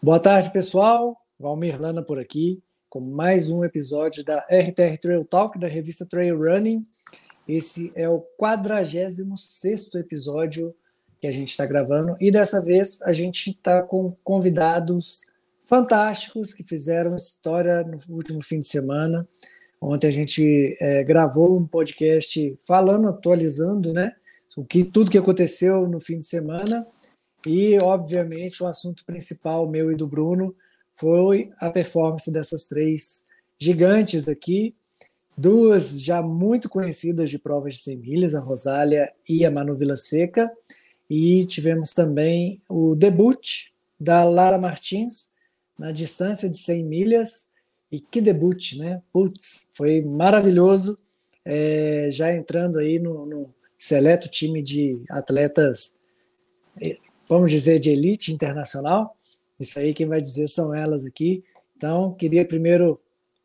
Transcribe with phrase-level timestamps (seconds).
[0.00, 1.16] Boa tarde, pessoal.
[1.40, 6.38] Valmir Lana por aqui, com mais um episódio da RTR Trail Talk, da revista Trail
[6.38, 6.84] Running.
[7.48, 10.72] Esse é o 46 episódio
[11.20, 15.26] que a gente está gravando, e dessa vez a gente está com convidados
[15.64, 19.26] fantásticos que fizeram história no último fim de semana.
[19.80, 24.14] Ontem a gente é, gravou um podcast falando, atualizando, né?
[24.56, 26.86] O que, tudo que aconteceu no fim de semana
[27.46, 30.54] e, obviamente, o assunto principal meu e do Bruno
[30.90, 33.26] foi a performance dessas três
[33.58, 34.74] gigantes aqui,
[35.36, 39.96] duas já muito conhecidas de provas de 100 milhas, a Rosália e a Manu Vila
[39.96, 40.50] Seca,
[41.08, 45.32] e tivemos também o debut da Lara Martins
[45.78, 47.50] na distância de 100 milhas,
[47.90, 49.00] e que debut, né?
[49.12, 50.96] Putz, foi maravilhoso,
[51.44, 55.96] é, já entrando aí no, no seleto time de atletas
[57.28, 59.14] vamos dizer, de elite internacional.
[59.60, 61.44] Isso aí quem vai dizer são elas aqui.
[61.76, 62.98] Então, queria primeiro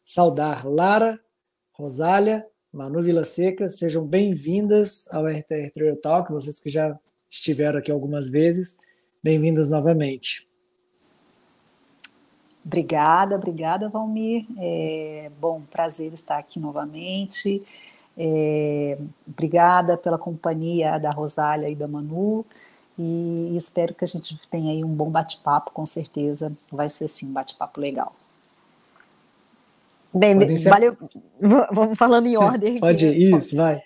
[0.05, 1.19] saudar Lara,
[1.73, 6.97] Rosália, Manu Vila Seca, sejam bem-vindas ao RTR Trail Talk, vocês que já
[7.29, 8.77] estiveram aqui algumas vezes,
[9.21, 10.47] bem-vindas novamente.
[12.65, 14.45] Obrigada, obrigada, Valmir.
[14.57, 17.61] É, bom, prazer estar aqui novamente.
[18.17, 22.45] É, obrigada pela companhia da Rosália e da Manu
[22.97, 27.29] e espero que a gente tenha aí um bom bate-papo, com certeza vai ser sim
[27.29, 28.13] um bate-papo legal.
[30.13, 30.37] Bem,
[30.69, 30.95] valeu.
[31.71, 32.79] Vamos falando em ordem.
[32.79, 33.81] Pode ir, isso, vai.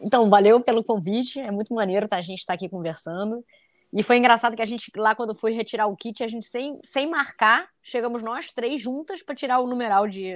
[0.00, 1.40] Então, valeu pelo convite.
[1.40, 3.44] É muito maneiro tá, a gente estar tá aqui conversando.
[3.92, 6.78] E foi engraçado que a gente, lá quando foi retirar o kit, a gente, sem,
[6.82, 10.32] sem marcar, chegamos nós três juntas para tirar o numeral de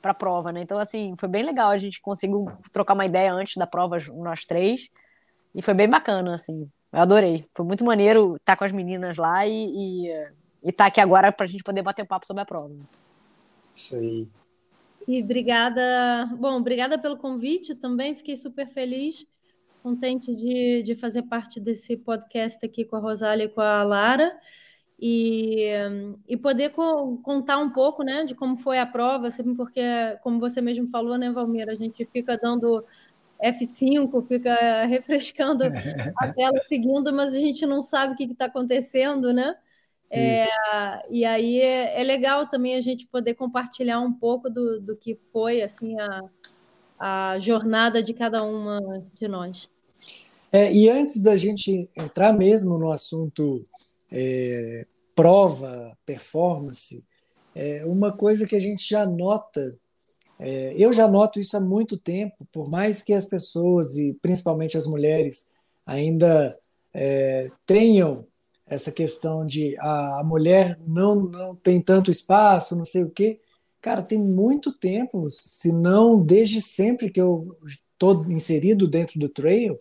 [0.00, 0.62] para a prova, né?
[0.62, 1.70] Então, assim, foi bem legal.
[1.70, 4.90] A gente conseguiu trocar uma ideia antes da prova, nós três.
[5.54, 6.68] E foi bem bacana, assim.
[6.92, 7.46] Eu adorei.
[7.54, 10.08] Foi muito maneiro estar com as meninas lá e, e,
[10.62, 12.74] e estar aqui agora para a gente poder bater um papo sobre a prova.
[13.74, 14.28] Isso aí.
[15.08, 19.26] E obrigada, bom, obrigada pelo convite também, fiquei super feliz,
[19.82, 24.32] contente de, de fazer parte desse podcast aqui com a Rosália e com a Lara
[25.00, 25.66] e,
[26.28, 29.82] e poder co contar um pouco, né, de como foi a prova, sempre porque,
[30.22, 32.84] como você mesmo falou, né, Valmir, a gente fica dando
[33.42, 35.64] F5, fica refrescando
[36.16, 39.56] a tela seguindo, mas a gente não sabe o que está acontecendo, né?
[40.14, 40.46] É,
[41.10, 45.18] e aí é, é, legal também a gente poder compartilhar um pouco do, do que
[45.32, 46.20] foi assim a,
[46.98, 49.70] a jornada de cada uma de nós.
[50.52, 53.64] É, e antes da gente entrar mesmo no assunto
[54.10, 57.02] é, prova, performance,
[57.54, 59.78] é, uma coisa que a gente já nota
[60.44, 64.76] é, eu já noto isso há muito tempo, por mais que as pessoas, e principalmente
[64.76, 65.52] as mulheres,
[65.86, 66.58] ainda
[66.92, 68.26] é, tenham
[68.66, 73.40] essa questão de a, a, mulher não, não tem tanto espaço, não sei o quê.
[73.80, 79.78] Cara, tem muito tempo, se não desde sempre que eu estou inserido dentro do trail,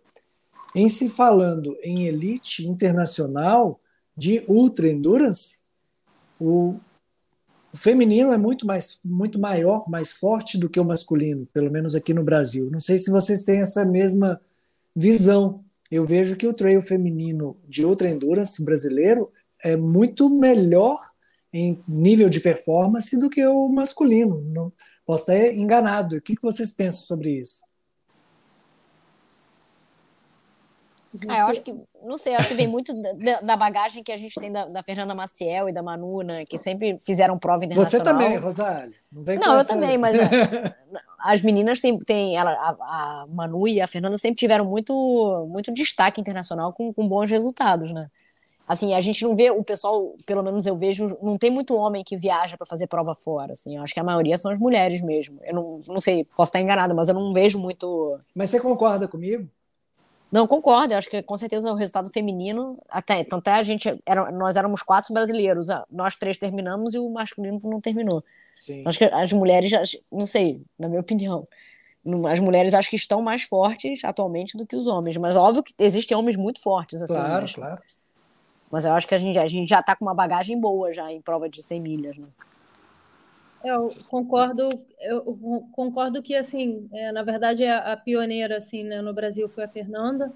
[0.75, 3.79] em se falando em elite internacional
[4.15, 5.63] de ultra endurance,
[6.39, 6.75] o,
[7.73, 11.95] o feminino é muito mais muito maior, mais forte do que o masculino, pelo menos
[11.95, 12.69] aqui no Brasil.
[12.69, 14.41] Não sei se vocês têm essa mesma
[14.95, 15.63] visão.
[15.89, 19.31] Eu vejo que o trail feminino de ultra endurance brasileiro
[19.63, 20.99] é muito melhor
[21.53, 24.41] em nível de performance do que o masculino.
[24.41, 24.71] Não,
[25.05, 26.17] posso estar enganado.
[26.17, 27.61] O que vocês pensam sobre isso?
[31.27, 34.17] É, eu acho que, não sei, acho que vem muito da, da bagagem que a
[34.17, 38.05] gente tem da, da, Fernanda Maciel e da Manu, né, que sempre fizeram prova internacional.
[38.05, 38.95] Você também, Rosália.
[39.11, 40.75] Não, vem não eu também, mas a,
[41.19, 45.73] as meninas têm, têm ela, a, a, Manu e a Fernanda sempre tiveram muito, muito
[45.73, 48.07] destaque internacional com, com bons resultados, né?
[48.65, 52.05] Assim, a gente não vê o pessoal, pelo menos eu vejo, não tem muito homem
[52.05, 53.75] que viaja para fazer prova fora, assim.
[53.75, 55.39] Eu acho que a maioria são as mulheres mesmo.
[55.43, 58.17] Eu não, não sei, posso estar enganada, mas eu não vejo muito.
[58.33, 59.49] Mas você concorda comigo?
[60.31, 60.95] Não, concordo.
[60.95, 64.81] Acho que com certeza o resultado feminino, até, tanto é a gente, era, nós éramos
[64.81, 68.23] quatro brasileiros, nós três terminamos e o masculino não terminou.
[68.55, 68.83] Sim.
[68.85, 69.71] Acho que as mulheres,
[70.11, 71.47] não sei, na minha opinião,
[72.29, 75.73] as mulheres acho que estão mais fortes atualmente do que os homens, mas óbvio que
[75.79, 77.13] existem homens muito fortes, assim.
[77.13, 77.81] Claro, mas, claro.
[78.71, 81.11] Mas eu acho que a gente, a gente já está com uma bagagem boa já
[81.11, 82.27] em prova de 100 milhas, né?
[83.63, 84.69] Eu concordo,
[84.99, 85.23] eu
[85.71, 89.69] concordo que assim, é, na verdade a, a pioneira assim, né, no Brasil foi a
[89.69, 90.33] Fernanda.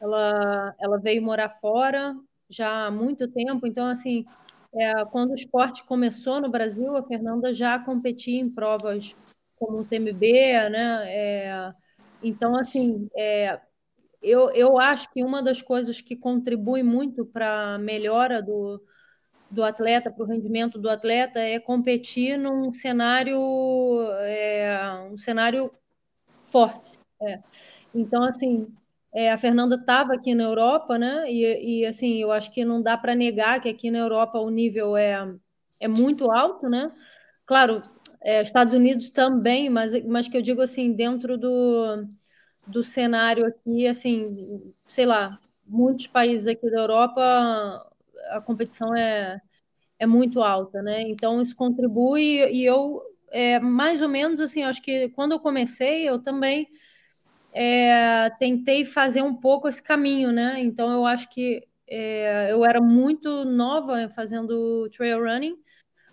[0.00, 2.14] Ela, ela veio morar fora
[2.48, 4.24] já há muito tempo, então assim,
[4.74, 9.14] é, quando o esporte começou no Brasil, a Fernanda já competia em provas
[9.56, 11.04] como o TMB, né?
[11.06, 11.72] É,
[12.22, 13.60] então assim, é,
[14.22, 18.80] eu, eu acho que uma das coisas que contribui muito para a melhora do,
[19.50, 23.36] do atleta, para o rendimento do atleta, é competir num cenário,
[24.20, 25.70] é, um cenário
[26.42, 26.92] forte.
[27.20, 27.40] É.
[27.94, 28.68] Então, assim,
[29.12, 31.30] é, a Fernanda estava aqui na Europa, né?
[31.30, 34.50] E, e, assim, eu acho que não dá para negar que aqui na Europa o
[34.50, 35.34] nível é,
[35.80, 36.90] é muito alto, né?
[37.44, 37.82] Claro,
[38.22, 42.06] é, Estados Unidos também, mas, mas que eu digo assim, dentro do,
[42.66, 47.89] do cenário aqui, assim, sei lá, muitos países aqui da Europa
[48.30, 49.40] a competição é,
[49.98, 51.02] é muito alta, né?
[51.02, 56.08] Então isso contribui e eu é, mais ou menos assim, acho que quando eu comecei
[56.08, 56.68] eu também
[57.52, 60.60] é, tentei fazer um pouco esse caminho, né?
[60.60, 65.56] Então eu acho que é, eu era muito nova fazendo trail running,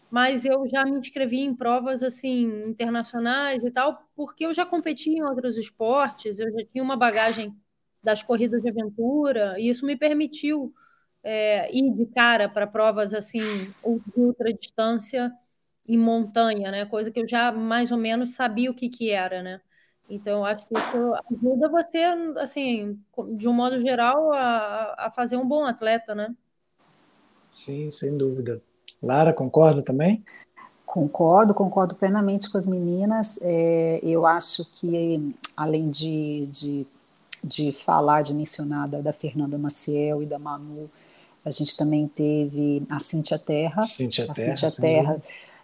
[0.10, 5.12] mas eu já me inscrevi em provas assim internacionais e tal, porque eu já competi
[5.12, 7.56] em outros esportes, eu já tinha uma bagagem
[8.04, 10.74] das corridas de aventura e isso me permitiu
[11.24, 15.32] é, ir de cara para provas assim de ultra distância
[15.88, 16.86] em montanha, né?
[16.86, 19.62] Coisa que eu já mais ou menos sabia o que que era, né?
[20.10, 22.00] Então, acho que isso ajuda você,
[22.38, 22.98] assim,
[23.36, 26.34] de um modo geral, a, a fazer um bom atleta, né?
[27.50, 28.62] Sim, sem dúvida.
[29.02, 30.24] Lara, concorda também?
[30.86, 33.38] Concordo, concordo plenamente com as meninas.
[33.42, 36.88] É, eu acho que, além de, de,
[37.44, 40.90] de falar, de mencionar da, da, Fernanda Maciel e da Manu,
[41.44, 43.82] a gente também teve a Cíntia Terra.
[43.84, 45.22] Cíntia a Terra, Cíntia Terra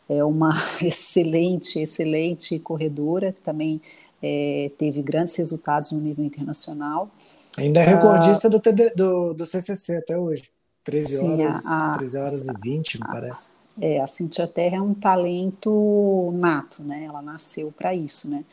[0.09, 3.81] é uma excelente, excelente corredora, que também
[4.21, 7.09] é, teve grandes resultados no nível internacional.
[7.57, 10.49] Ainda é recordista uh, do, TD, do, do CCC até hoje.
[10.83, 13.55] 13 sim, horas, a, 13 horas a, e 20, me parece.
[13.79, 17.05] É, a Cintia Terra é um talento nato, né?
[17.05, 18.43] Ela nasceu para isso, né?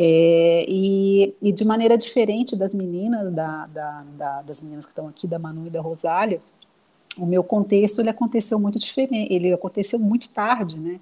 [0.00, 5.08] É, e, e, de maneira diferente das meninas, da, da, da, das meninas que estão
[5.08, 6.40] aqui, da Manu e da Rosália,
[7.18, 11.00] o meu contexto ele aconteceu muito diferente, ele aconteceu muito tarde, né?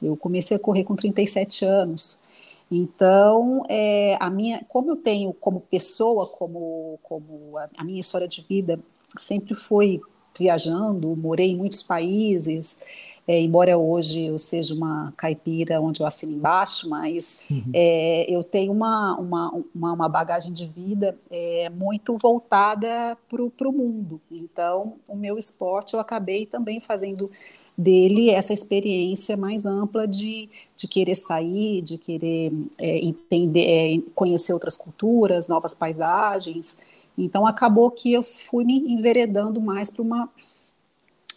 [0.00, 2.28] Eu comecei a correr com 37 anos.
[2.70, 8.28] Então, é, a minha, como eu tenho como pessoa, como, como a, a minha história
[8.28, 8.78] de vida
[9.16, 10.00] sempre foi
[10.38, 12.80] viajando, morei em muitos países,
[13.26, 17.64] é, embora hoje eu seja uma caipira onde eu assino embaixo, mas uhum.
[17.72, 23.72] é, eu tenho uma, uma, uma, uma, bagagem de vida é, muito voltada para o
[23.72, 24.20] mundo.
[24.30, 27.30] Então, o meu esporte eu acabei também fazendo
[27.76, 34.52] dele essa experiência mais ampla de, de querer sair, de querer é, entender, é, conhecer
[34.52, 36.78] outras culturas, novas paisagens.
[37.18, 40.28] Então acabou que eu fui me enveredando mais para uma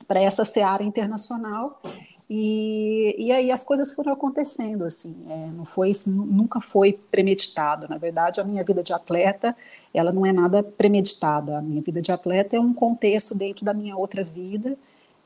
[0.09, 1.79] para essa seara internacional
[2.27, 7.87] e, e aí as coisas foram acontecendo assim, é, não foi nunca foi premeditado.
[7.87, 9.55] Na verdade, a minha vida de atleta
[9.93, 11.59] ela não é nada premeditada.
[11.59, 14.75] A minha vida de atleta é um contexto dentro da minha outra vida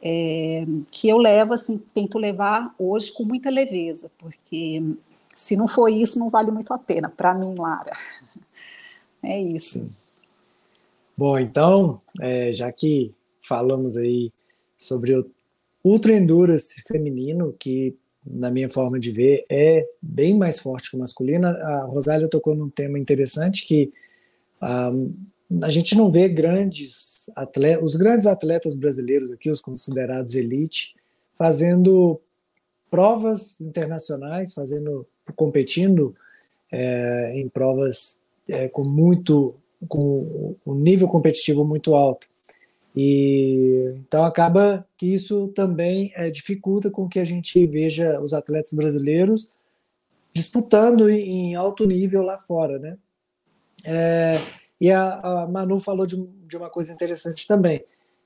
[0.01, 4.83] é, que eu levo, assim, tento levar hoje com muita leveza, porque
[5.33, 7.93] se não for isso, não vale muito a pena, para mim, Lara.
[9.25, 9.79] É isso.
[9.79, 9.95] Sim.
[11.15, 13.13] Bom, então, é, já que
[13.47, 14.33] falamos aí
[14.83, 15.29] sobre o
[15.83, 17.95] Ultra Endurance feminino, que
[18.25, 22.55] na minha forma de ver é bem mais forte que o masculino, a Rosália tocou
[22.55, 23.91] num tema interessante que
[24.61, 24.93] ah,
[25.61, 30.95] a gente não vê grandes atletas, os grandes atletas brasileiros aqui, os considerados elite,
[31.37, 32.19] fazendo
[32.89, 36.15] provas internacionais, fazendo, competindo
[36.71, 39.55] é, em provas é, com muito,
[39.87, 42.27] com um nível competitivo muito alto.
[42.95, 48.73] E então acaba que isso também é, dificulta com que a gente veja os atletas
[48.73, 49.55] brasileiros
[50.33, 52.97] disputando em alto nível lá fora, né?
[53.85, 54.37] É,
[54.81, 56.15] e a, a Manu falou de,
[56.47, 57.85] de uma coisa interessante também,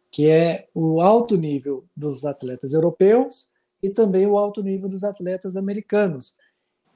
[0.09, 3.51] que é o alto nível dos atletas europeus
[3.83, 6.37] e também o alto nível dos atletas americanos.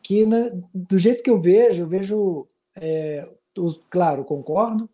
[0.02, 4.90] Que, na, do jeito que eu vejo, eu vejo, é, os, claro, concordo,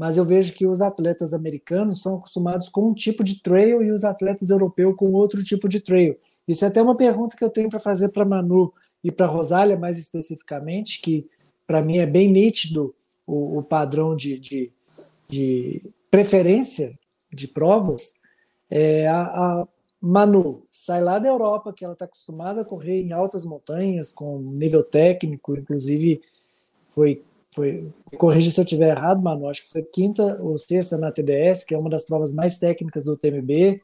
[0.00, 3.92] mas eu vejo que os atletas americanos são acostumados com um tipo de trail e
[3.92, 6.16] os atletas europeus com outro tipo de trail.
[6.48, 8.72] Isso é até uma pergunta que eu tenho para fazer para Manu
[9.04, 11.28] e para Rosália, mais especificamente, que
[11.66, 12.94] para mim é bem nítido
[13.26, 14.72] o, o padrão de, de,
[15.28, 16.98] de, preferência
[17.30, 18.18] de provas,
[18.70, 19.68] é, a, a,
[20.00, 24.38] Manu sai lá da Europa, que ela está acostumada a correr em altas montanhas, com
[24.38, 26.22] nível técnico, inclusive
[26.88, 27.22] foi,
[27.54, 31.64] foi corrija se eu estiver errado, Manu, acho que foi quinta ou sexta na TDS,
[31.64, 33.80] que é uma das provas mais técnicas do TMB,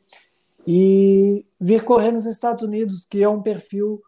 [0.66, 4.02] e vir correr nos Estados Unidos, que é um perfil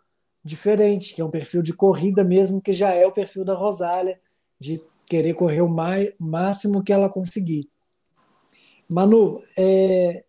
[0.44, 4.20] diferente, que é um perfil de corrida mesmo, que já é o perfil da Rosália,
[4.58, 5.68] de querer correr o
[6.18, 7.68] máximo que ela conseguir.
[8.88, 10.24] Manu, é,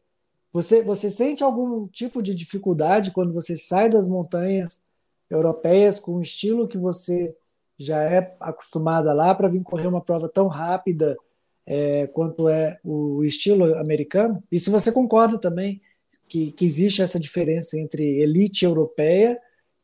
[0.51, 4.85] Você, você sente algum tipo de dificuldade quando você sai das montanhas
[5.29, 7.35] europeias com o estilo que você
[7.79, 11.17] já é acostumada lá para vir correr uma prova tão rápida
[11.65, 14.43] é, quanto é o estilo americano?
[14.51, 15.81] E se você concorda também
[16.27, 19.39] que, que existe essa diferença entre elite europeia,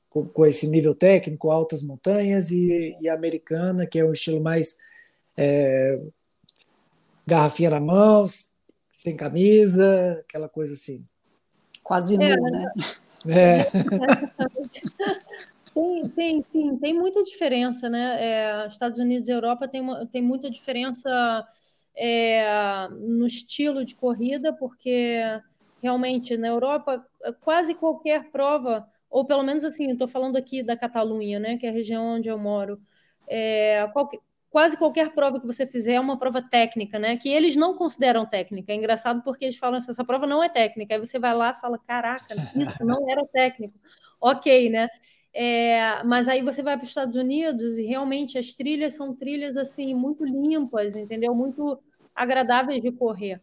[0.09, 4.77] com, com esse nível técnico, altas montanhas, e, e americana, que é um estilo mais
[5.37, 6.01] é,
[7.25, 8.25] garrafinha na mão,
[8.91, 11.05] sem camisa, aquela coisa assim.
[11.81, 12.71] Quase é, nu, né?
[13.27, 13.65] É.
[15.75, 18.63] Tem, tem, sim, tem muita diferença, né?
[18.63, 21.46] É, Estados Unidos e Europa tem, uma, tem muita diferença
[21.94, 25.20] é, no estilo de corrida, porque
[25.84, 27.05] realmente na Europa
[27.41, 31.70] quase qualquer prova, ou pelo menos assim, estou falando aqui da Catalunha, né, que é
[31.70, 32.79] a região onde eu moro,
[33.27, 37.17] é, qualquer, quase qualquer prova que você fizer é uma prova técnica, né?
[37.17, 38.72] Que eles não consideram técnica.
[38.72, 40.94] É engraçado porque eles falam assim, essa prova não é técnica.
[40.96, 43.77] Aí você vai lá e fala, caraca, isso não era técnico.
[44.22, 44.88] ok, né?
[45.37, 49.57] É, mas aí você vai para os Estados Unidos e realmente as trilhas são trilhas
[49.57, 51.35] assim muito limpas, entendeu?
[51.35, 51.77] Muito
[52.15, 53.41] agradáveis de correr.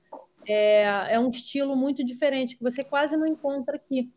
[0.49, 4.11] É, é um estilo muito diferente que você quase não encontra aqui.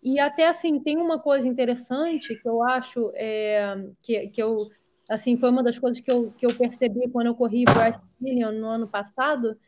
[0.00, 4.56] E até assim tem uma coisa interessante que eu acho é, que, que eu
[5.08, 8.52] assim foi uma das coisas que eu, que eu percebi quando eu corri Bryce Million
[8.52, 9.58] no ano passado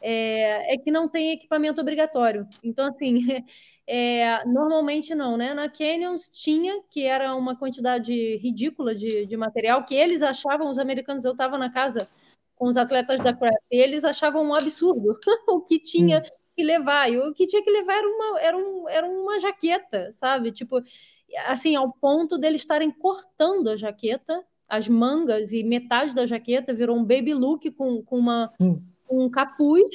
[0.00, 2.44] é, é que não tem equipamento obrigatório.
[2.62, 3.18] Então assim
[3.86, 5.52] É, normalmente não, né?
[5.52, 10.78] Na Canyons tinha, que era uma quantidade ridícula de, de material, que eles achavam, os
[10.78, 12.08] americanos, eu estava na casa
[12.56, 16.30] com os atletas da Craft, eles achavam um absurdo o que tinha hum.
[16.56, 17.10] que levar.
[17.10, 20.50] E o que tinha que levar era uma, era, um, era uma jaqueta, sabe?
[20.50, 20.82] Tipo,
[21.46, 26.96] assim, ao ponto deles estarem cortando a jaqueta, as mangas e metade da jaqueta virou
[26.96, 28.50] um baby look com, com uma.
[28.58, 29.88] Hum um capuz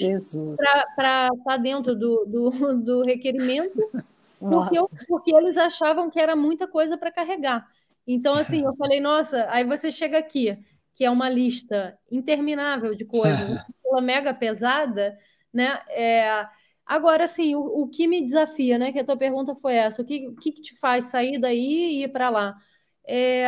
[0.95, 2.49] para estar tá dentro do, do,
[2.83, 3.79] do requerimento,
[4.39, 7.67] porque, eu, porque, eles achavam que era muita coisa para carregar.
[8.07, 10.57] Então, assim, eu falei, nossa, aí você chega aqui,
[10.93, 13.39] que é uma lista interminável de coisas,
[13.85, 15.17] uma mega pesada,
[15.53, 15.79] né?
[15.89, 16.45] É,
[16.85, 18.91] agora, assim, o, o, que me desafia, né?
[18.91, 22.03] Que a tua pergunta foi essa, o que, o que, te faz sair daí e
[22.03, 22.55] ir para lá?
[23.05, 23.43] É,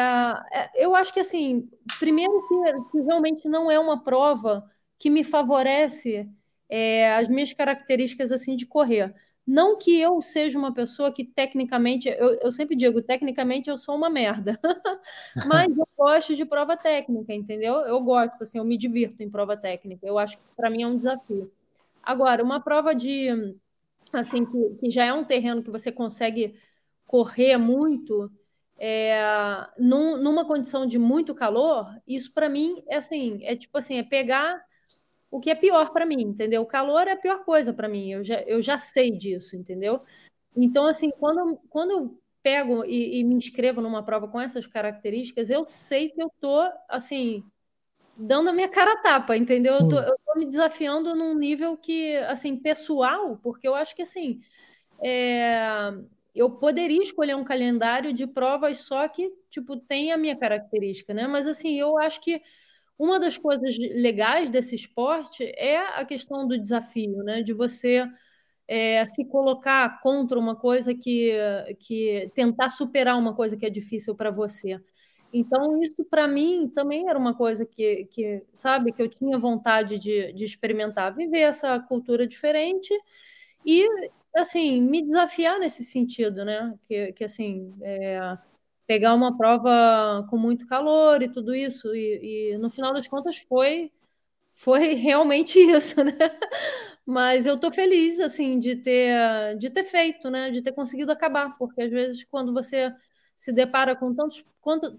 [0.52, 1.68] é, eu acho que, assim,
[2.00, 4.64] primeiro que, que realmente não é uma prova
[5.02, 6.30] que me favorece
[6.70, 9.12] é, as minhas características assim de correr.
[9.48, 13.96] Não que eu seja uma pessoa que tecnicamente, eu, eu sempre digo, tecnicamente eu sou
[13.96, 14.60] uma merda,
[15.48, 17.78] mas eu gosto de prova técnica, entendeu?
[17.78, 20.06] Eu gosto, assim, eu me divirto em prova técnica.
[20.06, 21.52] Eu acho que para mim é um desafio.
[22.04, 23.28] Agora, uma prova de,
[24.14, 26.54] assim, que, que já é um terreno que você consegue
[27.08, 28.32] correr muito,
[28.78, 29.20] é,
[29.80, 34.04] num, numa condição de muito calor, isso para mim é assim, é tipo assim, é
[34.04, 34.64] pegar
[35.32, 36.62] o que é pior para mim, entendeu?
[36.62, 40.02] O calor é a pior coisa para mim, eu já, eu já sei disso, entendeu?
[40.56, 45.50] Então, assim, quando, quando eu pego e, e, me inscrevo numa prova com essas características,
[45.50, 46.60] eu sei que eu tô,
[46.90, 47.46] assim,
[48.18, 49.76] dando a minha cara a tapa, entendeu?
[49.76, 54.02] Eu tô, eu tô me desafiando num nível que, assim, pessoal, porque eu acho que,
[54.02, 54.42] assim,
[55.02, 55.94] é,
[56.36, 61.28] eu poderia escolher um calendário de provas só que, tipo, tem a minha característica, né?
[61.28, 62.42] Mas, assim, eu acho que
[63.02, 67.42] uma das coisas legais desse esporte é a questão do desafio, né?
[67.42, 68.08] De você
[68.68, 71.32] é, se colocar contra uma coisa que,
[71.80, 74.80] que tentar superar uma coisa que é difícil para você.
[75.34, 79.98] Então, isso para mim também era uma coisa que, que, sabe, que eu tinha vontade
[79.98, 82.94] de, de experimentar, viver essa cultura diferente
[83.66, 83.84] e,
[84.36, 86.72] assim, me desafiar nesse sentido, né?
[86.88, 88.38] Que, que assim, é,
[88.92, 91.96] pegar uma prova com muito calor e tudo isso.
[91.96, 93.90] E, e, no final das contas foi
[94.54, 96.12] foi realmente isso, né?
[97.06, 100.50] Mas eu tô feliz assim de ter de ter feito, né?
[100.52, 102.94] De ter conseguido acabar, porque às vezes quando você
[103.34, 104.44] se depara com tantos,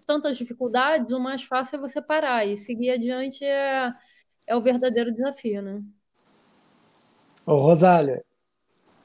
[0.07, 3.93] tantas dificuldades, o mais fácil é você parar e seguir adiante é,
[4.47, 5.83] é o verdadeiro desafio, né?
[7.47, 8.25] Ô, Rosália,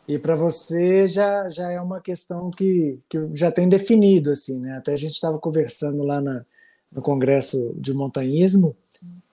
[0.08, 4.78] e para você já, já é uma questão que, que já tem definido, assim, né?
[4.78, 6.46] Até a gente estava conversando lá na,
[6.92, 8.76] no Congresso de Montanhismo,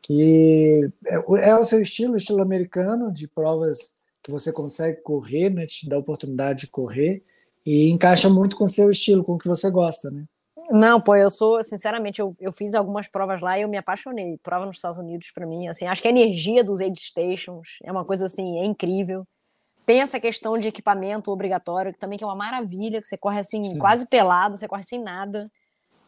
[0.03, 5.65] que é, é, o seu estilo, estilo americano, de provas que você consegue correr, né?
[5.65, 7.23] Te dá a oportunidade de correr,
[7.65, 10.25] e encaixa muito com o seu estilo, com o que você gosta, né?
[10.71, 14.39] Não, pô, eu sou, sinceramente, eu, eu fiz algumas provas lá e eu me apaixonei.
[14.43, 17.93] Prova nos Estados Unidos, para mim, assim, acho que a energia dos aid stations é
[17.93, 19.27] uma coisa, assim, é incrível.
[19.87, 23.39] Tem essa questão de equipamento obrigatório, que também que é uma maravilha, que você corre
[23.39, 23.79] assim, Sim.
[23.79, 25.51] quase pelado, você corre sem nada.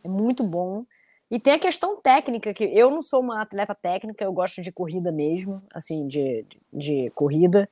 [0.02, 0.84] É muito bom.
[1.30, 4.70] E tem a questão técnica, que eu não sou uma atleta técnica, eu gosto de
[4.70, 7.68] corrida mesmo, assim, de, de, de corrida.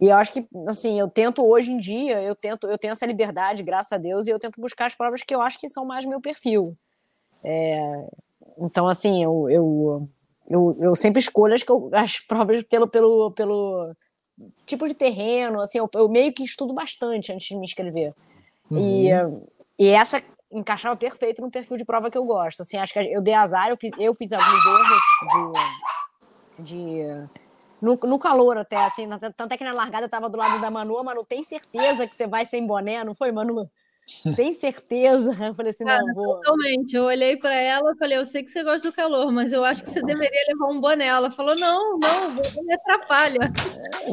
[0.00, 3.06] E eu acho que, assim, eu tento hoje em dia, eu tento, eu tenho essa
[3.06, 5.84] liberdade, graças a Deus, e eu tento buscar as provas que eu acho que são
[5.84, 6.76] mais meu perfil.
[7.42, 8.06] É,
[8.58, 10.08] então, assim, eu, eu,
[10.48, 13.94] eu, eu, sempre escolho as, as provas pelo, pelo, pelo
[14.66, 18.14] tipo de terreno, assim, eu, eu meio que estudo bastante antes de me inscrever.
[18.70, 18.78] Uhum.
[19.78, 22.60] E, e essa encaixava perfeito no perfil de prova que eu gosto.
[22.62, 24.88] Assim, acho que eu dei azar, eu fiz, eu fiz alguns erros
[26.58, 27.28] de, de
[27.80, 30.70] no, no calor até, assim, tanto é que na largada eu tava do lado da
[30.70, 33.70] Manu, Manu, tem certeza que você vai sem boné, não foi, Manu?
[34.34, 35.30] Tem certeza?
[35.40, 36.36] Eu falei assim, não, vou.
[36.36, 36.94] Totalmente.
[36.94, 39.64] Eu olhei para ela e falei, eu sei que você gosta do calor, mas eu
[39.64, 41.06] acho que você deveria levar um boné.
[41.06, 42.30] Ela falou, não, não,
[42.64, 43.52] me atrapalha.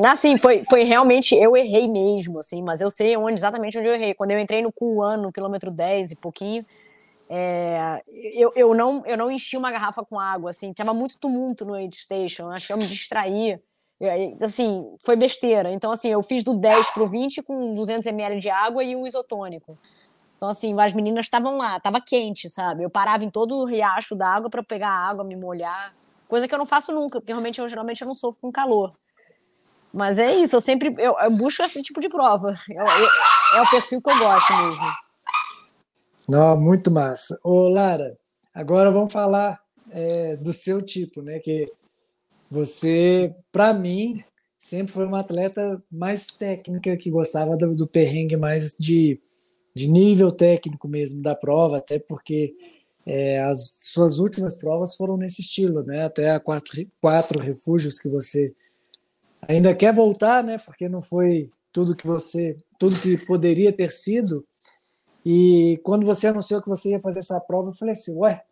[0.06, 3.96] Assim, foi, foi realmente, eu errei mesmo, assim, mas eu sei onde, exatamente onde eu
[3.96, 4.14] errei.
[4.14, 6.66] Quando eu entrei no Kuan, no quilômetro 10 e pouquinho,
[7.28, 8.02] é,
[8.34, 11.74] eu, eu, não, eu não enchi uma garrafa com água, assim, tinha muito tumulto no
[11.74, 13.60] aid station, acho que eu me distraí.
[14.42, 15.72] Assim, foi besteira.
[15.72, 19.08] Então, assim, eu fiz do 10 pro 20 com 200 ml de água e o
[19.08, 19.78] isotônico.
[20.36, 22.84] Então, assim, as meninas estavam lá, tava quente, sabe?
[22.84, 25.94] Eu parava em todo o riacho d'água para pegar água, me molhar.
[26.28, 28.90] Coisa que eu não faço nunca, porque realmente eu geralmente eu não sofro com calor.
[29.94, 32.54] Mas é isso, eu sempre eu, eu busco esse tipo de prova.
[33.54, 34.94] é o perfil que eu gosto mesmo.
[36.28, 37.40] Não, muito massa.
[37.44, 38.14] Ô, Lara,
[38.54, 39.58] agora vamos falar
[39.92, 41.40] é, do seu tipo, né?
[41.40, 41.72] Que
[42.50, 44.24] você, para mim,
[44.60, 49.20] sempre foi uma atleta mais técnica, que gostava do, do perrengue mais de,
[49.74, 52.56] de nível técnico mesmo da prova, até porque
[53.06, 56.06] é, as suas últimas provas foram nesse estilo, né?
[56.06, 58.54] Até a quatro, quatro refúgios que você
[59.48, 60.58] ainda quer voltar, né?
[60.58, 64.46] Porque não foi tudo que você, tudo que poderia ter sido.
[65.26, 68.44] E quando você anunciou que você ia fazer essa prova, eu falei assim, ué,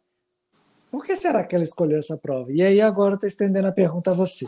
[0.93, 2.51] por que será que ela escolheu essa prova?
[2.51, 4.45] E aí agora estou estendendo a pergunta a você.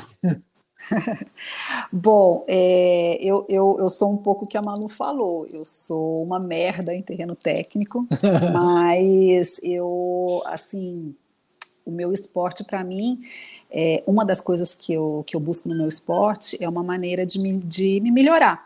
[1.92, 5.48] Bom, é, eu, eu, eu sou um pouco o que a Manu falou.
[5.48, 8.08] Eu sou uma merda em terreno técnico,
[8.54, 11.16] mas eu, assim,
[11.84, 13.22] o meu esporte para mim,
[13.72, 17.26] é, uma das coisas que eu, que eu busco no meu esporte é uma maneira
[17.26, 18.64] de me, de me melhorar.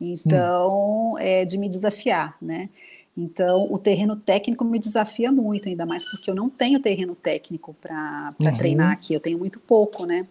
[0.00, 1.18] Então, hum.
[1.18, 2.70] é de me desafiar, né?
[3.16, 7.74] Então, o terreno técnico me desafia muito, ainda mais porque eu não tenho terreno técnico
[7.80, 8.56] para uhum.
[8.56, 10.26] treinar aqui, eu tenho muito pouco, né?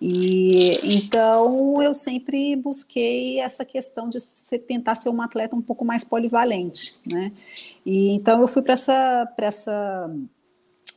[0.00, 5.84] E então eu sempre busquei essa questão de ser, tentar ser uma atleta um pouco
[5.84, 7.32] mais polivalente, né?
[7.84, 10.10] E então eu fui para essa, para essa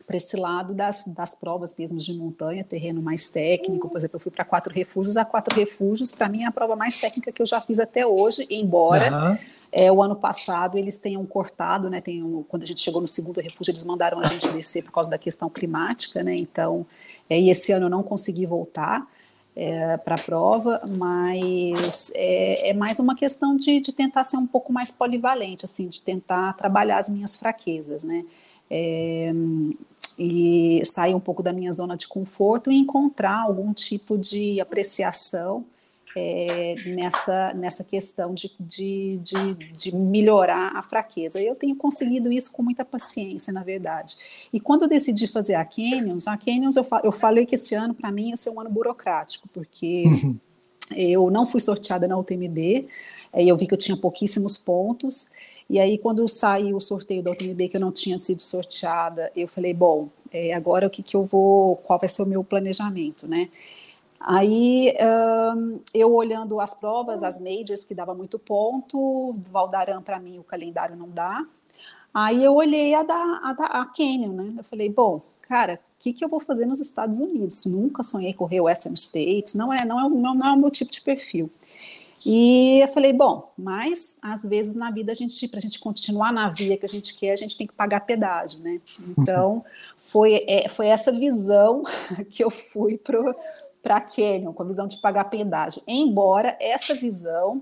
[0.06, 3.90] para esse lado das, das provas mesmo de montanha, terreno mais técnico.
[3.90, 5.18] Por exemplo, eu fui para quatro refúgios.
[5.18, 8.06] A quatro refúgios, para mim, é a prova mais técnica que eu já fiz até
[8.06, 9.38] hoje, embora uhum.
[9.72, 12.02] É, o ano passado eles tenham cortado, né?
[12.02, 14.92] Tem um, quando a gente chegou no segundo refúgio, eles mandaram a gente descer por
[14.92, 16.36] causa da questão climática, né?
[16.36, 16.86] Então,
[17.30, 19.08] é, e esse ano eu não consegui voltar
[19.56, 24.46] é, para a prova, mas é, é, mais uma questão de, de, tentar ser um
[24.46, 28.26] pouco mais polivalente, assim, de tentar trabalhar as minhas fraquezas, né?
[28.70, 29.32] É,
[30.18, 35.66] e sair um pouco da minha zona de conforto e encontrar algum tipo de apreciação
[36.16, 41.42] é, nessa, nessa questão de, de, de, de, melhorar a fraqueza.
[41.42, 44.16] Eu tenho conseguido isso com muita paciência, na verdade.
[44.52, 47.94] E quando eu decidi fazer a Canyons, a Canyons eu, eu falei que esse ano,
[47.94, 50.38] para mim, ia ser um ano burocrático, porque uhum.
[50.96, 52.88] eu não fui sorteada na UTMB,
[53.34, 55.32] eu vi que eu tinha pouquíssimos pontos,
[55.70, 59.48] e aí, quando saiu o sorteio da UTMB, que eu não tinha sido sorteada, eu
[59.48, 63.28] falei, bom, é, agora o que, que eu vou, qual vai ser o meu planejamento,
[63.28, 63.50] né?
[64.20, 64.96] Aí
[65.56, 70.44] um, eu olhando as provas, as majors que dava muito ponto, Valdaran para mim o
[70.44, 71.46] calendário não dá.
[72.14, 74.54] Aí eu olhei a da, a da a Canyon, né?
[74.58, 77.66] Eu falei, bom, cara, o que, que eu vou fazer nos Estados Unidos?
[77.66, 80.92] Nunca sonhei correr Western States, não é, não é, não, não é o meu tipo
[80.92, 81.52] de perfil.
[82.26, 86.34] E eu falei, bom, mas às vezes na vida a gente, para a gente continuar
[86.34, 88.82] na via que a gente quer, a gente tem que pagar pedágio, né?
[89.20, 89.64] Então
[89.98, 91.84] foi, é, foi essa visão
[92.32, 93.36] que eu fui pro
[93.86, 95.80] para Canyon, com a visão de pagar pedágio.
[95.88, 97.62] Embora essa visão,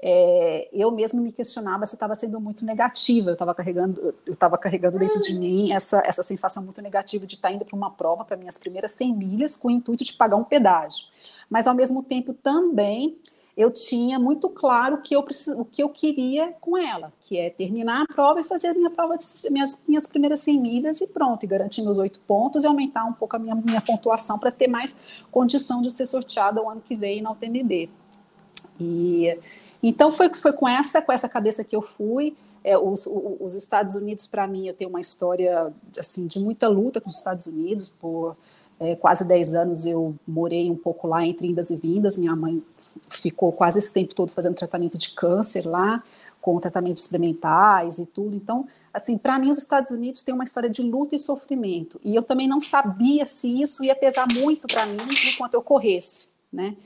[0.00, 4.56] é, eu mesmo me questionava se estava sendo muito negativa, eu estava carregando, eu estava
[4.56, 7.90] carregando dentro de mim essa, essa sensação muito negativa de estar tá indo para uma
[7.90, 11.08] prova, para minhas primeiras 100 milhas, com o intuito de pagar um pedágio.
[11.50, 13.18] Mas, ao mesmo tempo, também
[13.58, 17.36] eu tinha muito claro o que eu, preciso, o que eu queria com ela, que
[17.36, 21.00] é terminar a prova e fazer a minha prova, de, minhas, minhas primeiras 100 milhas
[21.00, 24.38] e pronto, e garantir meus oito pontos e aumentar um pouco a minha, minha pontuação
[24.38, 24.98] para ter mais
[25.32, 27.90] condição de ser sorteada o ano que vem na UTMB.
[28.78, 29.36] E
[29.82, 32.36] então foi, foi com essa com essa cabeça que eu fui.
[32.62, 33.08] É, os,
[33.40, 37.16] os Estados Unidos para mim eu tenho uma história assim de muita luta com os
[37.16, 38.36] Estados Unidos por
[38.80, 42.16] é, quase 10 anos eu morei um pouco lá entre indas e vindas.
[42.16, 42.62] Minha mãe
[43.08, 46.02] ficou quase esse tempo todo fazendo tratamento de câncer lá,
[46.40, 48.36] com tratamentos experimentais e tudo.
[48.36, 52.00] Então, assim, para mim os Estados Unidos tem uma história de luta e sofrimento.
[52.04, 54.96] E eu também não sabia se isso ia pesar muito para mim
[55.32, 56.76] enquanto eu corresse, né?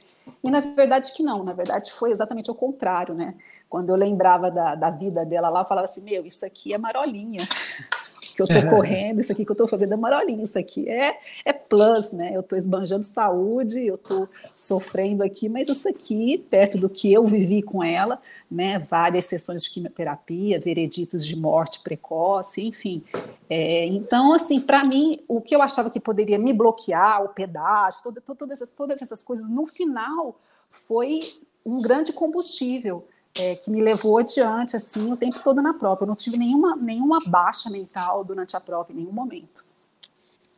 [0.42, 3.34] E na verdade que não, na verdade foi exatamente o contrário, né?
[3.68, 6.78] Quando eu lembrava da, da vida dela lá, eu falava assim, meu, isso aqui é
[6.78, 7.40] marolinha
[8.34, 11.18] que eu estou correndo, isso aqui que eu estou fazendo é marolinha, isso aqui é,
[11.44, 12.32] é plus, né?
[12.34, 17.24] Eu estou esbanjando saúde, eu estou sofrendo aqui, mas isso aqui, perto do que eu
[17.24, 18.78] vivi com ela, né?
[18.78, 23.02] Várias sessões de quimioterapia, vereditos de morte precoce, enfim.
[23.48, 28.02] É, então, assim, para mim, o que eu achava que poderia me bloquear, o pedágio,
[28.02, 30.40] toda, todas, todas essas coisas, no final,
[30.70, 31.20] foi
[31.64, 33.06] um grande combustível
[33.38, 36.02] é, que me levou adiante assim o tempo todo na prova.
[36.02, 39.64] Eu não tive nenhuma, nenhuma baixa mental durante a prova em nenhum momento.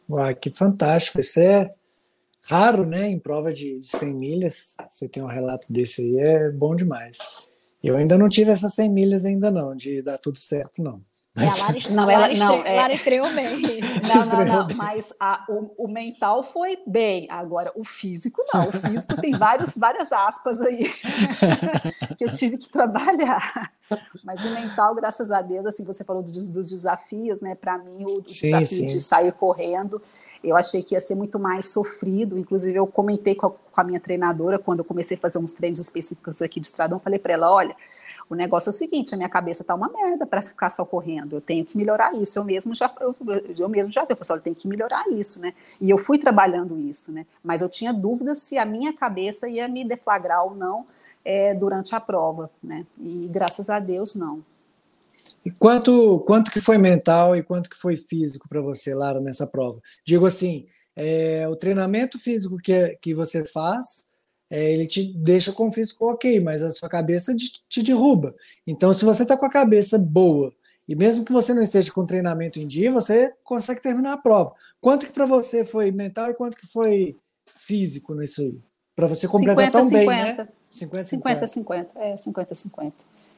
[0.08, 1.20] Uai, que fantástico!
[1.20, 1.70] Isso é
[2.42, 3.08] raro, né?
[3.08, 7.18] Em prova de, de 100 milhas, você tem um relato desse aí, é bom demais.
[7.82, 11.02] Eu ainda não tive essas 100 milhas ainda não, de dar tudo certo, não.
[11.36, 12.76] É, a Lara, não, ela, Lara, não, é...
[12.76, 13.44] Lara estreou bem.
[14.04, 17.26] Não, não, não, mas a, o, o, mental foi bem.
[17.30, 18.68] Agora, o físico não.
[18.68, 20.88] O físico tem vários, várias aspas aí
[22.16, 23.72] que eu tive que trabalhar.
[24.22, 27.54] Mas o mental, graças a Deus, assim, você falou dos, dos desafios, né?
[27.54, 28.86] Para mim, o, o sim, desafio sim.
[28.86, 30.00] de sair correndo,
[30.42, 32.38] eu achei que ia ser muito mais sofrido.
[32.38, 35.50] Inclusive, eu comentei com a, com a minha treinadora, quando eu comecei a fazer uns
[35.50, 37.74] treinos específicos aqui de estradão, falei para ela, olha
[38.28, 41.36] o negócio é o seguinte, a minha cabeça está uma merda para ficar só correndo.
[41.36, 42.38] Eu tenho que melhorar isso.
[42.38, 43.14] Eu mesmo já eu,
[43.58, 45.54] eu mesmo já vi, eu falei, assim, olha, tem que melhorar isso, né?
[45.80, 47.26] E eu fui trabalhando isso, né?
[47.42, 50.86] Mas eu tinha dúvidas se a minha cabeça ia me deflagrar ou não
[51.24, 52.86] é, durante a prova, né?
[52.98, 54.42] E graças a Deus não.
[55.44, 59.46] E quanto quanto que foi mental e quanto que foi físico para você, Lara, nessa
[59.46, 59.80] prova?
[60.04, 64.06] Digo assim, é, o treinamento físico que, que você faz
[64.50, 68.34] é, ele te deixa com o físico ok, mas a sua cabeça te, te derruba.
[68.66, 70.52] Então, se você está com a cabeça boa,
[70.88, 74.52] e mesmo que você não esteja com treinamento em dia, você consegue terminar a prova.
[74.80, 77.16] Quanto que para você foi mental e quanto que foi
[77.54, 78.58] físico nisso aí?
[78.94, 80.06] Para você completar 50, tão 50.
[80.06, 80.48] bem, né?
[80.70, 81.90] 50, 50, 50.
[81.96, 82.94] É, 50, 50.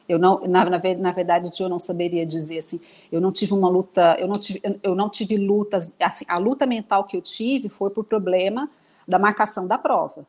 [0.08, 2.80] Eu não, na, na, na, verdade, eu não saberia dizer assim.
[3.10, 5.96] Eu não tive uma luta, eu não tive, eu não tive lutas.
[6.00, 8.68] Assim, a luta mental que eu tive foi por problema
[9.06, 10.26] da marcação da prova.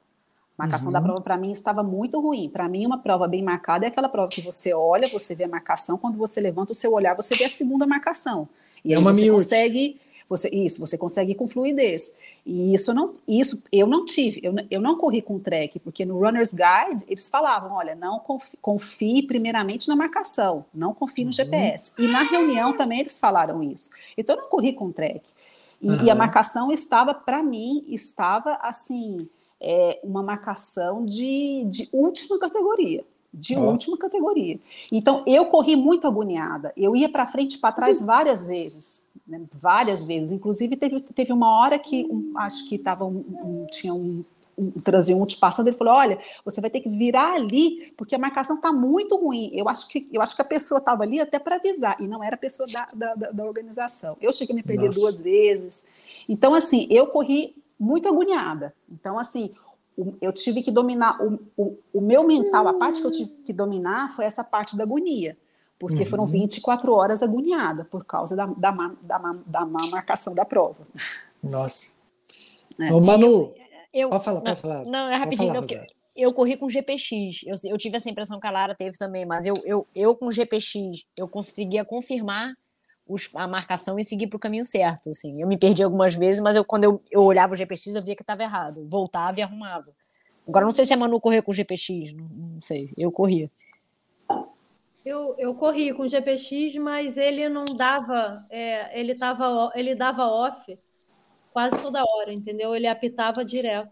[0.57, 0.93] Marcação uhum.
[0.93, 2.49] da prova para mim estava muito ruim.
[2.49, 5.47] Para mim, uma prova bem marcada é aquela prova que você olha, você vê a
[5.47, 8.49] marcação, quando você levanta o seu olhar, você vê a segunda marcação.
[8.83, 12.15] E é aí você consegue, você, isso, você consegue com fluidez.
[12.43, 16.17] E isso não, isso eu não tive, eu, eu não corri com track, porque no
[16.17, 21.33] Runner's Guide eles falavam, olha, não confie, confie primeiramente na marcação, não confie no uhum.
[21.33, 21.91] GPS.
[21.99, 23.89] E na reunião também eles falaram isso.
[24.17, 25.21] Então eu não corri com track.
[25.79, 26.05] E, uhum.
[26.05, 29.27] e a marcação estava, para mim, estava assim,
[29.61, 33.03] é, uma marcação de, de última categoria.
[33.33, 34.59] De última categoria.
[34.91, 36.73] Então, eu corri muito agoniada.
[36.75, 39.07] Eu ia para frente e para trás várias vezes.
[39.27, 39.41] Né?
[39.53, 40.31] Várias vezes.
[40.31, 44.23] Inclusive, teve, teve uma hora que um, acho que tava um, um, tinha um,
[44.57, 48.55] um transeunte passando, ele falou: olha, você vai ter que virar ali, porque a marcação
[48.55, 49.51] está muito ruim.
[49.53, 52.23] Eu acho que, eu acho que a pessoa estava ali até para avisar, e não
[52.23, 54.17] era a pessoa da, da, da, da organização.
[54.19, 54.99] Eu cheguei a me perder Nossa.
[54.99, 55.85] duas vezes.
[56.27, 58.73] Então, assim, eu corri muito agoniada.
[58.89, 59.53] Então, assim,
[60.21, 63.53] eu tive que dominar o, o, o, meu mental, a parte que eu tive que
[63.53, 65.37] dominar foi essa parte da agonia,
[65.79, 66.05] porque uhum.
[66.05, 70.45] foram 24 horas agoniada por causa da, da, má, da, má, da má marcação da
[70.45, 70.85] prova.
[71.41, 71.99] Nossa.
[72.79, 72.93] É.
[72.93, 73.53] Ô, Manu,
[73.93, 74.85] eu, pode falar, pode não, falar.
[74.85, 78.47] Não, é rapidinho, falar, eu, eu corri com GPX, eu, eu tive essa impressão que
[78.47, 82.53] a Lara teve também, mas eu, eu, eu com GPX, eu conseguia confirmar
[83.07, 85.09] os, a marcação e seguir para o caminho certo.
[85.09, 85.41] Assim.
[85.41, 88.15] Eu me perdi algumas vezes, mas eu, quando eu, eu olhava o GPX, eu via
[88.15, 88.85] que estava errado.
[88.87, 89.91] Voltava e arrumava.
[90.47, 92.91] Agora, não sei se a Manu correu com o GPX, não, não sei.
[92.97, 93.51] Eu corria.
[95.05, 100.25] Eu, eu corri com o GPX, mas ele não dava, é, ele, tava, ele dava
[100.25, 100.77] off
[101.53, 102.75] quase toda hora, entendeu?
[102.75, 103.91] Ele apitava direto.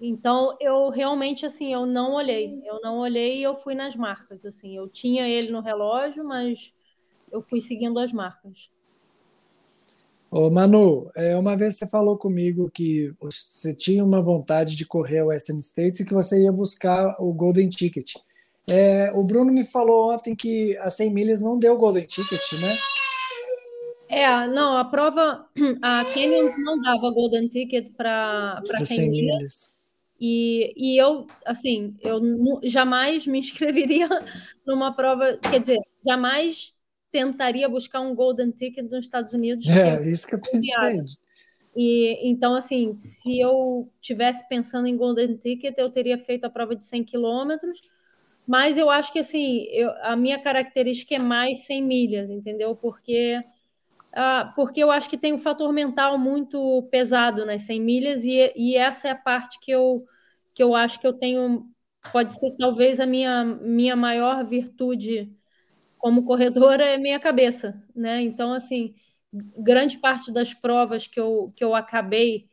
[0.00, 2.62] Então, eu realmente, assim, eu não olhei.
[2.64, 4.76] Eu não olhei e eu fui nas marcas, assim.
[4.76, 6.72] Eu tinha ele no relógio, mas
[7.32, 8.70] eu fui seguindo as marcas.
[10.30, 15.22] Ô Manu, é, uma vez você falou comigo que você tinha uma vontade de correr
[15.22, 18.14] o Western States e que você ia buscar o Golden Ticket.
[18.68, 22.76] É, o Bruno me falou ontem que a 100 milhas não deu Golden Ticket, né?
[24.10, 25.46] É, não, a prova,
[25.80, 29.36] a Canyon não dava Golden Ticket para 100, 100 milhas.
[29.36, 29.78] milhas.
[30.20, 32.20] E, e eu, assim, eu
[32.64, 34.08] jamais me inscreveria
[34.66, 36.74] numa prova, quer dizer, jamais
[37.10, 39.66] tentaria buscar um golden ticket nos Estados Unidos.
[39.66, 41.00] É, isso que eu pensei.
[41.76, 46.74] E então, assim, se eu tivesse pensando em Golden Ticket, eu teria feito a prova
[46.74, 47.80] de 100 quilômetros.
[48.44, 52.74] Mas eu acho que assim, eu, a minha característica é mais 100 milhas, entendeu?
[52.74, 53.40] Porque
[54.12, 58.52] ah, porque eu acho que tem um fator mental muito pesado nas 100 milhas e,
[58.56, 60.04] e essa é a parte que eu
[60.54, 61.70] que eu acho que eu tenho
[62.10, 65.30] pode ser talvez a minha minha maior virtude
[65.98, 68.22] como corredora é minha cabeça, né?
[68.22, 68.94] Então assim,
[69.32, 72.48] grande parte das provas que eu, que eu acabei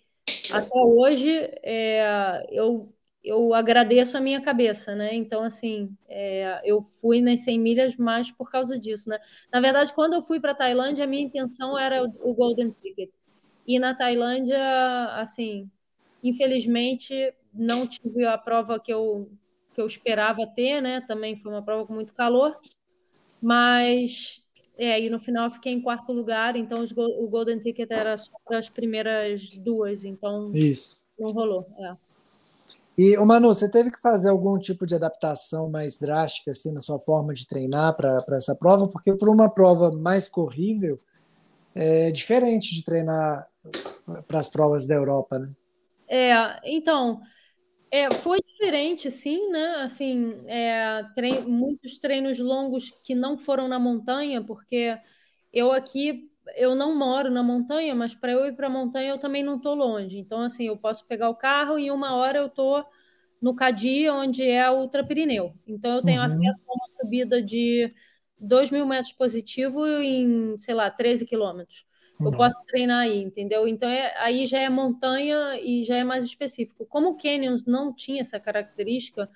[0.51, 1.31] até hoje,
[1.63, 5.13] é, eu, eu agradeço a minha cabeça, né?
[5.15, 9.19] Então, assim, é, eu fui nas 100 milhas mais por causa disso, né?
[9.51, 13.09] Na verdade, quando eu fui para a Tailândia, a minha intenção era o, Golden Ticket.
[13.67, 14.59] E na Tailândia,
[15.15, 15.69] assim,
[16.23, 19.31] infelizmente, não tive a prova que eu,
[19.73, 21.01] que eu esperava ter, né?
[21.01, 22.59] Também foi uma prova com muito calor,
[23.41, 24.41] mas
[24.77, 28.31] é, e no final fiquei em quarto lugar, então os, o Golden Ticket era só
[28.45, 31.07] para as primeiras duas, então Isso.
[31.17, 31.65] não rolou.
[31.79, 31.95] É.
[32.97, 36.79] E, o Manu, você teve que fazer algum tipo de adaptação mais drástica assim, na
[36.79, 38.87] sua forma de treinar para essa prova?
[38.87, 40.99] Porque por uma prova mais corrível,
[41.73, 43.47] é diferente de treinar
[44.27, 45.49] para as provas da Europa, né?
[46.07, 47.21] É, então,
[47.95, 49.75] é, foi diferente, sim, né?
[49.77, 54.97] Assim, é, tre muitos treinos longos que não foram na montanha, porque
[55.53, 59.17] eu aqui eu não moro na montanha, mas para eu ir para a montanha eu
[59.17, 60.17] também não estou longe.
[60.19, 62.85] Então, assim, eu posso pegar o carro e em uma hora eu estou
[63.41, 65.53] no Cadi, onde é a Ultra Pirineu.
[65.65, 66.25] Então, eu tenho uhum.
[66.25, 67.93] acesso a uma subida de
[68.37, 71.84] 2 mil metros positivo em, sei lá, 13 quilômetros
[72.19, 73.67] eu posso treinar aí, entendeu?
[73.67, 76.85] Então é, aí já é montanha e já é mais específico.
[76.85, 79.29] Como o Canyons não tinha essa característica,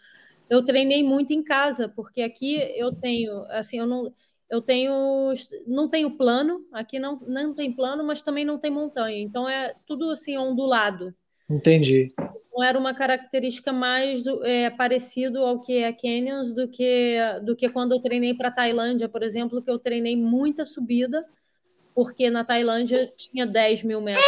[0.50, 4.14] eu treinei muito em casa, porque aqui eu tenho, assim, eu não,
[4.50, 5.34] eu tenho,
[5.68, 9.20] não tenho plano, aqui não, não tem plano, mas também não tem montanha.
[9.20, 11.14] Então é tudo assim ondulado.
[11.50, 12.08] Entendi.
[12.52, 17.70] Não era uma característica mais é, parecido ao que é Canyons do que do que
[17.70, 21.26] quando eu treinei para Tailândia, por exemplo, que eu treinei muita subida
[22.00, 24.24] porque na Tailândia tinha 10 mil metros.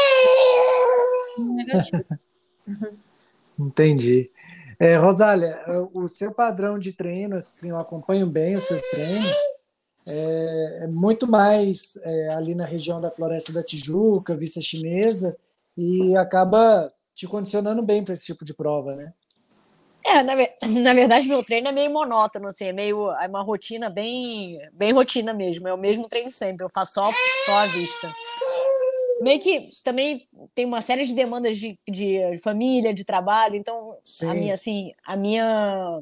[3.58, 4.30] Entendi.
[4.78, 5.58] É, Rosália,
[5.94, 9.38] o seu padrão de treino, assim, eu acompanho bem os seus treinos,
[10.06, 15.38] é, é muito mais é, ali na região da Floresta da Tijuca, vista chinesa,
[15.78, 19.14] e acaba te condicionando bem para esse tipo de prova, né?
[20.04, 20.34] É, na,
[20.82, 24.92] na, verdade, meu treino é meio monótono, assim, é meio é uma rotina bem, bem
[24.92, 25.68] rotina mesmo.
[25.68, 27.10] É o mesmo treino sempre, eu faço só,
[27.46, 28.14] só a vista.
[29.22, 34.30] Meio que também tem uma série de demandas de, de família, de trabalho, então Sim.
[34.30, 36.02] a minha, assim, a minha,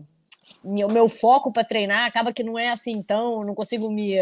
[0.63, 4.15] o meu foco para treinar acaba que não é assim, então não consigo me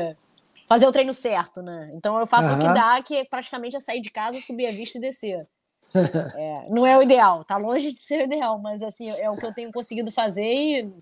[0.67, 1.91] fazer o treino certo, né?
[1.93, 2.55] Então eu faço uhum.
[2.55, 5.47] o que dá, que é praticamente é sair de casa, subir a vista e descer.
[5.95, 9.37] É, não é o ideal, tá longe de ser o ideal, mas assim, é o
[9.37, 10.93] que eu tenho conseguido fazer e.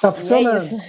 [0.00, 0.82] Tá é funcionando.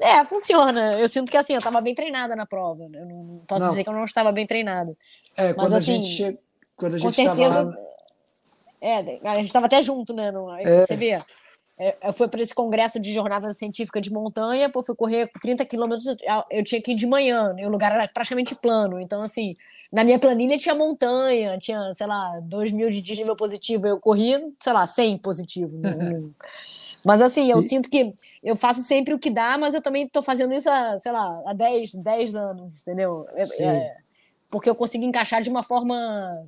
[0.00, 0.98] É, é, funciona.
[0.98, 2.84] Eu sinto que assim, eu tava bem treinada na prova.
[2.84, 3.70] Eu não posso não.
[3.70, 4.96] dizer que eu não estava bem treinada.
[5.36, 6.38] É, mas, quando assim, a gente.
[6.76, 7.76] Quando a gente certeza, lá...
[8.80, 8.96] É,
[9.28, 10.30] a gente estava até junto, né?
[10.30, 10.84] No, é.
[10.84, 11.16] Você vê.
[11.78, 15.64] É, eu fui para esse congresso de jornada científica de montanha, pô, fui correr 30
[15.64, 16.16] quilômetros,
[16.50, 19.00] eu tinha que ir de manhã, e o lugar era praticamente plano.
[19.00, 19.56] Então, assim,
[19.92, 23.86] na minha planilha tinha montanha, tinha, sei lá, 2 mil de nível positivo.
[23.86, 25.76] Eu corria, sei lá, 100 positivo.
[27.04, 27.62] mas assim, eu e...
[27.62, 30.98] sinto que eu faço sempre o que dá, mas eu também estou fazendo isso há,
[30.98, 33.26] sei lá, há 10, 10 anos, entendeu?
[33.34, 33.96] É, é,
[34.50, 36.42] porque eu consigo encaixar de uma forma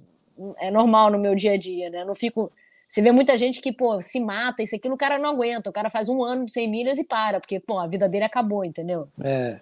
[0.59, 2.03] é normal no meu dia a dia, né?
[2.03, 2.51] Eu não fico.
[2.89, 5.71] Você vê muita gente que, pô, se mata, isso aqui, o cara não aguenta.
[5.71, 8.25] O cara faz um ano de 100 milhas e para, porque, pô, a vida dele
[8.25, 9.09] acabou, entendeu?
[9.23, 9.59] É.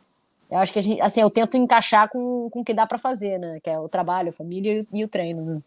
[0.53, 2.99] Eu acho que a gente, assim, eu tento encaixar com, com o que dá para
[2.99, 3.59] fazer, né?
[3.59, 5.63] Que é o trabalho, a família e, e o treino, né?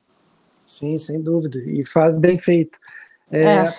[0.63, 1.57] Sim, sem dúvida.
[1.65, 2.77] E faz bem feito.
[3.31, 3.73] É, é.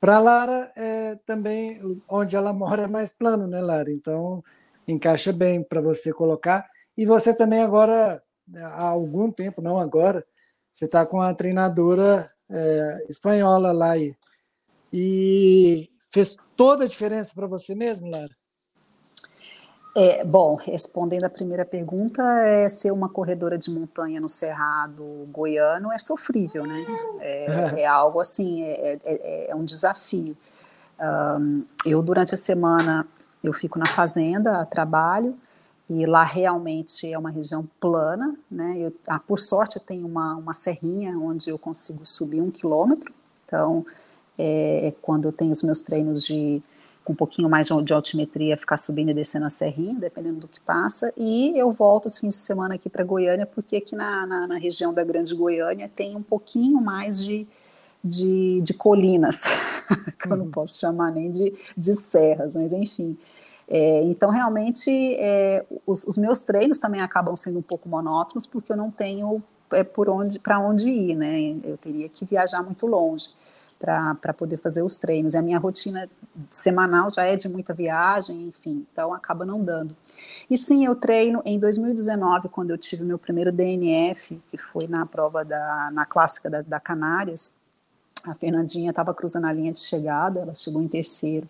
[0.00, 3.92] Para Lara, é, também onde ela mora é mais plano, né, Lara?
[3.92, 4.42] Então
[4.88, 6.66] encaixa bem para você colocar.
[6.96, 8.22] E você também agora,
[8.56, 10.24] há algum tempo, não agora,
[10.72, 14.16] você está com a treinadora é, espanhola lá e,
[14.90, 18.39] e fez toda a diferença para você mesmo, Lara?
[19.96, 25.90] É, bom, respondendo a primeira pergunta, é ser uma corredora de montanha no Cerrado goiano
[25.90, 26.84] é sofrível, né?
[27.20, 30.36] É, é algo assim, é, é, é, é um desafio.
[31.00, 33.06] Um, eu, durante a semana,
[33.42, 35.36] eu fico na fazenda, a trabalho,
[35.88, 38.76] e lá realmente é uma região plana, né?
[38.78, 43.12] Eu, ah, por sorte, eu tenho uma, uma serrinha onde eu consigo subir um quilômetro,
[43.44, 43.84] então,
[44.38, 46.62] é, quando eu tenho os meus treinos de
[47.10, 50.60] com um pouquinho mais de, altimetria, ficar subindo e descendo a serrinha, dependendo do que
[50.60, 51.12] passa.
[51.16, 54.56] E eu volto os fins de semana aqui para Goiânia, porque aqui na, na, na,
[54.56, 57.46] região da Grande Goiânia tem um pouquinho mais de,
[58.02, 59.42] de, de colinas,
[60.18, 60.50] que eu não uhum.
[60.50, 63.18] posso chamar nem de, de serras, mas enfim.
[63.68, 68.72] É, então, realmente, é, os, os, meus treinos também acabam sendo um pouco monótonos, porque
[68.72, 69.42] eu não tenho
[69.72, 71.56] é, por onde para onde ir, né?
[71.62, 73.28] Eu teria que viajar muito longe
[73.80, 75.32] para poder fazer os treinos.
[75.32, 76.08] E a minha rotina
[76.50, 79.96] semanal já é de muita viagem, enfim, então acaba não dando.
[80.50, 85.06] E sim, eu treino em 2019, quando eu tive meu primeiro DNF, que foi na
[85.06, 87.58] prova da na clássica da, da Canárias.
[88.26, 91.48] A Fernandinha estava cruzando a linha de chegada, ela chegou em terceiro.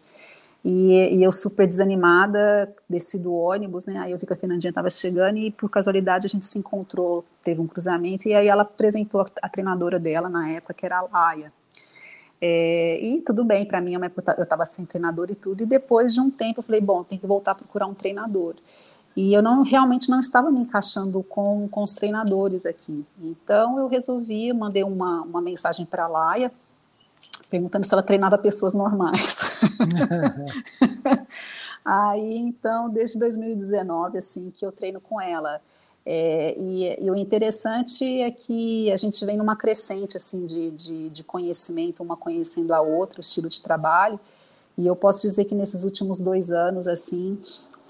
[0.65, 3.99] E, e, eu super desanimada, desci do ônibus, né?
[3.99, 7.25] Aí eu vi que a Fernandinha estava chegando e por casualidade a gente se encontrou,
[7.43, 10.99] teve um cruzamento e aí ela apresentou a, a treinadora dela na época, que era
[10.99, 11.51] a Laia.
[12.41, 15.63] É, e tudo bem, para mim, eu estava sem treinador e tudo.
[15.63, 18.55] E depois de um tempo, eu falei: bom, tem que voltar a procurar um treinador.
[19.17, 23.05] E eu não realmente não estava me encaixando com, com os treinadores aqui.
[23.21, 26.53] Então eu resolvi, mandei uma, uma mensagem para a Laia,
[27.51, 29.61] perguntando se ela treinava pessoas normais.
[31.85, 35.61] Aí então, desde 2019, assim, que eu treino com ela.
[36.05, 41.09] É, e, e, o interessante é que a gente vem numa crescente assim de, de,
[41.11, 44.19] de, conhecimento, uma conhecendo a outra, o estilo de trabalho.
[44.79, 47.39] E eu posso dizer que nesses últimos dois anos, assim,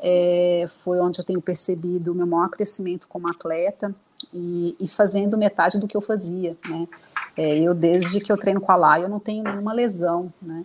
[0.00, 3.94] é, foi onde eu tenho percebido o meu maior crescimento como atleta
[4.34, 6.88] e, e fazendo metade do que eu fazia, né?
[7.36, 10.64] É, eu desde que eu treino com a Lai, eu não tenho nenhuma lesão, né?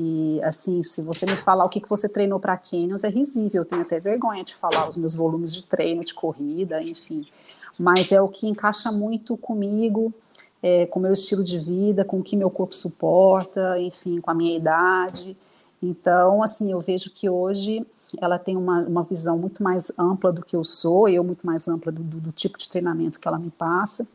[0.00, 3.62] E assim, se você me falar o que, que você treinou para Canyons, é risível.
[3.62, 7.26] Eu tenho até vergonha de falar os meus volumes de treino, de corrida, enfim.
[7.76, 10.14] Mas é o que encaixa muito comigo,
[10.62, 14.34] é, com meu estilo de vida, com o que meu corpo suporta, enfim, com a
[14.34, 15.36] minha idade.
[15.82, 17.84] Então, assim, eu vejo que hoje
[18.20, 21.66] ela tem uma, uma visão muito mais ampla do que eu sou, eu muito mais
[21.66, 24.06] ampla do, do, do tipo de treinamento que ela me passa.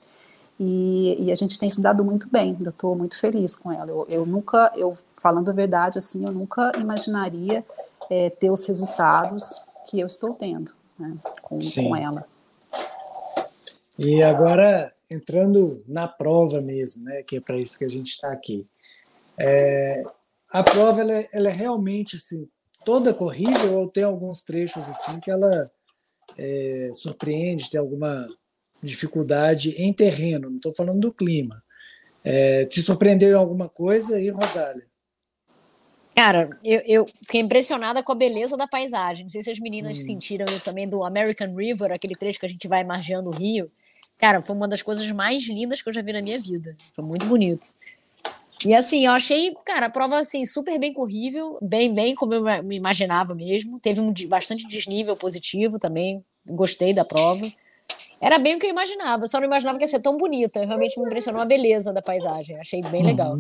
[0.58, 3.89] E, e, a gente tem se dado muito bem, eu estou muito feliz com ela.
[3.89, 7.66] Eu, eu nunca, eu falando a verdade, assim, eu nunca imaginaria
[8.10, 12.26] é, ter os resultados que eu estou tendo né, com, com ela.
[13.98, 18.34] E agora, entrando na prova mesmo, né, que é para isso que a gente está
[18.34, 18.68] aqui.
[19.38, 20.04] É,
[20.52, 22.50] a prova ela, é, ela, é realmente assim,
[22.84, 25.72] toda corrida ou tem alguns trechos assim que ela
[26.38, 28.28] é, surpreende, tem alguma
[28.82, 31.64] dificuldade em terreno, não estou falando do clima.
[32.24, 34.86] É, te surpreendeu em alguma coisa aí, Rosália?
[36.15, 39.23] Cara, eu, eu, fiquei impressionada com a beleza da paisagem.
[39.23, 40.02] Não sei se as meninas hum.
[40.02, 43.67] sentiram isso também do American River, aquele trecho que a gente vai margeando o rio.
[44.17, 46.76] Cara, foi uma das coisas mais lindas que eu já vi na minha vida.
[46.95, 47.73] Foi muito bonito.
[48.65, 52.63] E assim, eu achei, cara, a prova assim, super bem corrível, bem, bem como eu
[52.63, 53.80] me imaginava mesmo.
[53.80, 56.23] Teve um bastante desnível positivo também.
[56.45, 57.45] Gostei da prova.
[58.21, 60.63] Era bem o que eu imaginava, só não imaginava que ia ser tão bonita.
[60.63, 62.58] Realmente me impressionou a beleza da paisagem.
[62.58, 63.38] Achei bem legal.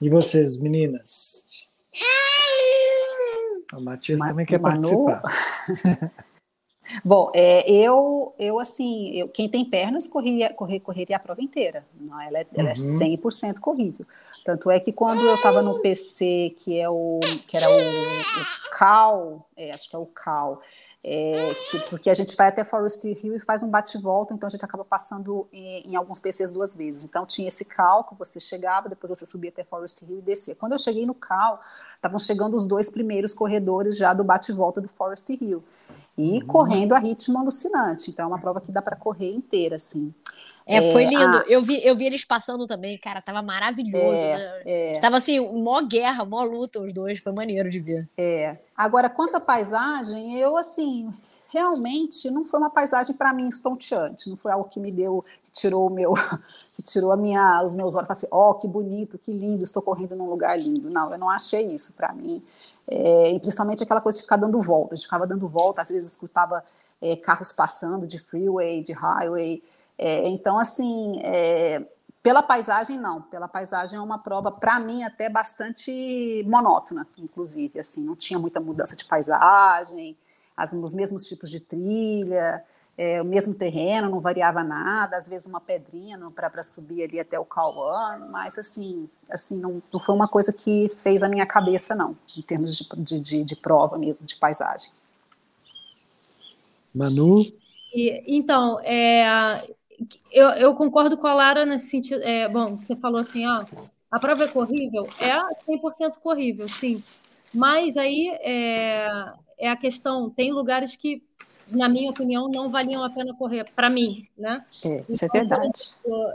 [0.00, 1.48] E vocês, meninas?
[3.72, 5.06] A Matias Ma também quer Manu?
[5.06, 6.24] participar.
[7.04, 11.84] Bom, é, eu, eu assim, eu, quem tem pernas corria, correr, correria a prova inteira.
[12.00, 13.02] Não, ela é, ela é uhum.
[13.02, 14.06] é 100% corrível.
[14.44, 18.70] Tanto é que quando eu estava no PC, que é o que era o, o
[18.70, 20.62] CAL, é, acho que é o CAL,
[21.02, 24.50] é, que, porque a gente vai até Forest Hill e faz um bate-volta, então a
[24.50, 27.04] gente acaba passando em, em, alguns PCs duas vezes.
[27.04, 30.56] Então tinha esse cal você chegava, depois você subia até Forest Hill e descia.
[30.56, 31.60] Quando eu cheguei no cal,
[31.94, 35.62] estavam chegando os dois primeiros corredores já do bate-volta do Forest Hill.
[36.16, 36.46] E uhum.
[36.46, 38.10] correndo a ritmo alucinante.
[38.10, 40.12] Então é uma prova que dá para correr inteira, assim.
[40.68, 41.38] É, foi é, lindo.
[41.38, 41.44] A...
[41.46, 44.20] Eu, vi, eu vi eles passando também, cara, tava maravilhoso.
[44.20, 44.62] É, né?
[44.66, 45.00] é.
[45.00, 48.06] Tava assim, mó guerra, mó luta os dois, foi maneiro de ver.
[48.18, 48.58] É.
[48.76, 51.10] Agora, quanto à paisagem, eu assim,
[51.48, 55.50] realmente não foi uma paisagem para mim estonteante, não foi algo que me deu, que
[55.50, 56.12] tirou o meu,
[56.76, 59.82] que tirou a minha, os meus olhos, assim, ó, oh, que bonito, que lindo, estou
[59.82, 60.92] correndo num lugar lindo.
[60.92, 62.42] Não, eu não achei isso para mim.
[62.86, 66.62] É, e principalmente aquela coisa de ficar dando voltas, ficava dando volta, às vezes escutava
[67.00, 69.62] é, carros passando de freeway, de highway,
[69.98, 71.84] é, então, assim, é,
[72.22, 73.20] pela paisagem, não.
[73.22, 77.80] Pela paisagem é uma prova, para mim, até bastante monótona, inclusive.
[77.80, 80.16] Assim, não tinha muita mudança de paisagem,
[80.56, 82.64] as, os mesmos tipos de trilha,
[82.96, 87.38] é, o mesmo terreno, não variava nada, às vezes uma pedrinha para subir ali até
[87.38, 91.94] o Cauã, mas assim, assim não, não foi uma coisa que fez a minha cabeça,
[91.94, 94.90] não, em termos de, de, de, de prova mesmo, de paisagem.
[96.92, 97.42] Manu?
[97.94, 99.64] E, então, é,
[100.30, 102.22] eu, eu concordo com a Lara nesse sentido.
[102.22, 103.64] É, bom, você falou assim, ó,
[104.10, 105.06] A prova é corrível?
[105.20, 107.02] É 100% corrível, sim.
[107.54, 109.08] Mas aí é,
[109.58, 111.22] é a questão, tem lugares que,
[111.66, 114.64] na minha opinião, não valiam a pena correr, para mim, né?
[114.84, 115.78] É, isso é então, é verdade.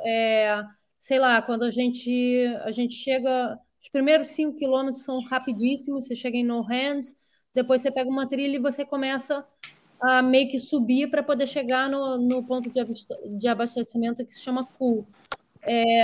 [0.06, 0.64] É,
[1.00, 6.16] sei lá, quando a gente, a gente chega, os primeiros cinco quilômetros são rapidíssimos, você
[6.16, 7.16] chega em No Hands,
[7.54, 9.46] depois você pega uma trilha e você começa
[10.04, 14.42] a meio que subir para poder chegar no, no ponto de, de abastecimento que se
[14.42, 15.08] chama Cool.
[15.62, 16.04] É,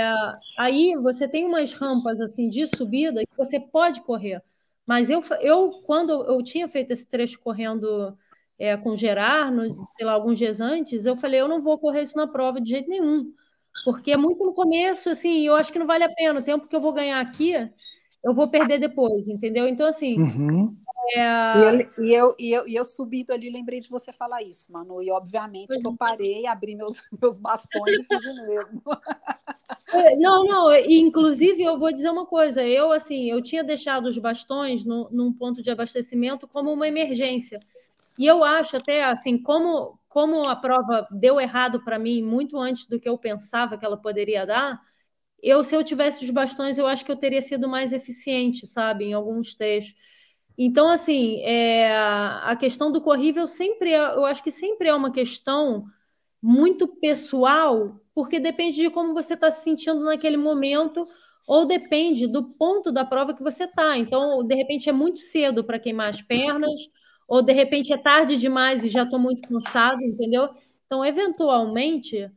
[0.58, 4.42] aí você tem umas rampas assim de subida que você pode correr.
[4.86, 8.16] Mas eu, eu quando eu tinha feito esse trecho correndo
[8.58, 12.02] é, com Gerard, no, sei lá, alguns dias antes, eu falei, eu não vou correr
[12.02, 13.32] isso na prova de jeito nenhum.
[13.84, 16.40] Porque é muito no começo, assim, eu acho que não vale a pena.
[16.40, 17.52] O tempo que eu vou ganhar aqui,
[18.24, 19.66] eu vou perder depois, entendeu?
[19.66, 20.76] Então, assim, uhum.
[21.14, 22.02] É...
[22.02, 25.02] E, eu, e, eu, e eu subindo ali, lembrei de você falar isso, Manu.
[25.02, 28.82] E obviamente eu parei, abri meus, meus bastões e fiz o mesmo.
[30.18, 34.84] Não, não, inclusive eu vou dizer uma coisa, eu assim, eu tinha deixado os bastões
[34.84, 37.58] no, num ponto de abastecimento como uma emergência.
[38.16, 42.86] E eu acho até assim, como, como a prova deu errado para mim muito antes
[42.86, 44.80] do que eu pensava que ela poderia dar,
[45.42, 49.06] eu, se eu tivesse os bastões, eu acho que eu teria sido mais eficiente, sabe,
[49.06, 49.94] em alguns trechos.
[50.62, 55.10] Então, assim, é, a questão do corrível sempre, é, eu acho que sempre é uma
[55.10, 55.86] questão
[56.42, 61.02] muito pessoal, porque depende de como você está se sentindo naquele momento,
[61.48, 63.96] ou depende do ponto da prova que você está.
[63.96, 66.78] Então, de repente, é muito cedo para queimar as pernas,
[67.26, 70.50] ou de repente é tarde demais e já estou muito cansado, entendeu?
[70.84, 72.30] Então, eventualmente,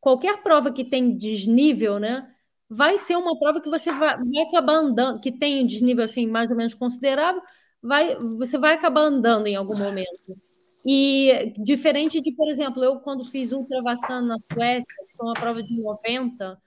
[0.00, 2.28] qualquer prova que tem desnível, né?
[2.68, 6.50] Vai ser uma prova que você vai, vai acabar andando, que tem desnível assim, mais
[6.50, 7.40] ou menos considerável,
[7.82, 10.36] vai, você vai acabar andando em algum momento.
[10.84, 15.80] E diferente de, por exemplo, eu quando fiz ultravassando na Suécia, foi uma prova de
[15.80, 16.58] 90,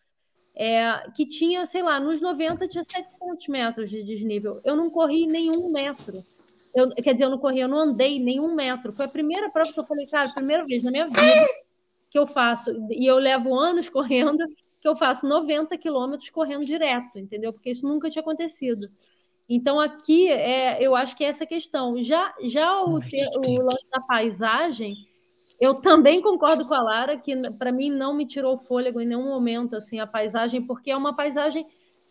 [0.55, 4.59] é, que tinha, sei lá, nos 90 tinha 700 metros de desnível.
[4.63, 6.23] Eu não corri nenhum metro.
[6.73, 8.93] Eu, quer dizer, eu não corri, eu não andei nenhum metro.
[8.93, 11.47] Foi a primeira prova que eu falei, cara, primeira vez na minha vida
[12.09, 14.45] que eu faço, e eu levo anos correndo,
[14.81, 17.53] que eu faço 90 quilômetros correndo direto, entendeu?
[17.53, 18.89] Porque isso nunca tinha acontecido.
[19.53, 22.01] Então, aqui, é, eu acho que é essa questão.
[22.01, 24.95] Já, já o, o lance da paisagem,
[25.59, 29.25] eu também concordo com a Lara, que para mim não me tirou fôlego em nenhum
[29.25, 31.67] momento assim a paisagem, porque é uma paisagem.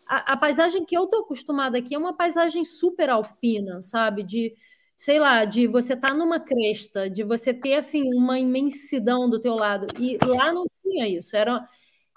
[0.07, 4.22] A, a paisagem que eu estou acostumada aqui é uma paisagem super alpina, sabe?
[4.22, 4.53] De,
[4.99, 9.41] sei lá, de você estar tá numa cresta, de você ter assim uma imensidão do
[9.41, 9.86] teu lado.
[9.99, 11.34] E lá não tinha isso.
[11.34, 11.66] Era,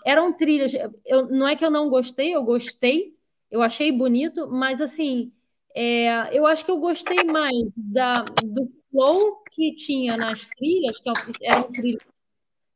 [0.06, 0.74] eram trilhas.
[1.06, 3.14] Eu, não é que eu não gostei, eu gostei,
[3.54, 5.32] eu achei bonito, mas assim,
[5.76, 11.10] é, eu acho que eu gostei mais da, do flow que tinha nas trilhas, que
[11.46, 12.02] eram trilhas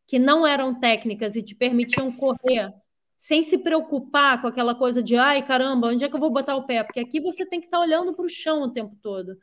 [0.08, 2.72] que não eram técnicas e te permitiam correr
[3.18, 6.56] sem se preocupar com aquela coisa de ai caramba, onde é que eu vou botar
[6.56, 6.84] o pé?
[6.84, 9.36] Porque aqui você tem que estar olhando para o chão o tempo todo.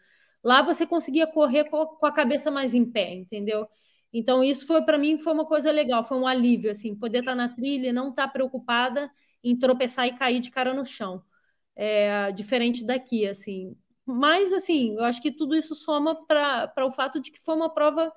[0.42, 3.66] Lá você conseguia correr com a, cabeça mais em pé, entendeu?
[4.12, 7.34] Então isso foi para mim foi uma coisa legal, foi um alívio assim, poder estar
[7.34, 9.10] na trilha e não estar preocupada
[9.44, 11.22] em tropeçar e cair de cara no chão.
[11.76, 13.76] É, diferente daqui, assim.
[14.06, 17.72] Mas, assim, eu acho que tudo isso soma para o fato de que foi uma
[17.72, 18.12] prova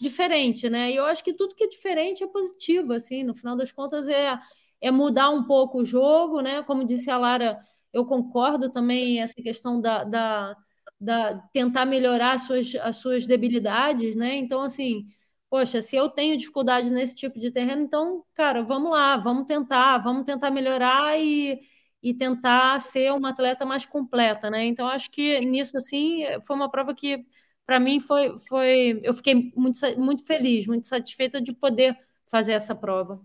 [0.00, 0.90] diferente, né?
[0.90, 4.08] E eu acho que tudo que é diferente é positivo, assim, no final das contas
[4.08, 4.38] é,
[4.80, 6.62] é mudar um pouco o jogo, né?
[6.64, 7.60] Como disse a Lara,
[7.92, 10.56] eu concordo também essa questão da, da,
[11.00, 14.34] da tentar melhorar as suas, as suas debilidades, né?
[14.36, 15.06] Então, assim,
[15.52, 19.98] poxa, se eu tenho dificuldade nesse tipo de terreno, então, cara, vamos lá, vamos tentar,
[19.98, 21.60] vamos tentar melhorar e,
[22.02, 24.64] e tentar ser uma atleta mais completa, né?
[24.64, 27.26] Então, acho que nisso, assim, foi uma prova que,
[27.66, 28.98] para mim, foi, foi.
[29.02, 33.20] Eu fiquei muito, muito feliz, muito satisfeita de poder fazer essa prova.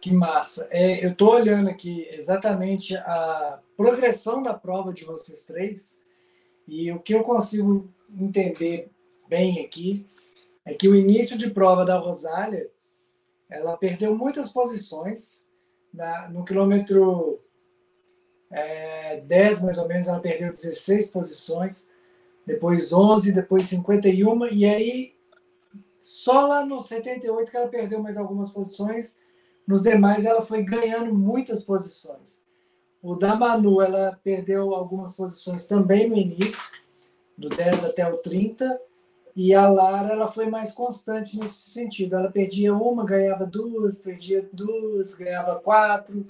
[0.00, 0.68] Que massa.
[0.70, 6.02] É, eu estou olhando aqui exatamente a progressão da prova de vocês três
[6.66, 8.90] e o que eu consigo entender
[9.28, 10.06] bem aqui
[10.70, 12.70] é que o início de prova da Rosália,
[13.50, 15.44] ela perdeu muitas posições.
[15.92, 17.38] Na, no quilômetro
[18.52, 21.88] é, 10, mais ou menos, ela perdeu 16 posições,
[22.46, 25.16] depois 11, depois 51, e aí
[25.98, 29.18] só lá no 78 que ela perdeu mais algumas posições,
[29.66, 32.44] nos demais ela foi ganhando muitas posições.
[33.02, 36.70] O da Manu, ela perdeu algumas posições também no início,
[37.36, 38.80] do 10 até o 30,
[39.42, 42.14] e a Lara ela foi mais constante nesse sentido.
[42.14, 46.26] Ela perdia uma, ganhava duas, perdia duas, ganhava quatro.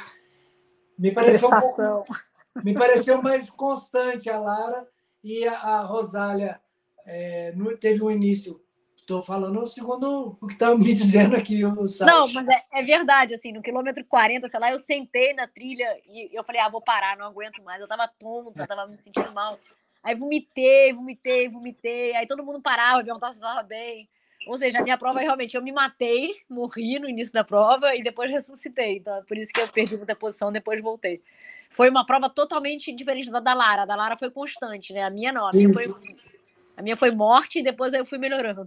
[0.96, 2.16] Me pareceu, um pouco,
[2.62, 4.86] me pareceu mais constante a Lara
[5.24, 6.60] e a, a Rosália
[7.04, 8.60] é, teve um início
[9.04, 12.08] tô falando segundo o que tá me dizendo aqui o site.
[12.08, 16.00] Não, mas é, é, verdade, assim, no quilômetro 40, sei lá, eu sentei na trilha
[16.06, 17.80] e eu falei, ah, vou parar, não aguento mais.
[17.80, 19.58] Eu tava tonta, tava me sentindo mal.
[20.02, 22.14] Aí vomitei, vomitei, vomitei.
[22.16, 24.08] Aí todo mundo parava, perguntava se eu tava bem.
[24.46, 28.02] Ou seja, a minha prova realmente eu me matei, morri no início da prova e
[28.02, 28.96] depois ressuscitei.
[28.96, 31.22] Então é por isso que eu perdi muita posição, depois voltei.
[31.68, 33.82] Foi uma prova totalmente diferente da da Lara.
[33.82, 35.02] A da Lara foi constante, né?
[35.02, 35.46] A minha não.
[35.46, 35.94] A minha foi,
[36.76, 38.66] a minha foi morte e depois eu fui melhorando.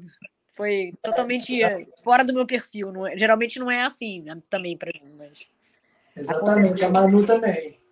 [0.53, 1.59] Foi totalmente
[2.03, 2.91] fora do meu perfil.
[2.91, 4.37] Não é, geralmente não é assim né?
[4.49, 5.11] também para mim.
[5.17, 5.45] Mas
[6.15, 6.87] Exatamente, aconteceu.
[6.87, 7.82] a Manu também.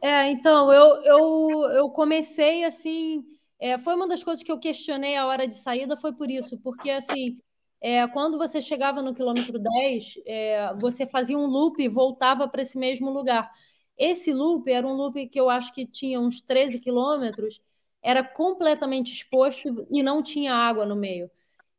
[0.00, 3.24] É, então, eu, eu, eu comecei assim.
[3.58, 6.56] É, foi uma das coisas que eu questionei a hora de saída, foi por isso,
[6.60, 7.36] porque assim,
[7.80, 12.62] é, quando você chegava no quilômetro 10, é, você fazia um loop e voltava para
[12.62, 13.50] esse mesmo lugar.
[13.96, 17.60] Esse loop era um loop que eu acho que tinha uns 13 quilômetros,
[18.00, 21.28] era completamente exposto e não tinha água no meio.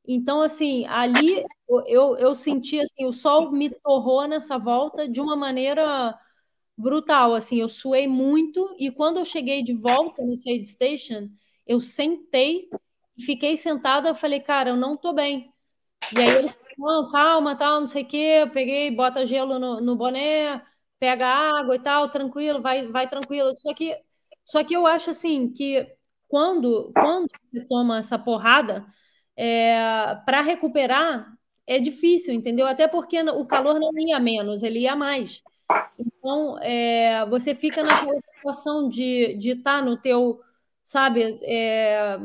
[0.07, 1.43] Então, assim, ali
[1.87, 6.17] eu, eu senti assim, o sol me torrou nessa volta de uma maneira
[6.79, 11.29] brutal, assim, eu suei muito e quando eu cheguei de volta no Side Station,
[11.67, 12.69] eu sentei
[13.25, 15.53] fiquei sentada, falei, cara, eu não tô bem.
[16.15, 19.81] E aí ele não, calma, tal, não sei o quê, eu peguei, bota gelo no,
[19.81, 20.63] no boné,
[20.99, 23.55] pega água e tal, tranquilo, vai, vai tranquilo.
[23.57, 23.97] Só que,
[24.45, 25.85] só que eu acho assim que
[26.27, 28.85] quando, quando você toma essa porrada,
[29.35, 31.33] é, para recuperar
[31.67, 32.65] é difícil, entendeu?
[32.67, 35.43] Até porque o calor não ia menos, ele ia mais.
[35.97, 40.41] Então, é, você fica naquela situação de estar tá no teu,
[40.83, 42.17] sabe, é,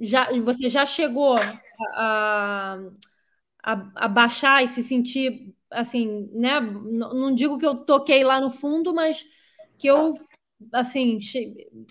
[0.00, 1.36] já, você já chegou
[1.94, 2.78] a,
[3.62, 8.50] a, a, baixar e se sentir, assim, né, não digo que eu toquei lá no
[8.50, 9.24] fundo, mas
[9.78, 10.14] que eu,
[10.72, 11.18] assim,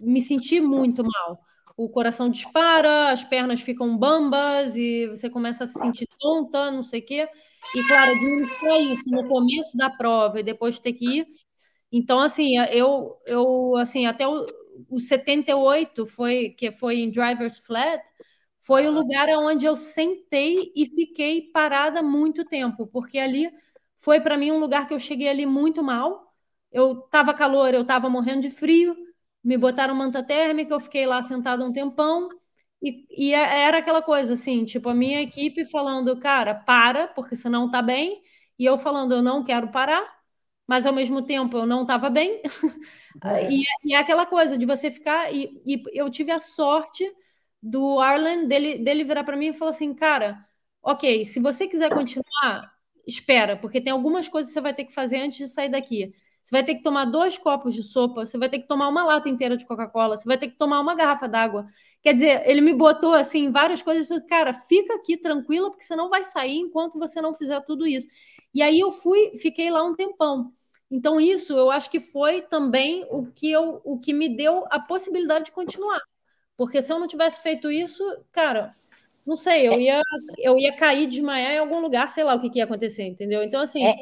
[0.02, 1.49] me senti muito mal.
[1.80, 6.84] O coração dispara, as pernas ficam bambas e você começa a se sentir tonta, não
[6.84, 7.30] sei o quê.
[7.76, 11.28] E, claro, administrar isso no começo da prova e depois ter que ir.
[11.92, 14.46] Então, assim, eu, eu assim, até o,
[14.90, 18.04] o 78 foi que foi em Drivers Flat,
[18.62, 23.50] foi o lugar onde eu sentei e fiquei parada muito tempo, porque ali
[23.98, 26.28] foi para mim um lugar que eu cheguei ali muito mal.
[26.72, 28.96] Eu tava calor, eu tava morrendo de frio,
[29.44, 32.30] me botaram manta térmica, eu fiquei lá sentada um tempão.
[32.82, 37.36] E, e, é, era aquela coisa assim, tipo, a minha equipe falando, cara, para, porque
[37.36, 38.22] você não tá bem,
[38.58, 40.20] e eu falando, eu não quero parar,
[40.68, 42.42] mas ao mesmo tempo eu não estava bem.
[43.24, 43.52] É.
[43.52, 45.34] e, e, é aquela coisa de você ficar.
[45.34, 47.04] E, e eu tive a sorte
[47.62, 50.46] do Arlen dele, dele virar para mim e falar assim, cara,
[50.82, 52.72] ok, se você quiser continuar,
[53.06, 56.14] espera, porque tem algumas coisas que você vai ter que fazer antes de sair daqui.
[56.42, 59.04] Você vai ter que tomar dois copos de sopa, você vai ter que tomar uma
[59.04, 61.68] lata inteira de Coca-Cola, você vai ter que tomar uma garrafa d'água.
[62.02, 66.10] Quer dizer, ele me botou assim várias coisas, cara, fica aqui tranquila, porque você não
[66.10, 68.08] vai sair enquanto você não fizer tudo isso.
[68.54, 70.54] E aí eu fui, fiquei lá um tempão.
[70.90, 74.80] Então isso eu acho que foi também o que eu, o que me deu a
[74.80, 76.00] possibilidade de continuar.
[76.58, 78.76] Porque se eu não tivesse feito isso, cara,
[79.26, 80.02] não sei, eu ia,
[80.40, 83.04] eu ia cair de manhã em algum lugar, sei lá o que, que ia acontecer,
[83.04, 83.44] entendeu?
[83.44, 83.96] Então, assim, é,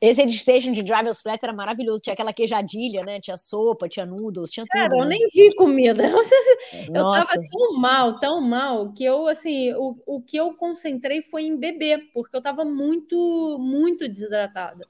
[0.00, 2.00] esse station de Driver's Flat era maravilhoso.
[2.00, 3.18] Tinha aquela queijadilha, né?
[3.18, 4.80] Tinha sopa, tinha noodles, tinha tudo.
[4.80, 5.16] Cara, eu né?
[5.18, 6.02] nem vi comida.
[6.94, 7.34] Eu Nossa.
[7.34, 11.56] tava tão mal, tão mal, que eu, assim, o, o que eu concentrei foi em
[11.56, 14.86] beber, porque eu tava muito, muito desidratada.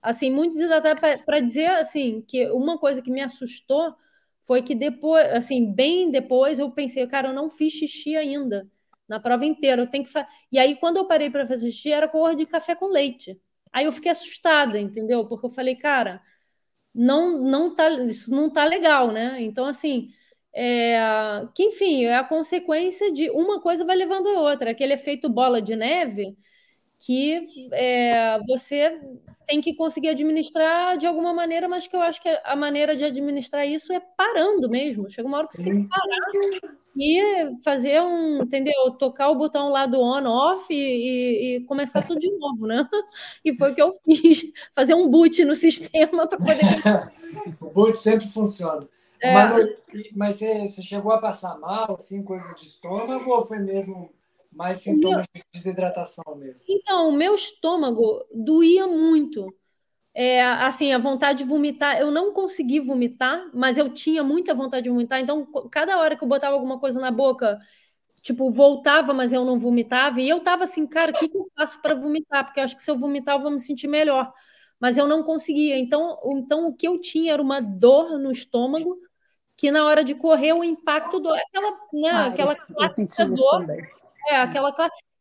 [0.00, 3.94] Assim, muito desidratada para dizer, assim, que uma coisa que me assustou
[4.42, 8.68] foi que depois, assim, bem depois eu pensei, cara, eu não fiz xixi ainda
[9.08, 9.82] na prova inteira.
[9.82, 10.26] Eu tenho que fa...
[10.50, 13.40] E aí, quando eu parei para fazer xixi, era cor de café com leite.
[13.72, 15.26] Aí eu fiquei assustada, entendeu?
[15.26, 16.22] Porque eu falei, cara,
[16.94, 19.40] não, não tá, isso não tá legal, né?
[19.42, 20.10] Então, assim,
[20.54, 20.98] é,
[21.54, 25.62] que enfim, é a consequência de uma coisa vai levando a outra, aquele efeito bola
[25.62, 26.36] de neve
[27.04, 29.00] que é, você
[29.46, 33.04] tem que conseguir administrar de alguma maneira, mas que eu acho que a maneira de
[33.04, 35.10] administrar isso é parando mesmo.
[35.10, 38.90] Chega uma hora que você tem que parar e fazer um, entendeu?
[38.98, 42.88] Tocar o botão lá do on, off e, e, começar tudo de novo, né?
[43.44, 47.12] E foi o que eu fiz, fazer um boot no sistema para poder.
[47.60, 48.86] o boot sempre funciona.
[49.20, 49.34] É.
[49.34, 49.68] Mas,
[50.14, 54.10] mas você, você, chegou a passar mal, assim, coisa de estômago, ou foi mesmo
[54.52, 55.42] mais sintomas meu...
[55.42, 56.66] de desidratação mesmo?
[56.68, 59.46] Então, o meu estômago doía muito
[60.14, 64.84] é, assim, a vontade de vomitar, eu não consegui vomitar, mas eu tinha muita vontade
[64.84, 67.58] de vomitar, então cada hora que eu botava alguma coisa na boca,
[68.22, 71.44] tipo, voltava, mas eu não vomitava, e eu tava assim, cara, o que, que eu
[71.56, 72.44] faço para vomitar?
[72.44, 74.32] Porque eu acho que se eu vomitar eu vou me sentir melhor,
[74.78, 78.98] mas eu não conseguia, então, então o que eu tinha era uma dor no estômago,
[79.56, 82.86] que na hora de correr o impacto do aquela, né, ah, aquela eu,
[83.18, 83.66] eu dor,
[84.28, 84.72] É, aquela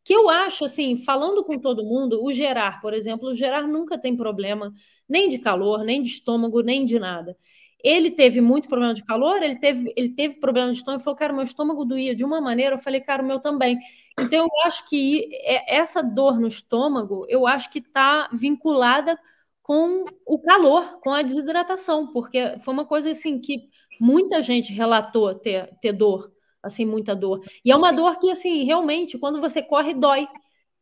[0.04, 3.98] que eu acho, assim, falando com todo mundo, o Gerar, por exemplo, o Gerar nunca
[3.98, 4.74] tem problema
[5.08, 7.38] nem de calor, nem de estômago, nem de nada.
[7.84, 11.34] Ele teve muito problema de calor, ele teve, ele teve problema de estômago, falou, cara,
[11.34, 13.80] meu estômago doía de uma maneira, eu falei, cara, o meu também.
[14.20, 15.30] Então, eu acho que
[15.68, 19.18] essa dor no estômago, eu acho que está vinculada
[19.64, 25.34] com o calor, com a desidratação, porque foi uma coisa assim que muita gente relatou
[25.36, 26.32] ter, ter dor,
[26.62, 27.44] assim, muita dor.
[27.64, 30.28] E é uma dor que, assim, realmente, quando você corre, dói.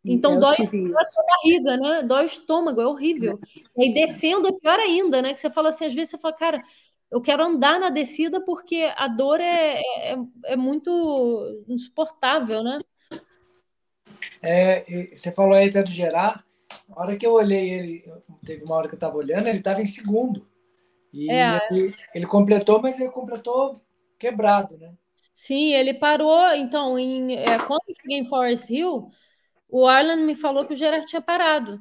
[0.04, 2.04] Então eu dói, dói a barriga, né?
[2.04, 3.40] Dói o estômago, é horrível.
[3.78, 3.86] É.
[3.86, 5.34] E descendo é pior ainda, né?
[5.34, 6.64] Que você fala assim, às vezes você fala, cara,
[7.12, 12.80] eu quero andar na descida porque a dor é, é, é muito insuportável, né?
[14.42, 16.46] É, você falou aí até do Gerar.
[16.96, 18.04] A hora que eu olhei ele,
[18.46, 20.48] teve uma hora que eu estava olhando, ele estava em segundo.
[21.12, 21.60] E é.
[21.72, 23.74] ele, ele, completou, mas ele completou
[24.18, 24.94] quebrado, né?
[25.42, 26.42] Sim, ele parou.
[26.54, 29.10] Então, em, é, quando eu cheguei em Forest Hill,
[29.70, 31.80] o Arlen me falou que o Gerard tinha parado.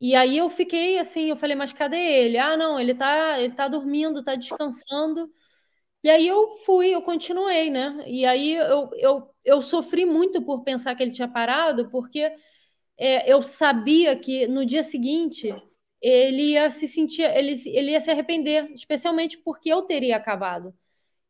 [0.00, 2.38] E aí eu fiquei assim, eu falei, mas cadê ele?
[2.38, 5.30] Ah, não, ele tá, ele tá dormindo, tá descansando.
[6.04, 8.04] E aí eu fui, eu continuei, né?
[8.06, 12.32] E aí eu, eu, eu sofri muito por pensar que ele tinha parado, porque
[12.98, 15.54] é, eu sabia que no dia seguinte
[16.02, 20.74] ele ia se sentir, ele, ele ia se arrepender, especialmente porque eu teria acabado.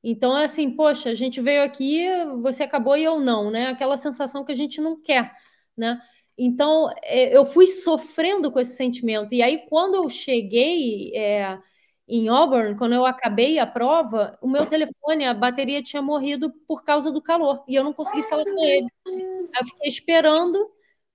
[0.02, 2.06] Então, é assim, poxa, a gente veio aqui,
[2.40, 3.68] você acabou e eu não, né?
[3.68, 5.32] Aquela sensação que a gente não quer,
[5.76, 6.00] né?
[6.36, 9.34] Então, é, eu fui sofrendo com esse sentimento.
[9.34, 11.58] E aí, quando eu cheguei é,
[12.06, 16.84] em Auburn, quando eu acabei a prova, o meu telefone, a bateria tinha morrido por
[16.84, 17.64] causa do calor.
[17.68, 18.86] E eu não consegui falar com ele.
[19.06, 20.58] Eu fiquei esperando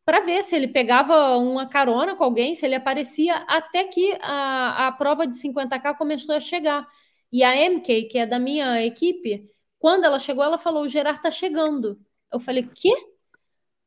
[0.06, 4.88] para ver se ele pegava uma carona com alguém, se ele aparecia, até que a,
[4.88, 6.86] a prova de 50K começou a chegar.
[7.34, 11.20] E a MK, que é da minha equipe, quando ela chegou, ela falou: o Gerard
[11.20, 12.00] está chegando.
[12.32, 12.94] Eu falei: quê?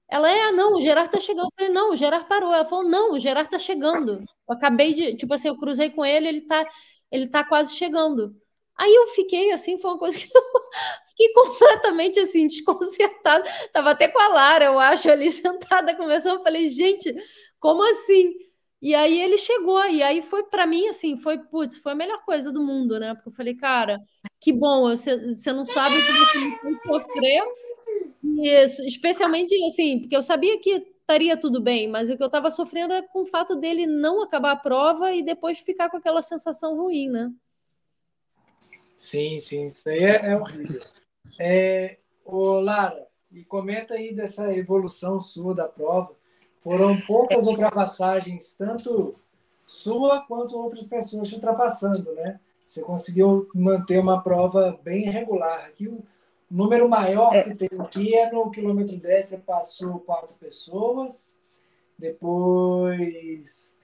[0.09, 1.47] Ela é, não, o Gerard tá chegando.
[1.47, 2.53] Eu falei, não, o Gerard parou.
[2.53, 4.21] Ela falou, não, o Gerard tá chegando.
[4.49, 6.65] Eu acabei de, tipo assim, eu cruzei com ele, ele tá,
[7.11, 8.37] ele tá quase chegando.
[8.79, 10.43] Aí eu fiquei assim, foi uma coisa que eu
[11.11, 13.45] fiquei completamente assim, desconcertada.
[13.73, 16.37] Tava até com a Lara, eu acho, ali sentada conversando.
[16.37, 17.13] Eu falei, gente,
[17.59, 18.33] como assim?
[18.81, 22.23] E aí ele chegou, e aí foi para mim assim, foi, putz, foi a melhor
[22.25, 23.15] coisa do mundo, né?
[23.15, 23.99] Porque eu falei, cara,
[24.39, 27.43] que bom, você, você não sabe o que você sofrer
[28.23, 30.71] isso, especialmente assim, porque eu sabia que
[31.01, 34.23] estaria tudo bem, mas o que eu estava sofrendo é com o fato dele não
[34.23, 37.33] acabar a prova e depois ficar com aquela sensação ruim, né?
[38.97, 40.81] Sim, sim, isso aí é, é horrível.
[41.39, 46.17] É, ô, Lara, e comenta aí dessa evolução sua da prova.
[46.59, 49.15] Foram poucas ultrapassagens, tanto
[49.67, 52.41] sua quanto outras pessoas te ultrapassando, né?
[52.65, 55.67] Você conseguiu manter uma prova bem regular.
[55.67, 56.03] Aqui o
[56.51, 57.45] número maior é.
[57.45, 61.41] que tem aqui é no quilômetro 10, você passou quatro pessoas,
[61.99, 63.76] depois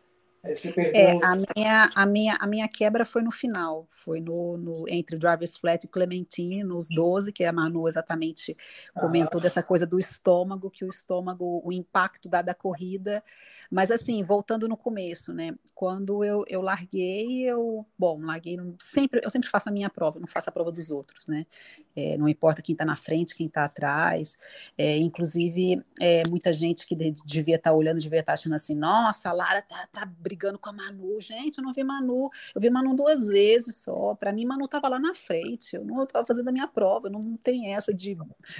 [0.45, 5.17] é, a, minha, a, minha, a minha quebra foi no final, foi no, no entre
[5.17, 8.57] Drivers Flat e Clementine, nos 12, que a Manu exatamente
[8.93, 9.43] comentou ah.
[9.45, 13.23] dessa coisa do estômago, que o estômago, o impacto da, da corrida.
[13.71, 15.55] Mas assim, voltando no começo, né?
[15.77, 20.27] Quando eu, eu larguei, eu, bom, larguei, sempre, eu sempre faço a minha prova, não
[20.27, 21.47] faço a prova dos outros, né?
[21.95, 24.37] É, não importa quem está na frente, quem está atrás.
[24.77, 28.75] É, inclusive, é, muita gente que devia estar tá olhando, devia estar tá achando assim,
[28.75, 31.21] nossa, a Lara tá, tá brigando com a Manu.
[31.21, 32.31] Gente, eu não vi Manu.
[32.55, 34.15] Eu vi Manu duas vezes só.
[34.15, 35.77] Para mim, Manu estava lá na frente.
[35.77, 37.11] Eu não estava fazendo a minha prova.
[37.11, 38.17] Não, não tem essa de,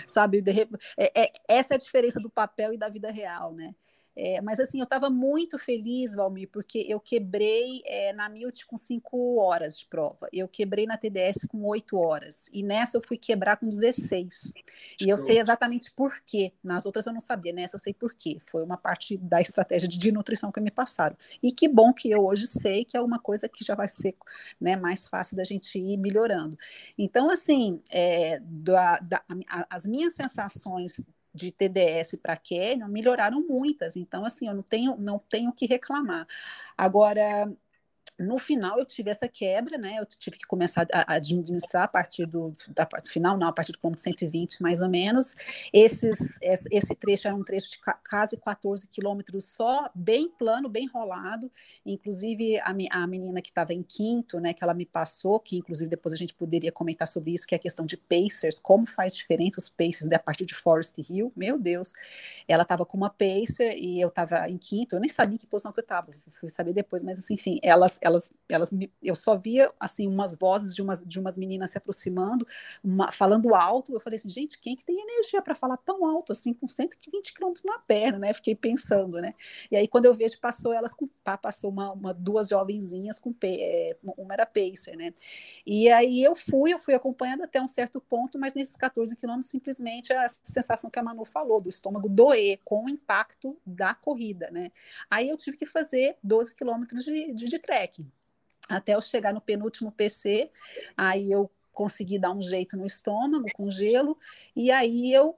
[0.07, 0.69] sabe, de,
[0.99, 3.75] é, é, essa é a diferença do papel e da vida real, né?
[4.15, 8.77] É, mas assim, eu estava muito feliz, Valmir, porque eu quebrei é, na Milt com
[8.77, 13.17] 5 horas de prova, eu quebrei na TDS com 8 horas, e nessa eu fui
[13.17, 14.53] quebrar com 16.
[15.01, 16.53] E eu sei exatamente por quê.
[16.63, 18.39] Nas outras eu não sabia, nessa eu sei por quê.
[18.47, 21.17] Foi uma parte da estratégia de nutrição que me passaram.
[21.43, 24.15] E que bom que eu hoje sei que é uma coisa que já vai ser
[24.61, 26.57] né, mais fácil da gente ir melhorando.
[26.99, 31.01] Então, assim, é, da, da, a, as minhas sensações
[31.35, 36.27] de TDS para Canyon melhoraram muitas, então assim, eu não tenho não tenho que reclamar.
[36.77, 37.51] Agora,
[38.23, 39.97] no final eu tive essa quebra, né?
[39.99, 43.73] Eu tive que começar a, administrar a partir do, da parte final, não, a partir
[43.73, 45.35] do ponto 120 mais ou menos.
[45.73, 51.51] Esses, esse trecho era um trecho de quase 14 quilômetros só, bem plano, bem rolado.
[51.85, 55.91] Inclusive a, a menina que estava em quinto, né, que ela me passou, que inclusive
[55.91, 59.15] depois a gente poderia comentar sobre isso, que é a questão de pacers, como faz
[59.17, 61.33] diferença os pacers né, a partir de Forest Hill.
[61.37, 61.93] Meu Deus,
[62.47, 64.97] ela estava com uma pacer e eu estava em quinto.
[64.97, 67.59] Eu nem sabia em que posição que eu estava, fui saber depois, mas assim, enfim,
[67.63, 67.99] elas elas,
[68.49, 68.71] elas
[69.03, 72.47] eu só via assim umas vozes de umas, de umas meninas se aproximando,
[72.83, 73.95] uma, falando alto.
[73.95, 77.33] Eu falei assim, gente, quem que tem energia para falar tão alto assim, com 120
[77.33, 78.33] quilômetros na perna, né?
[78.33, 79.35] Fiquei pensando, né?
[79.71, 81.09] E aí quando eu vejo, passou elas com
[81.41, 85.15] passou uma, uma duas jovenzinhas com é, uma era pacer, né?
[85.67, 89.51] E aí eu fui, eu fui acompanhando até um certo ponto, mas nesses 14 quilômetros
[89.51, 94.51] simplesmente a sensação que a Manu falou do estômago doer com o impacto da corrida,
[94.51, 94.71] né?
[95.11, 98.02] Aí eu tive que fazer 12 quilômetros de, de, de trekking
[98.69, 100.51] até eu chegar no penúltimo PC,
[100.97, 104.19] aí eu consegui dar um jeito no estômago com gelo,
[104.55, 105.37] e aí eu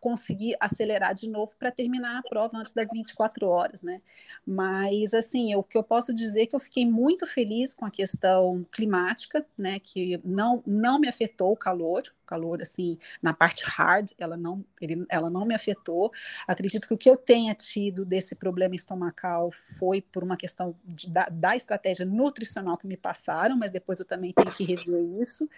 [0.00, 4.00] consegui acelerar de novo para terminar a prova antes das 24 horas, né?
[4.46, 7.90] Mas assim, o que eu posso dizer é que eu fiquei muito feliz com a
[7.90, 9.78] questão climática, né?
[9.80, 15.04] Que não não me afetou o calor, calor assim na parte hard, ela não ele,
[15.08, 16.12] ela não me afetou.
[16.46, 21.10] Acredito que o que eu tenha tido desse problema estomacal foi por uma questão de,
[21.10, 25.48] da, da estratégia nutricional que me passaram, mas depois eu também tenho que rever isso.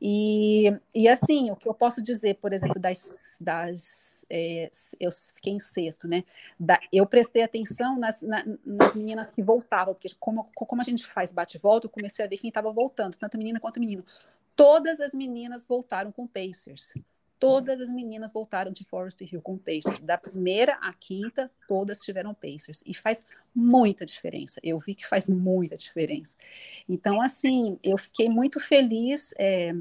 [0.00, 5.52] E, e assim, o que eu posso dizer, por exemplo, das, das é, eu fiquei
[5.52, 6.24] em sexto, né?
[6.58, 11.06] Da, eu prestei atenção nas, na, nas meninas que voltavam, porque como, como a gente
[11.06, 14.04] faz bate-volta, eu comecei a ver quem estava voltando, tanto menina quanto menino.
[14.56, 16.94] Todas as meninas voltaram com Pacers.
[17.38, 20.00] Todas as meninas voltaram de Forest Hill com Pacers.
[20.00, 22.82] Da primeira à quinta, todas tiveram Pacers.
[22.86, 23.24] E faz
[23.54, 24.60] muita diferença.
[24.62, 26.36] Eu vi que faz muita diferença.
[26.88, 29.74] Então, assim, eu fiquei muito feliz é,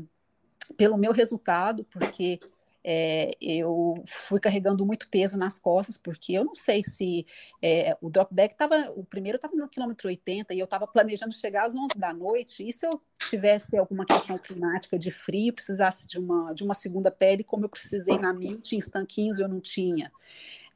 [0.76, 2.39] pelo meu resultado, porque
[2.84, 7.25] é, eu fui carregando muito peso nas costas, porque eu não sei se
[7.61, 11.65] é, o dropback estava, o primeiro estava no quilômetro 80 e eu estava planejando chegar
[11.65, 16.19] às 11 da noite, e se eu tivesse alguma questão climática de frio, precisasse de
[16.19, 20.11] uma, de uma segunda pele, como eu precisei na mil, tinha estanquinhos eu não tinha.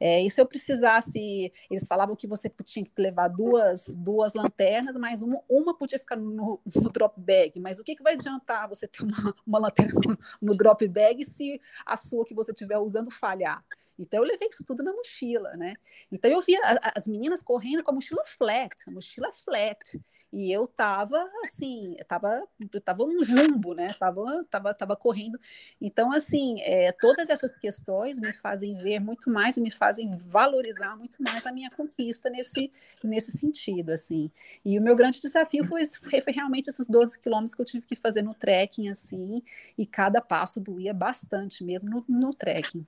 [0.00, 4.96] É, e se eu precisasse, eles falavam que você tinha que levar duas, duas lanternas,
[4.96, 7.58] mas uma, uma podia ficar no, no drop bag.
[7.60, 11.24] Mas o que, que vai adiantar você ter uma, uma lanterna no, no drop bag
[11.24, 13.64] se a sua que você estiver usando falhar?
[13.98, 15.74] Então eu levei isso tudo na mochila, né?
[16.10, 16.60] Então eu via
[16.94, 20.00] as meninas correndo com a mochila flat, a mochila flat.
[20.30, 22.46] E eu tava assim, tava,
[22.84, 23.94] tava um jumbo, né?
[23.98, 25.40] Tava, tava, tava correndo.
[25.80, 30.96] Então, assim, é, todas essas questões me fazem ver muito mais e me fazem valorizar
[30.96, 32.70] muito mais a minha conquista nesse,
[33.02, 34.30] nesse sentido, assim.
[34.62, 37.96] E o meu grande desafio foi, foi realmente esses 12 quilômetros que eu tive que
[37.96, 39.42] fazer no trekking, assim,
[39.78, 42.86] e cada passo doía bastante mesmo no, no trekking.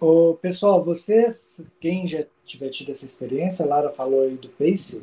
[0.00, 5.02] Ô, pessoal, vocês, quem já tiver tido essa experiência, a Lara falou aí do pace,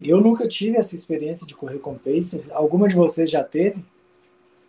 [0.00, 2.42] eu nunca tive essa experiência de correr com pacer.
[2.50, 3.84] Alguma de vocês já teve?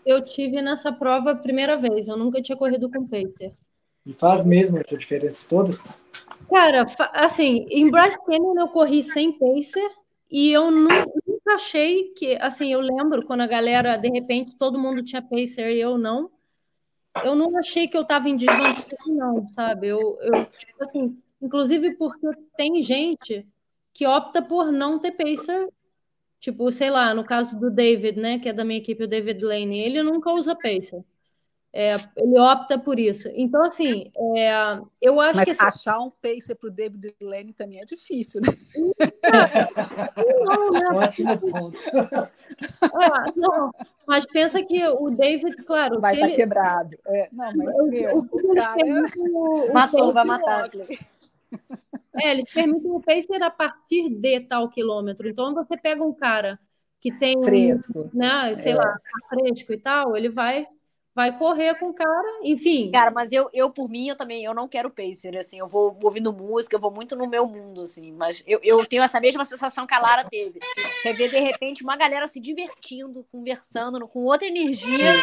[0.05, 2.07] Eu tive nessa prova a primeira vez.
[2.07, 3.53] Eu nunca tinha corrido com pacer.
[4.05, 5.71] E faz mesmo essa diferença toda?
[6.49, 9.89] Cara, assim, em Brass Canyon eu corri sem pacer
[10.29, 14.77] e eu nunca, nunca achei que, assim, eu lembro quando a galera, de repente, todo
[14.77, 16.29] mundo tinha pacer e eu não.
[17.23, 19.87] Eu não achei que eu estava em desvantagem, não, sabe?
[19.87, 23.47] Eu, eu tipo assim, inclusive porque tem gente
[23.93, 25.69] que opta por não ter pacer.
[26.39, 29.43] Tipo, sei lá, no caso do David, né, que é da minha equipe, o David
[29.45, 31.03] Lane, ele nunca usa pacer.
[31.75, 33.27] É, ele opta por isso.
[33.33, 35.51] Então, assim, é, eu acho Mas que.
[35.51, 38.49] Mas achar um pacer para o David Lane também é difícil, né?
[40.45, 41.79] Não, não, Ótimo ponto.
[42.83, 43.71] Ah, não,
[44.05, 45.99] mas pensa que o David, claro.
[45.99, 46.35] Vai estar tá ele...
[46.35, 46.97] quebrado.
[47.07, 48.83] É, não, mas o, meu, o, o cara.
[49.27, 50.69] O, Matou, vai matar.
[52.15, 55.27] É, eles permitem o pacer a partir de tal quilômetro.
[55.27, 56.59] Então, você pega um cara
[57.01, 58.09] que tem, fresco.
[58.13, 58.75] né, sei é.
[58.75, 58.97] lá,
[59.27, 60.67] fresco e tal, ele vai
[61.15, 62.89] vai correr com o cara, enfim.
[62.91, 65.97] Cara, mas eu, eu por mim, eu também, eu não quero pacer, assim, eu vou
[66.03, 69.45] ouvindo música, eu vou muito no meu mundo, assim, mas eu, eu tenho essa mesma
[69.45, 70.59] sensação que a Lara teve.
[71.01, 75.13] Você vê, de repente, uma galera se divertindo, conversando, com outra energia,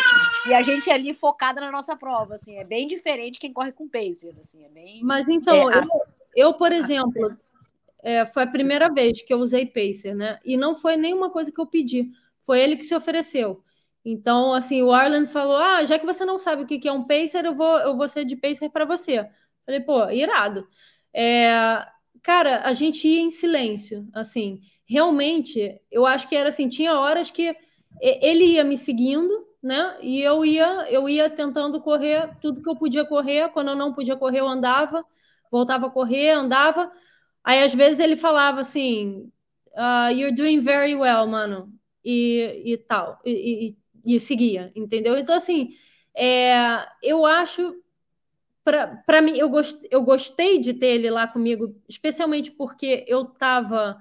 [0.47, 3.89] e a gente ali focada na nossa prova, assim, é bem diferente quem corre com
[3.89, 5.01] pacer, assim, é bem...
[5.03, 5.83] Mas então, é, eu,
[6.37, 7.37] eu, por exemplo,
[8.03, 11.51] é, foi a primeira vez que eu usei pacer, né, e não foi nenhuma coisa
[11.51, 13.63] que eu pedi, foi ele que se ofereceu.
[14.05, 17.05] Então, assim, o Arlen falou: Ah, já que você não sabe o que é um
[17.05, 19.29] pacer, eu vou, eu vou ser de pacer para você.
[19.67, 20.67] Falei, pô, irado.
[21.15, 21.87] É,
[22.23, 24.61] cara, a gente ia em silêncio, assim.
[24.87, 27.55] Realmente, eu acho que era assim, tinha horas que
[28.01, 29.97] ele ia me seguindo, né?
[30.03, 33.49] E eu ia, eu ia tentando correr tudo que eu podia correr.
[33.51, 35.05] Quando eu não podia correr, eu andava,
[35.51, 36.91] voltava a correr, andava.
[37.45, 39.31] Aí às vezes ele falava assim:
[39.77, 41.73] uh, "You're doing very well, mano",
[42.05, 43.21] e, e tal.
[43.25, 45.17] E, e, e seguia, entendeu?
[45.17, 45.75] Então, assim,
[46.15, 47.75] é, eu acho.
[49.07, 53.99] Para mim, eu, gost, eu gostei de ter ele lá comigo, especialmente porque eu estava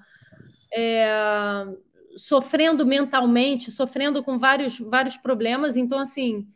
[0.72, 1.66] é,
[2.16, 5.76] sofrendo mentalmente, sofrendo com vários, vários problemas.
[5.76, 6.46] Então, assim,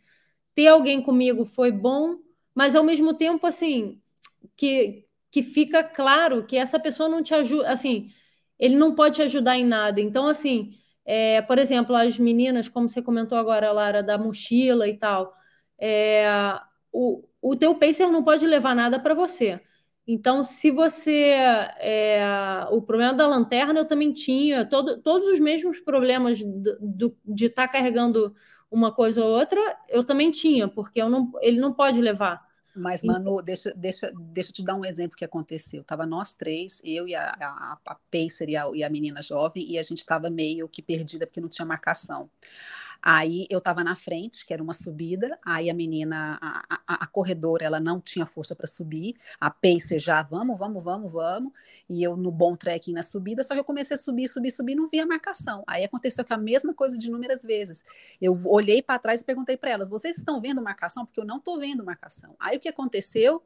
[0.55, 2.19] ter alguém comigo foi bom,
[2.55, 4.01] mas ao mesmo tempo, assim,
[4.57, 8.11] que, que fica claro que essa pessoa não te ajuda, assim,
[8.59, 10.01] ele não pode te ajudar em nada.
[10.01, 14.97] Então, assim, é, por exemplo, as meninas, como você comentou agora, Lara, da mochila e
[14.97, 15.35] tal,
[15.79, 16.27] é,
[16.93, 19.61] o, o teu pacer não pode levar nada para você.
[20.07, 21.35] Então, se você.
[21.79, 27.17] É, o problema da lanterna eu também tinha, todo, todos os mesmos problemas do, do,
[27.25, 28.35] de estar tá carregando
[28.71, 32.43] uma coisa ou outra, eu também tinha, porque não, ele não pode levar.
[32.77, 35.85] Mas, Manu, deixa, deixa, deixa eu te dar um exemplo que aconteceu.
[35.85, 39.65] Tava nós três, eu e a, a, a Pacer e a, e a menina jovem,
[39.65, 42.29] e a gente estava meio que perdida porque não tinha marcação.
[43.07, 47.07] Aí eu estava na frente, que era uma subida, aí a menina, a, a, a
[47.07, 51.53] corredora, ela não tinha força para subir, a pacer já, vamos, vamos, vamos, vamos,
[51.87, 54.75] e eu no bom trekking na subida, só que eu comecei a subir, subir, subir,
[54.75, 55.63] não via marcação.
[55.67, 57.85] Aí aconteceu que a mesma coisa de inúmeras vezes.
[58.19, 61.05] Eu olhei para trás e perguntei para elas: vocês estão vendo marcação?
[61.05, 62.35] Porque eu não estou vendo marcação.
[62.41, 63.43] Aí o que aconteceu?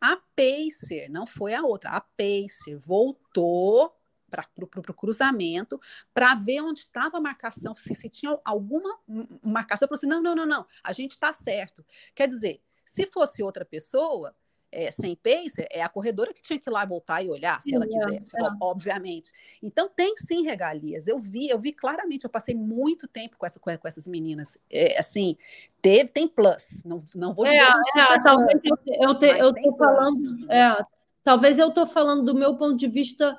[0.00, 3.99] A pacer, não foi a outra, a pacer voltou
[4.30, 5.80] para o cruzamento,
[6.14, 8.98] para ver onde estava a marcação, se, se tinha alguma
[9.42, 9.86] marcação.
[9.86, 11.84] Eu falei assim: não, não, não, não, a gente está certo.
[12.14, 14.34] Quer dizer, se fosse outra pessoa,
[14.72, 17.74] é, sem pacer, é a corredora que tinha que ir lá voltar e olhar, se
[17.74, 18.48] ela é, quisesse, é.
[18.60, 19.32] obviamente.
[19.62, 21.08] Então tem sim regalias.
[21.08, 24.58] Eu vi, eu vi claramente, eu passei muito tempo com, essa, com, essas meninas.
[24.70, 25.36] É, assim,
[25.82, 26.82] teve, tem plus.
[26.84, 27.58] Não, não vou dizer.
[27.58, 30.52] É, é talvez plus, eu, te, eu tô falando.
[30.52, 30.86] É,
[31.24, 33.36] talvez eu tô falando do meu ponto de vista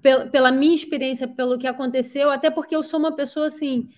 [0.00, 3.88] pela, pela minha experiência, pelo que aconteceu, até porque eu sou uma pessoa assim.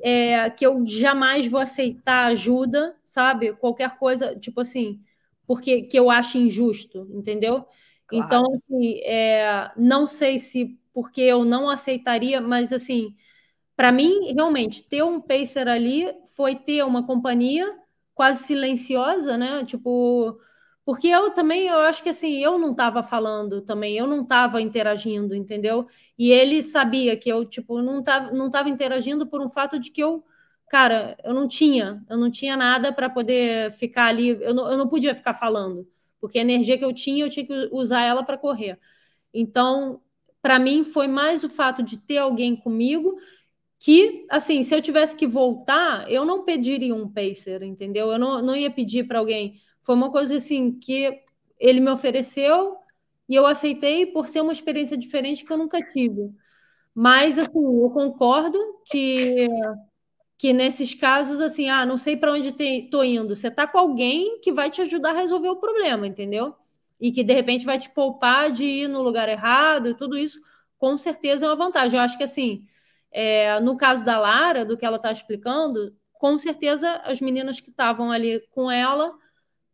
[0.00, 3.52] É, que eu jamais vou aceitar ajuda, sabe?
[3.54, 5.00] Qualquer coisa, tipo assim,
[5.44, 7.64] porque que eu acho injusto, entendeu?
[8.06, 8.24] Claro.
[8.24, 13.14] Então, assim, é, não sei se porque eu não aceitaria, mas assim,
[13.76, 17.78] para mim, realmente, ter um pacer ali foi ter uma companhia
[18.14, 19.64] quase silenciosa, né?
[19.64, 20.38] Tipo,
[20.88, 24.62] porque eu também, eu acho que assim, eu não estava falando também, eu não estava
[24.62, 25.86] interagindo, entendeu?
[26.18, 29.90] E ele sabia que eu, tipo, não estava não tava interagindo por um fato de
[29.90, 30.24] que eu,
[30.70, 34.78] cara, eu não tinha, eu não tinha nada para poder ficar ali, eu não, eu
[34.78, 35.86] não podia ficar falando,
[36.22, 38.78] porque a energia que eu tinha, eu tinha que usar ela para correr.
[39.34, 40.00] Então,
[40.40, 43.14] para mim, foi mais o fato de ter alguém comigo
[43.78, 48.10] que, assim, se eu tivesse que voltar, eu não pediria um pacer, entendeu?
[48.10, 51.18] Eu não, não ia pedir para alguém foi uma coisa assim que
[51.58, 52.76] ele me ofereceu
[53.26, 56.30] e eu aceitei por ser uma experiência diferente que eu nunca tive.
[56.94, 59.48] Mas assim, eu concordo que
[60.36, 63.34] que nesses casos assim, ah, não sei para onde estou indo.
[63.34, 66.54] Você está com alguém que vai te ajudar a resolver o problema, entendeu?
[67.00, 70.38] E que de repente vai te poupar de ir no lugar errado e tudo isso,
[70.76, 71.98] com certeza é uma vantagem.
[71.98, 72.66] Eu acho que assim,
[73.10, 77.70] é, no caso da Lara, do que ela está explicando, com certeza as meninas que
[77.70, 79.16] estavam ali com ela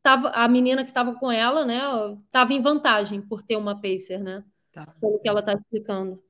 [0.05, 1.81] tava, a menina que estava com ela, né,
[2.27, 4.45] estava em vantagem por ter uma pacer, né?
[4.71, 4.87] Tá.
[5.01, 6.23] Pelo que ela está explicando.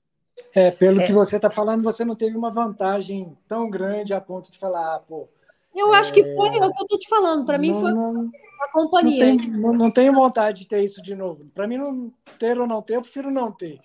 [0.55, 1.07] É, pelo é.
[1.07, 4.95] que você está falando, você não teve uma vantagem tão grande a ponto de falar,
[4.95, 5.29] ah, pô.
[5.75, 7.45] Eu acho que foi é o que eu estou te falando.
[7.45, 8.31] Para mim foi não,
[8.63, 9.27] a companhia.
[9.27, 11.45] Não, tem, não, não, tenho vontade de ter isso de novo.
[11.53, 13.81] Para mim, não ter ou não ter, eu prefiro não ter,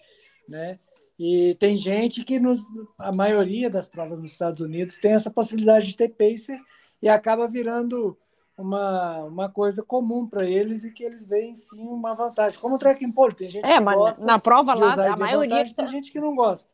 [0.48, 0.78] né?
[1.18, 2.60] E tem gente que nos,
[2.98, 6.60] a maioria das provas nos Estados Unidos tem essa possibilidade de ter pacer
[7.02, 8.16] e acaba virando
[8.60, 12.60] uma, uma coisa comum para eles e que eles veem sim uma vantagem.
[12.60, 15.74] Como o trekking pole, tem gente é, que gosta na prova lá, a maioria vantagem,
[15.74, 16.70] tem gente que não gosta.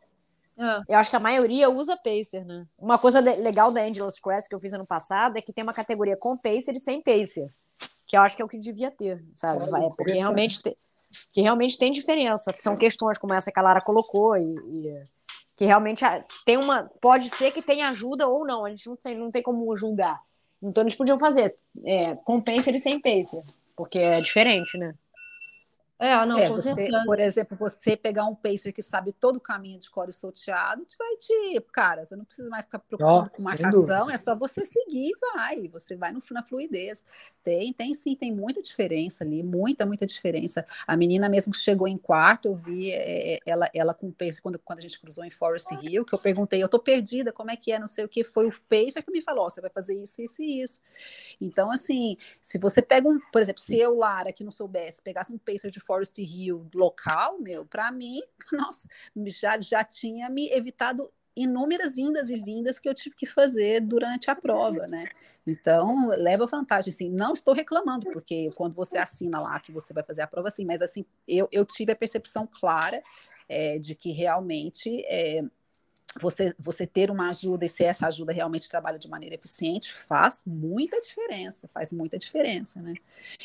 [0.58, 0.94] É.
[0.94, 2.66] Eu acho que a maioria usa pacer, né?
[2.78, 5.64] Uma coisa de, legal da Angeles Crest que eu fiz ano passado é que tem
[5.64, 7.50] uma categoria com pacer e sem pacer,
[8.08, 9.64] que eu acho que é o que devia ter, sabe?
[9.64, 10.76] É, porque realmente te,
[11.34, 12.52] que realmente tem diferença.
[12.54, 15.04] São questões como essa que a Lara colocou e, e
[15.58, 16.04] que realmente
[16.46, 18.66] tem uma pode ser que tenha ajuda ou não.
[18.66, 20.22] A gente não tem, não tem como julgar.
[20.62, 23.44] Então eles podiam fazer é, com pacer e sem pacer,
[23.76, 24.94] porque é diferente, né?
[26.06, 29.80] É, não, é, você, por exemplo, você pegar um pacer que sabe todo o caminho
[29.80, 31.62] de core solteado, te vai te.
[31.74, 35.14] Cara, você não precisa mais ficar preocupado oh, com marcação, é só você seguir e
[35.34, 35.68] vai.
[35.70, 37.06] Você vai no, na fluidez.
[37.44, 40.66] Tem, tem sim, tem muita diferença ali, muita, muita diferença.
[40.86, 44.12] A menina mesmo que chegou em quarto, eu vi é, é ela, ela com o
[44.12, 47.32] pacer quando, quando a gente cruzou em Forest Hill, que eu perguntei, eu tô perdida,
[47.32, 49.50] como é que é, não sei o que, foi o pacer que me falou, oh,
[49.50, 50.82] você vai fazer isso, isso e isso.
[51.40, 55.32] Então, assim, se você pega um, por exemplo, se eu, Lara, que não soubesse, pegasse
[55.32, 58.22] um pacer de Forest Hill local, meu, para mim,
[58.52, 58.88] nossa,
[59.28, 64.32] já, já tinha me evitado inúmeras indas e vindas que eu tive que fazer durante
[64.32, 65.06] a prova, né?
[65.46, 70.04] Então, leva vantagem, assim, não estou reclamando, porque quando você assina lá que você vai
[70.04, 73.04] fazer a prova, assim, mas assim, eu, eu tive a percepção clara
[73.50, 75.44] é, de que realmente é,
[76.20, 80.42] você, você ter uma ajuda e se essa ajuda realmente trabalha de maneira eficiente faz
[80.46, 82.94] muita diferença, faz muita diferença, né?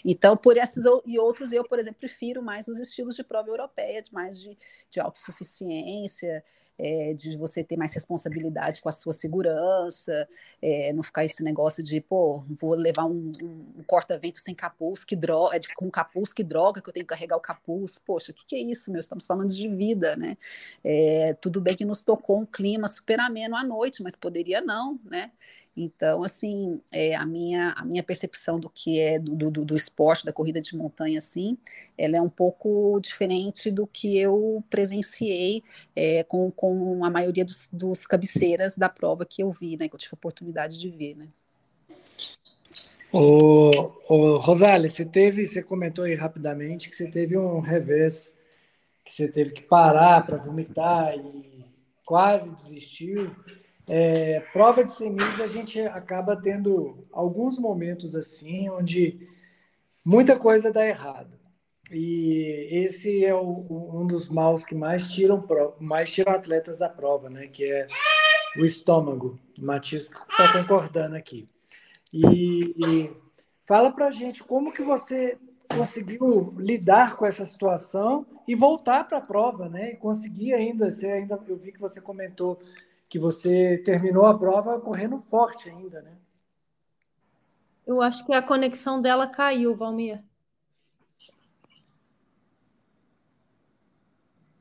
[0.04, 4.02] Então, por esses e outros, eu, por exemplo, prefiro mais os estilos de prova europeia,
[4.12, 4.56] mais de,
[4.88, 6.44] de autossuficiência,
[6.82, 10.26] é, de você ter mais responsabilidade com a sua segurança,
[10.62, 15.14] é, não ficar esse negócio de, pô, vou levar um, um corta-vento sem capuz, que
[15.14, 17.98] droga, é, com capuz, que droga que eu tenho que carregar o capuz.
[17.98, 19.00] Poxa, o que, que é isso, meu?
[19.00, 20.38] Estamos falando de vida, né?
[20.82, 24.98] É, tudo bem que nos tocou um clima super ameno à noite, mas poderia não,
[25.04, 25.30] né?
[25.76, 30.24] Então, assim, é, a, minha, a minha percepção do que é do, do, do, esporte,
[30.24, 31.56] da corrida de montanha, assim,
[31.96, 35.62] ela é um pouco diferente do que eu presenciei
[35.94, 39.94] é, com, com a maioria dos, dos cabeceiras da prova que eu vi, né, que
[39.94, 41.28] eu tive a oportunidade de ver, né.
[43.12, 43.70] O,
[44.08, 48.36] o Rosália, você teve, você comentou aí rapidamente que você teve um revés,
[49.04, 51.64] que você teve que parar para vomitar e
[52.04, 53.34] quase desistiu.
[53.92, 59.28] É, prova de 100 milhas, a gente acaba tendo alguns momentos assim, onde
[60.04, 61.36] muita coisa dá errado.
[61.90, 65.44] E esse é o, um dos maus que mais tiram,
[65.80, 67.48] mais tiram atletas da prova, né?
[67.48, 67.88] Que é
[68.56, 69.36] o estômago.
[69.58, 71.48] O Matias está concordando aqui.
[72.12, 73.10] E, e
[73.66, 75.36] fala para gente como que você
[75.76, 79.94] conseguiu lidar com essa situação e voltar para a prova, né?
[79.94, 82.56] E conseguir ainda, você ainda, eu vi que você comentou
[83.10, 86.16] que você terminou a prova correndo forte ainda, né?
[87.84, 90.22] Eu acho que a conexão dela caiu, Valmir.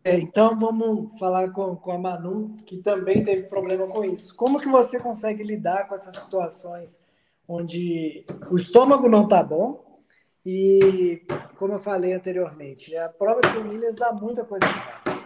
[0.03, 4.35] É, então vamos falar com, com a Manu, que também teve problema com isso.
[4.35, 6.99] Como que você consegue lidar com essas situações
[7.47, 10.01] onde o estômago não está bom
[10.43, 11.21] e,
[11.57, 15.21] como eu falei anteriormente, a prova de 100 milhas dá muita coisa errada.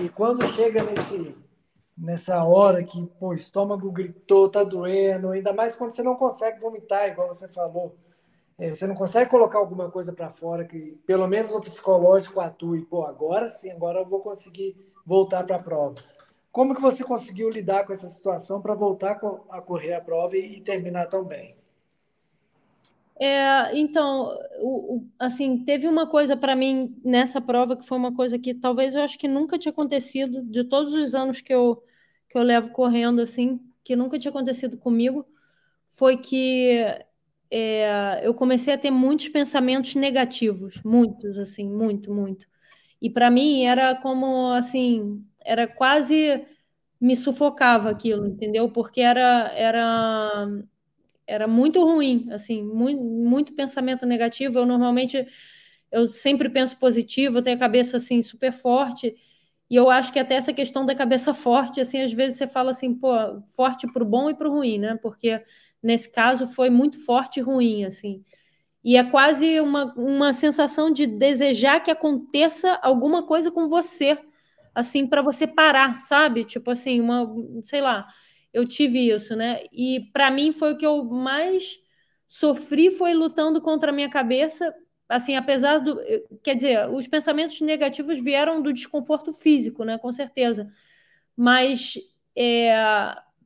[0.00, 1.45] E quando chega nesse
[1.96, 6.60] nessa hora que pô, o estômago gritou, tá doendo, ainda mais quando você não consegue
[6.60, 7.96] vomitar, igual você falou.
[8.58, 12.82] É, você não consegue colocar alguma coisa para fora que, pelo menos no psicológico, atue.
[12.82, 15.96] Pô, agora sim, agora eu vou conseguir voltar para a prova.
[16.50, 19.20] Como que você conseguiu lidar com essa situação para voltar
[19.50, 21.54] a correr a prova e, e terminar tão bem?
[23.18, 24.28] É, então,
[24.60, 28.52] o, o, assim, teve uma coisa para mim nessa prova que foi uma coisa que
[28.54, 31.82] talvez eu acho que nunca tinha acontecido de todos os anos que eu,
[32.28, 35.26] que eu levo correndo, assim, que nunca tinha acontecido comigo,
[35.86, 36.84] foi que
[37.50, 42.46] é, eu comecei a ter muitos pensamentos negativos, muitos, assim, muito, muito.
[43.00, 46.44] E para mim era como, assim, era quase
[47.00, 48.70] me sufocava aquilo, entendeu?
[48.70, 50.48] Porque era, era
[51.26, 54.58] era muito ruim, assim, muito, muito pensamento negativo.
[54.58, 55.26] Eu normalmente
[55.90, 59.14] eu sempre penso positivo, eu tenho a cabeça assim super forte.
[59.68, 62.70] E eu acho que até essa questão da cabeça forte, assim, às vezes você fala
[62.70, 63.08] assim, pô,
[63.48, 64.96] forte para o bom e para o ruim, né?
[65.02, 65.42] Porque
[65.82, 68.24] nesse caso foi muito forte e ruim, assim.
[68.84, 74.16] E é quase uma, uma sensação de desejar que aconteça alguma coisa com você,
[74.74, 76.44] assim, para você parar, sabe?
[76.44, 77.28] Tipo assim, uma,
[77.64, 78.06] sei lá,
[78.52, 79.60] eu tive isso, né?
[79.72, 81.78] E para mim foi o que eu mais
[82.26, 84.74] sofri foi lutando contra a minha cabeça,
[85.08, 85.98] assim, apesar do,
[86.42, 89.98] quer dizer, os pensamentos negativos vieram do desconforto físico, né?
[89.98, 90.68] Com certeza.
[91.36, 91.94] Mas
[92.36, 92.74] é,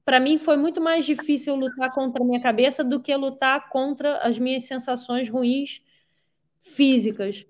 [0.04, 4.18] para mim foi muito mais difícil lutar contra a minha cabeça do que lutar contra
[4.18, 5.82] as minhas sensações ruins
[6.62, 7.46] físicas.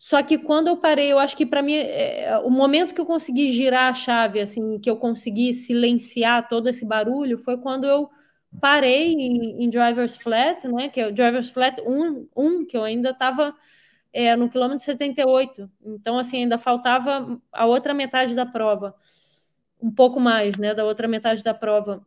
[0.00, 3.00] Só que quando eu parei, eu acho que para mim, é, é, o momento que
[3.02, 7.84] eu consegui girar a chave, assim, que eu consegui silenciar todo esse barulho, foi quando
[7.86, 8.08] eu
[8.58, 10.88] parei em, em Driver's Flat, né?
[10.88, 13.54] Que é o Driver's Flat 1, 1 que eu ainda estava
[14.10, 15.70] é, no quilômetro 78.
[15.84, 18.94] Então, assim, ainda faltava a outra metade da prova,
[19.82, 20.72] um pouco mais, né?
[20.72, 22.02] Da outra metade da prova.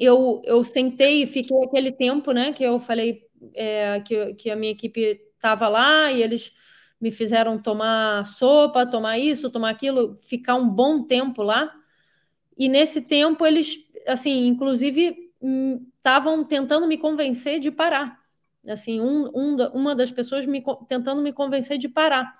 [0.00, 2.52] Eu, eu sentei e fiquei aquele tempo, né?
[2.52, 6.52] Que eu falei é, que, que a minha equipe estava lá e eles
[7.00, 11.72] me fizeram tomar sopa, tomar isso, tomar aquilo, ficar um bom tempo lá.
[12.56, 13.76] E nesse tempo eles,
[14.06, 15.30] assim, inclusive
[15.96, 18.20] estavam hum, tentando me convencer de parar.
[18.68, 22.38] Assim, um, um, uma das pessoas me, tentando me convencer de parar.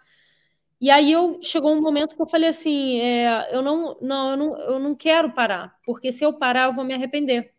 [0.80, 4.36] E aí eu chegou um momento que eu falei assim, é, eu não, não, eu
[4.36, 7.52] não, eu não quero parar, porque se eu parar eu vou me arrepender.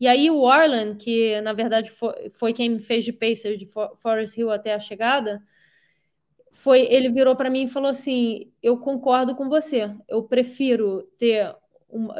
[0.00, 3.66] E aí o Arlen, que na verdade foi, foi quem me fez de pacer de
[3.98, 5.42] Forest Hill até a chegada,
[6.58, 9.94] foi ele virou para mim e falou assim: "Eu concordo com você.
[10.08, 11.54] Eu prefiro ter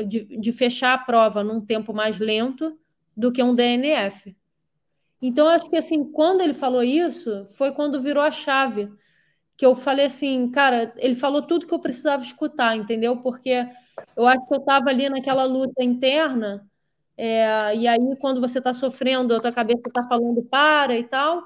[0.07, 2.78] de, de fechar a prova num tempo mais lento
[3.16, 4.36] do que um DNF.
[5.20, 8.91] Então, acho que assim, quando ele falou isso, foi quando virou a chave.
[9.57, 13.18] Que eu falei assim, cara, ele falou tudo que eu precisava escutar, entendeu?
[13.18, 13.68] Porque
[14.16, 16.68] eu acho que eu estava ali naquela luta interna,
[17.18, 21.43] é, e aí, quando você está sofrendo, a tua cabeça está falando para e tal.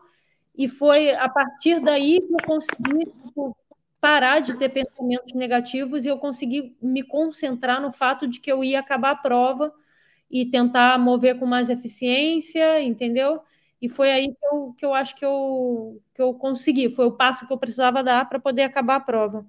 [0.55, 3.57] E foi a partir daí que eu consegui tipo,
[4.01, 8.63] parar de ter pensamentos negativos e eu consegui me concentrar no fato de que eu
[8.63, 9.73] ia acabar a prova
[10.31, 13.41] e tentar mover com mais eficiência, entendeu?
[13.81, 17.13] E foi aí que eu, que eu acho que eu, que eu consegui, foi o
[17.13, 19.47] passo que eu precisava dar para poder acabar a prova.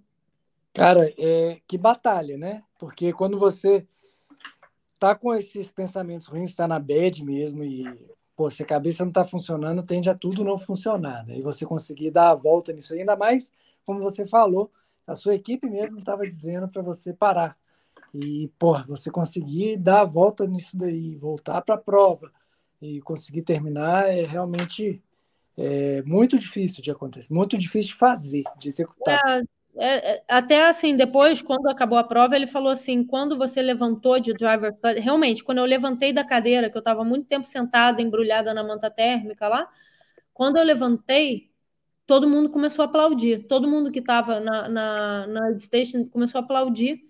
[0.73, 2.63] Cara, é, que batalha, né?
[2.79, 3.87] Porque quando você
[4.97, 7.85] tá com esses pensamentos ruins, está na bad mesmo e
[8.35, 11.37] pô, se a cabeça não está funcionando, tende a tudo não funcionar, né?
[11.37, 13.51] E você conseguir dar a volta nisso, ainda mais,
[13.85, 14.71] como você falou,
[15.05, 17.57] a sua equipe mesmo estava dizendo para você parar.
[18.13, 22.31] E, pô, você conseguir dar a volta nisso daí, voltar para a prova,
[22.81, 25.01] e conseguir terminar é realmente
[25.57, 29.41] é, muito difícil de acontecer, muito difícil de fazer, de executar.
[29.41, 29.43] É,
[29.75, 34.19] é, é, até assim, depois, quando acabou a prova, ele falou assim: quando você levantou
[34.19, 38.53] de driver, realmente, quando eu levantei da cadeira, que eu estava muito tempo sentada, embrulhada
[38.53, 39.67] na manta térmica lá,
[40.33, 41.51] quando eu levantei,
[42.05, 43.47] todo mundo começou a aplaudir.
[43.47, 47.01] Todo mundo que estava na, na, na station começou a aplaudir.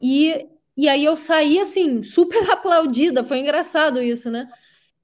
[0.00, 3.24] E, e aí eu saí assim, super aplaudida.
[3.24, 4.48] Foi engraçado isso, né?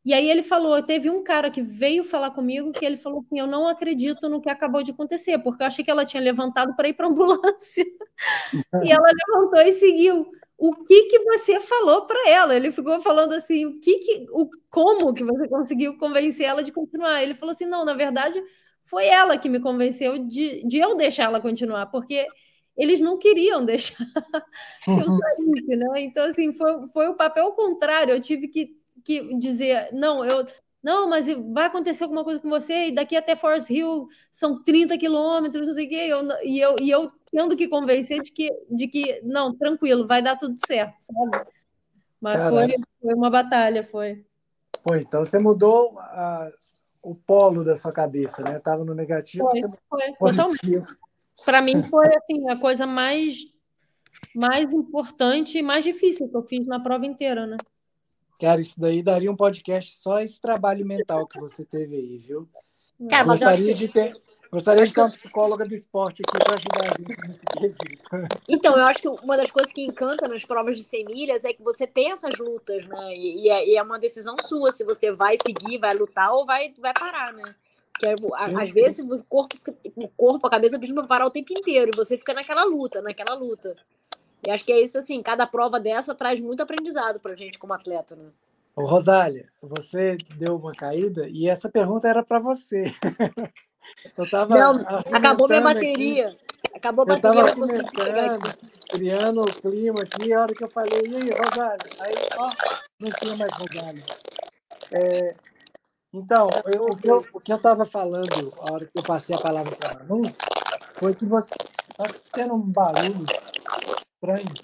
[0.05, 3.39] E aí ele falou, teve um cara que veio falar comigo que ele falou assim,
[3.39, 6.77] eu não acredito no que acabou de acontecer, porque eu achei que ela tinha levantado
[6.77, 7.85] para ir para a ambulância.
[8.85, 10.27] e ela levantou e seguiu.
[10.59, 12.55] O que que você falou para ela?
[12.55, 16.71] Ele ficou falando assim, o que que, o como que você conseguiu convencer ela de
[16.71, 17.23] continuar?
[17.23, 18.43] Ele falou assim, não, na verdade
[18.85, 22.27] foi ela que me convenceu de, de eu deixar ela continuar, porque
[22.77, 23.97] eles não queriam deixar
[24.85, 26.01] que eu saísse, né?
[26.03, 28.13] Então assim foi, foi o papel contrário.
[28.13, 30.47] Eu tive que que dizer, não, eu.
[30.83, 34.99] Não, mas vai acontecer alguma coisa com você, e daqui até Forest Hill são 30
[34.99, 38.51] quilômetros, não sei o quê, eu, e, eu, e eu tendo que convencer de que,
[38.69, 41.47] de que, não, tranquilo, vai dar tudo certo, sabe?
[42.21, 44.27] Mas foi, foi uma batalha, foi.
[44.83, 46.51] Foi, então você mudou a,
[47.03, 48.59] o polo da sua cabeça, né?
[48.59, 50.97] Tava no negativo, foi, foi, positivo.
[51.45, 53.39] Para mim foi assim, a coisa mais
[54.35, 57.57] mais importante e mais difícil que eu fiz na prova inteira, né?
[58.41, 62.49] Cara, isso daí daria um podcast só esse trabalho mental que você teve aí, viu?
[63.09, 64.15] Cara, gostaria de ter,
[64.51, 68.41] gostaria de ter uma psicóloga do esporte aqui para ajudar a gente nesse quesito.
[68.49, 71.53] Então, eu acho que uma das coisas que encanta nas provas de 100 milhas é
[71.53, 73.17] que você tem essas lutas, né?
[73.17, 76.73] E, é, e é, uma decisão sua se você vai seguir, vai lutar ou vai,
[76.79, 77.55] vai parar, né?
[77.99, 78.15] Que é,
[78.61, 79.57] às vezes o corpo,
[79.97, 83.35] o corpo, a cabeça precisa parar o tempo inteiro e você fica naquela luta, naquela
[83.35, 83.75] luta.
[84.47, 87.73] E acho que é isso, assim, cada prova dessa traz muito aprendizado para gente como
[87.73, 88.31] atleta, né?
[88.77, 92.85] Ô, Rosália, você deu uma caída e essa pergunta era para você.
[94.19, 94.73] Eu tava não,
[95.13, 96.29] acabou minha bateria.
[96.29, 96.39] Aqui.
[96.75, 98.53] Acabou a bateria, eu tava
[98.89, 101.79] criando o clima aqui, a hora que eu falei, e aí, Rosália?
[102.01, 102.51] Aí, ó,
[102.99, 104.03] não tinha mais Rosália.
[104.91, 105.35] É,
[106.13, 109.37] então, eu, o, que eu, o que eu tava falando, a hora que eu passei
[109.37, 110.23] a palavra para a Manu,
[110.95, 111.55] foi que você
[111.97, 113.25] tá tendo um barulho
[114.01, 114.55] estranho.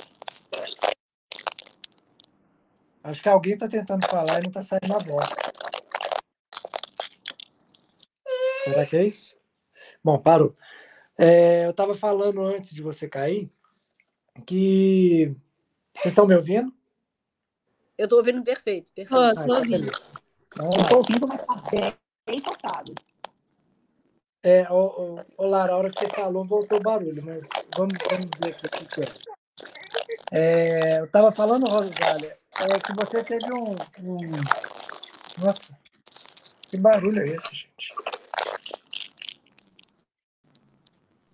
[3.02, 5.28] Acho que alguém está tentando falar e não está saindo a voz.
[8.64, 9.36] Será que é isso?
[10.04, 10.56] Bom, parou.
[11.16, 13.50] É, eu estava falando antes de você cair
[14.46, 15.34] que.
[15.94, 16.72] Vocês estão me ouvindo?
[17.96, 18.90] Eu estou ouvindo perfeito.
[18.92, 19.22] perfeito.
[19.22, 19.90] Ah, tô ouvindo.
[20.52, 21.94] Então, estou ouvindo, mas está bem,
[22.26, 22.94] bem tocado.
[24.42, 27.92] É, ô, ô, ô, Lara, a hora que você falou, voltou o barulho, mas vamos,
[28.10, 29.30] vamos ver aqui o que é.
[30.32, 34.26] É, eu estava falando, Rosália, é que você teve um, um,
[35.36, 35.76] Nossa,
[36.70, 37.94] que barulho é esse, gente?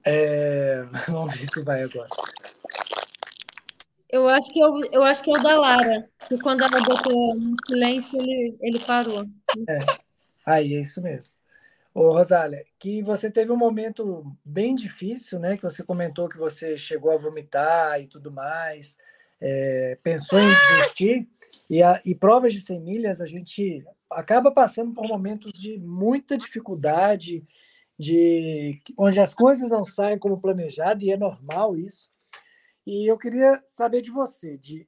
[0.05, 2.09] É, vamos ver se vai agora.
[4.11, 7.37] Eu acho que eu, eu acho que é o da Lara, que quando ela botou
[7.37, 9.25] no silêncio, ele, ele parou.
[9.69, 9.79] É,
[10.45, 11.37] aí é isso mesmo.
[11.97, 15.57] Ô, Rosália, que você teve um momento bem difícil, né?
[15.57, 18.99] Que você comentou que você chegou a vomitar e tudo mais,
[19.41, 21.27] é, pensou em desistir,
[21.71, 26.37] e, a, e provas de 100 milhas a gente acaba passando por momentos de muita
[26.37, 27.43] dificuldade,
[27.99, 32.13] de onde as coisas não saem como planejado, e é normal isso.
[32.87, 34.87] E eu queria saber de você, de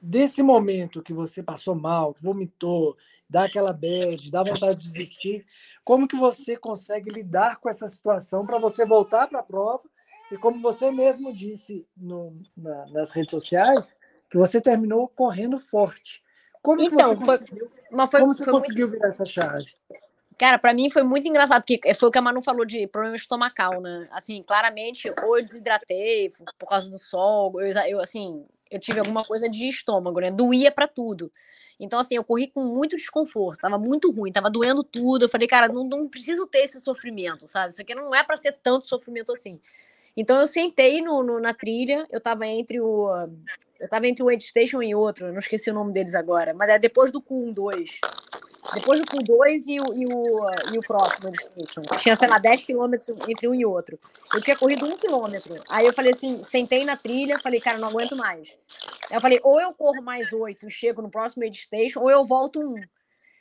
[0.00, 2.96] desse momento que você passou mal, que vomitou,
[3.28, 5.46] dá aquela bad, dá vontade de desistir,
[5.84, 9.82] como que você consegue lidar com essa situação para você voltar para a prova
[10.30, 13.96] e como você mesmo disse no, na, nas redes sociais,
[14.30, 16.22] que você terminou correndo forte.
[16.62, 18.96] Como então, você conseguiu, foi, foi, como você foi conseguiu muito...
[18.98, 19.72] virar essa chave?
[20.38, 23.16] Cara, para mim foi muito engraçado, porque foi o que a Manu falou de problema
[23.16, 24.06] estomacal, né?
[24.12, 29.24] Assim, claramente, ou eu desidratei por causa do sol, eu, eu assim, eu tive alguma
[29.24, 30.30] coisa de estômago, né?
[30.30, 31.30] Doía para tudo.
[31.80, 35.24] Então, assim, eu corri com muito desconforto, tava muito ruim, tava doendo tudo.
[35.24, 37.72] Eu falei, cara, não, não preciso ter esse sofrimento, sabe?
[37.72, 39.60] Isso aqui não é para ser tanto sofrimento assim.
[40.16, 43.08] Então eu sentei no, no, na trilha, eu tava entre o.
[43.78, 46.68] Eu tava entre o Aid Station e outro, não esqueci o nome deles agora, mas
[46.68, 48.00] é depois do Kun 2.
[48.74, 51.30] Depois Kun 2 e o, e o, e o próximo.
[51.98, 53.98] Tinha, sei lá, 10 quilômetros entre um e outro.
[54.32, 55.54] Eu tinha corrido um quilômetro.
[55.68, 58.56] Aí eu falei assim, sentei na trilha, falei, cara, não aguento mais.
[59.10, 62.10] Aí eu falei, ou eu corro mais oito e chego no próximo Aid Station, ou
[62.10, 62.82] eu volto um.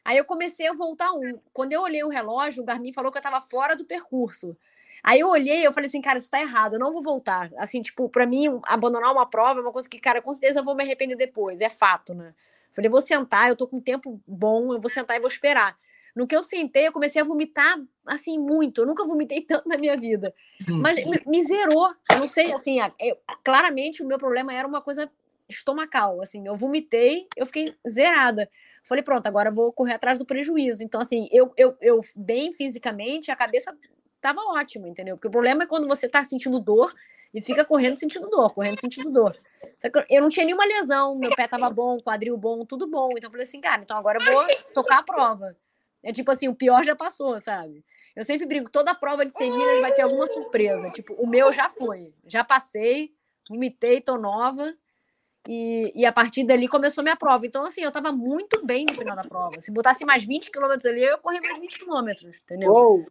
[0.06, 1.38] Aí eu comecei a voltar um.
[1.52, 4.56] Quando eu olhei o relógio, o Garmin falou que eu estava fora do percurso.
[5.04, 7.52] Aí eu olhei, eu falei assim, cara, isso tá errado, eu não vou voltar.
[7.58, 10.64] Assim, tipo, para mim, abandonar uma prova é uma coisa que, cara, com certeza eu
[10.64, 12.34] vou me arrepender depois, é fato, né?
[12.74, 15.78] Falei, vou sentar, eu tô com tempo bom, eu vou sentar e vou esperar.
[16.16, 18.82] No que eu sentei, eu comecei a vomitar, assim, muito.
[18.82, 20.34] Eu nunca vomitei tanto na minha vida.
[20.68, 20.82] Hum.
[20.82, 21.94] Mas me, me zerou.
[22.12, 25.10] Eu não sei, assim, eu, claramente o meu problema era uma coisa
[25.48, 26.46] estomacal, assim.
[26.46, 28.50] Eu vomitei, eu fiquei zerada.
[28.84, 30.84] Falei, pronto, agora vou correr atrás do prejuízo.
[30.84, 33.76] Então, assim, eu, eu, eu bem fisicamente, a cabeça
[34.20, 35.16] tava ótimo, entendeu?
[35.16, 36.94] Porque o problema é quando você tá sentindo dor
[37.34, 39.38] e fica correndo sentindo dor, correndo sentindo dor.
[39.78, 43.10] Só que eu não tinha nenhuma lesão, meu pé tava bom, quadril bom, tudo bom.
[43.12, 45.56] Então eu falei assim, cara, então agora eu vou tocar a prova.
[46.02, 47.86] É tipo assim, o pior já passou, sabe?
[48.16, 50.90] Eu sempre brinco, toda prova de 100 milhas vai ter alguma surpresa.
[50.90, 53.14] Tipo, o meu já foi, já passei,
[53.48, 54.74] vomitei, tô nova.
[55.48, 57.46] E, e a partir dali começou minha prova.
[57.46, 59.62] Então, assim, eu tava muito bem no final da prova.
[59.62, 62.72] Se botasse mais 20 quilômetros ali, eu corri mais 20 quilômetros, entendeu?
[62.72, 63.06] Uou.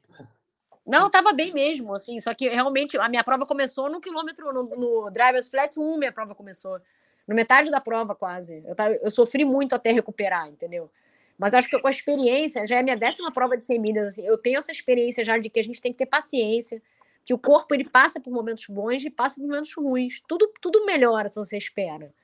[0.86, 2.20] Não, tava bem mesmo, assim.
[2.20, 6.12] Só que realmente a minha prova começou no quilômetro, no, no Drivers Flat 1, minha
[6.12, 6.80] prova começou.
[7.26, 8.62] No metade da prova, quase.
[8.64, 10.88] Eu, eu sofri muito até recuperar, entendeu?
[11.36, 14.08] Mas acho que com a experiência, já é a minha décima prova de 100 milhas,
[14.08, 16.80] assim, eu tenho essa experiência já de que a gente tem que ter paciência,
[17.24, 20.22] que o corpo ele passa por momentos bons e passa por momentos ruins.
[20.28, 22.14] Tudo, tudo melhora se você espera.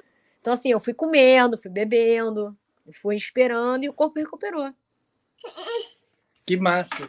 [0.40, 2.56] Então, assim, eu fui comendo, fui bebendo,
[2.94, 4.72] fui esperando e o corpo recuperou.
[6.46, 7.08] Que massa.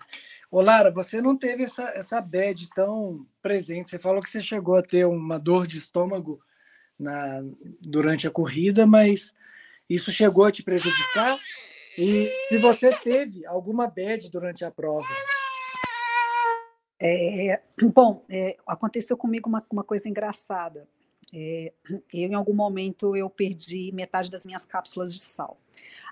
[0.54, 3.90] Ô, Lara, você não teve essa, essa bad tão presente.
[3.90, 6.40] Você falou que você chegou a ter uma dor de estômago
[7.00, 7.42] na,
[7.82, 9.34] durante a corrida, mas
[9.90, 11.40] isso chegou a te prejudicar?
[11.98, 15.02] E se você teve alguma bad durante a prova?
[17.02, 17.60] É,
[17.92, 20.88] bom, é, aconteceu comigo uma, uma coisa engraçada.
[21.34, 25.58] É, eu, em algum momento, eu perdi metade das minhas cápsulas de sal.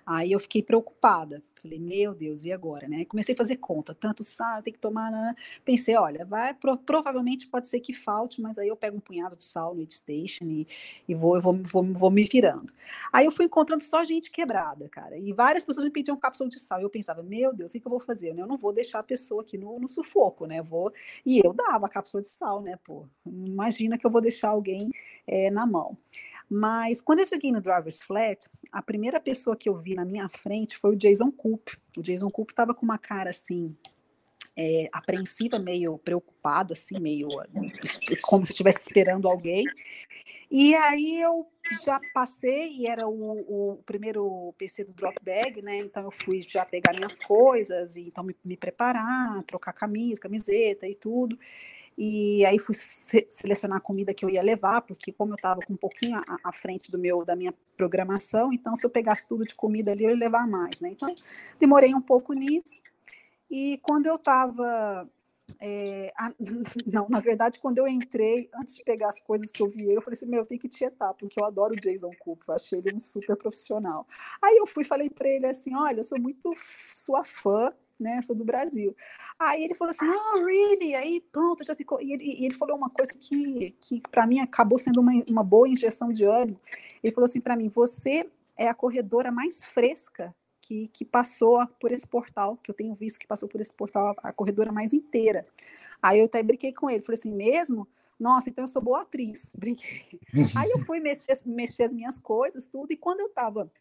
[0.06, 1.44] Aí eu fiquei preocupada.
[1.62, 3.06] Falei, meu Deus, e agora, né?
[3.06, 5.12] comecei a fazer conta, tanto sal, tem que tomar.
[5.12, 5.36] Né?
[5.64, 9.38] Pensei, olha, vai, pro, provavelmente pode ser que falte, mas aí eu pego um punhado
[9.38, 10.68] de sal no station e,
[11.08, 12.74] e vou, eu vou, vou, vou me virando.
[13.14, 16.60] Aí eu fui encontrando só gente quebrada, cara, e várias pessoas me pediam cápsula de
[16.60, 16.80] sal.
[16.80, 18.36] E eu pensava, meu Deus, o que, que eu vou fazer?
[18.36, 20.64] Eu não vou deixar a pessoa aqui no, no sufoco, né?
[20.64, 20.92] Vou...
[21.24, 22.76] E eu dava a cápsula de sal, né?
[22.84, 24.90] Pô, imagina que eu vou deixar alguém
[25.28, 25.96] é, na mão.
[26.54, 30.28] Mas quando eu cheguei no Driver's Flat, a primeira pessoa que eu vi na minha
[30.28, 31.78] frente foi o Jason Coop.
[31.96, 33.74] O Jason Coop estava com uma cara assim,
[34.62, 37.30] é, apreensiva, meio preocupado, assim, meio
[38.22, 39.66] como se estivesse esperando alguém.
[40.52, 41.48] E aí eu
[41.84, 45.78] já passei e era o, o, primeiro PC do drop bag, né?
[45.78, 50.88] Então eu fui já pegar minhas coisas e então me, me preparar, trocar camisa, camiseta
[50.88, 51.38] e tudo.
[51.98, 55.62] E aí fui se selecionar a comida que eu ia levar, porque como eu estava
[55.62, 59.28] com um pouquinho à, à, frente do meu da minha programação, então se eu pegasse
[59.28, 60.90] tudo de comida ali eu ia levar mais, né?
[60.90, 61.16] Então
[61.60, 62.81] demorei um pouco nisso.
[63.52, 65.08] E quando eu estava
[65.60, 66.12] é,
[66.88, 70.02] não, na verdade, quando eu entrei, antes de pegar as coisas que eu vi, eu
[70.02, 72.80] falei assim: meu, eu tenho que tietar, porque eu adoro o Jason Cooper, eu achei
[72.80, 74.08] ele um super profissional.
[74.42, 76.56] Aí eu fui falei para ele assim: olha, eu sou muito
[76.94, 78.22] sua fã, né?
[78.22, 78.96] Sou do Brasil.
[79.38, 80.96] Aí ele falou assim: oh, really?
[80.96, 82.02] Aí pronto, já ficou.
[82.02, 85.44] E ele, e ele falou uma coisa que, que para mim acabou sendo uma, uma
[85.44, 86.60] boa injeção de ânimo.
[87.04, 90.34] Ele falou assim para mim: você é a corredora mais fresca
[90.94, 94.30] que, passou por esse portal, que eu tenho visto que passou por esse portal a,
[94.30, 95.46] a corredora mais inteira.
[96.02, 97.88] Aí eu até brinquei com ele, falei assim, mesmo?
[98.20, 100.20] Nossa, então eu sou boa atriz, brinquei.
[100.56, 103.72] Aí eu fui mexer, mexer as minha coisas, tudo, e quando eu estava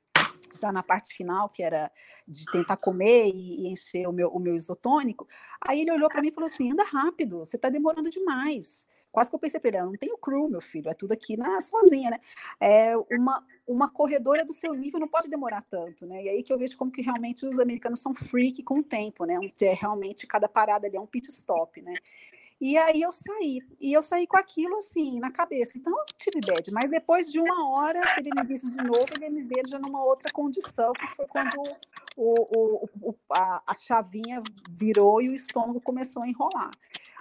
[0.59, 1.91] já na parte final, que era
[2.27, 5.29] de tentar comer e, e encher o meu, o meu isotônico,
[5.61, 8.87] aí ele olhou para mim e falou assim: anda rápido, você está demorando demais.
[9.13, 11.61] Quase que eu pensei para ele, não tenho crew, meu filho, é tudo aqui na
[11.61, 12.21] sozinha, né?
[12.61, 16.23] É uma, uma corredora do seu nível não pode demorar tanto, né?
[16.23, 19.25] E aí que eu vejo como que realmente os americanos são freak com o tempo,
[19.25, 19.39] né?
[19.61, 21.95] É realmente cada parada ali é um pit stop, né?
[22.61, 23.63] E aí eu saí.
[23.81, 25.79] E eu saí com aquilo assim, na cabeça.
[25.79, 26.71] Então eu tive bad.
[26.71, 29.79] Mas depois de uma hora, se ele me visse de novo, ele me ver já
[29.79, 31.57] numa outra condição, que foi quando
[32.17, 36.71] o, o, o a, a chavinha virou e o estômago começou a enrolar.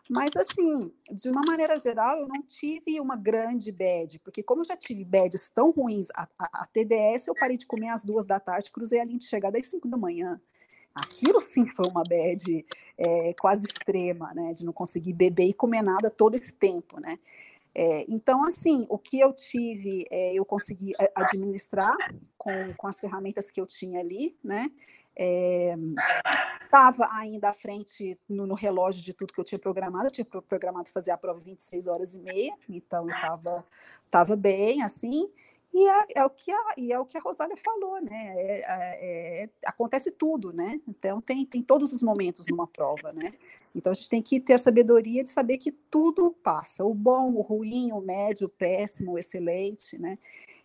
[0.09, 4.65] Mas, assim, de uma maneira geral, eu não tive uma grande bad, porque como eu
[4.65, 8.25] já tive bads tão ruins, a, a, a TDS eu parei de comer às duas
[8.25, 10.41] da tarde, cruzei a linha de chegada às cinco da manhã.
[10.95, 12.65] Aquilo sim foi uma bad
[12.97, 14.51] é, quase extrema, né?
[14.51, 17.19] De não conseguir beber e comer nada todo esse tempo, né?
[17.75, 21.95] É, então, assim, o que eu tive, é, eu consegui administrar
[22.35, 24.71] com, com as ferramentas que eu tinha ali, né?
[26.63, 30.11] Estava é, ainda à frente no, no, relógio de tudo que eu tinha programado, eu
[30.11, 33.65] tinha programado fazer a prova 26 horas e meia, então eu estava
[34.09, 35.29] tava bem, assim,
[35.73, 38.33] e é, é, o que a, e é o que a Rosália falou, né?
[38.35, 40.79] É, é, é, acontece tudo, né?
[40.87, 43.33] Então tem, tem todos os momentos numa prova, né?
[43.75, 47.33] Então a gente tem que ter a sabedoria de saber que tudo passa, o bom,
[47.33, 50.17] o ruim, o médio, o péssimo, o excelente, né?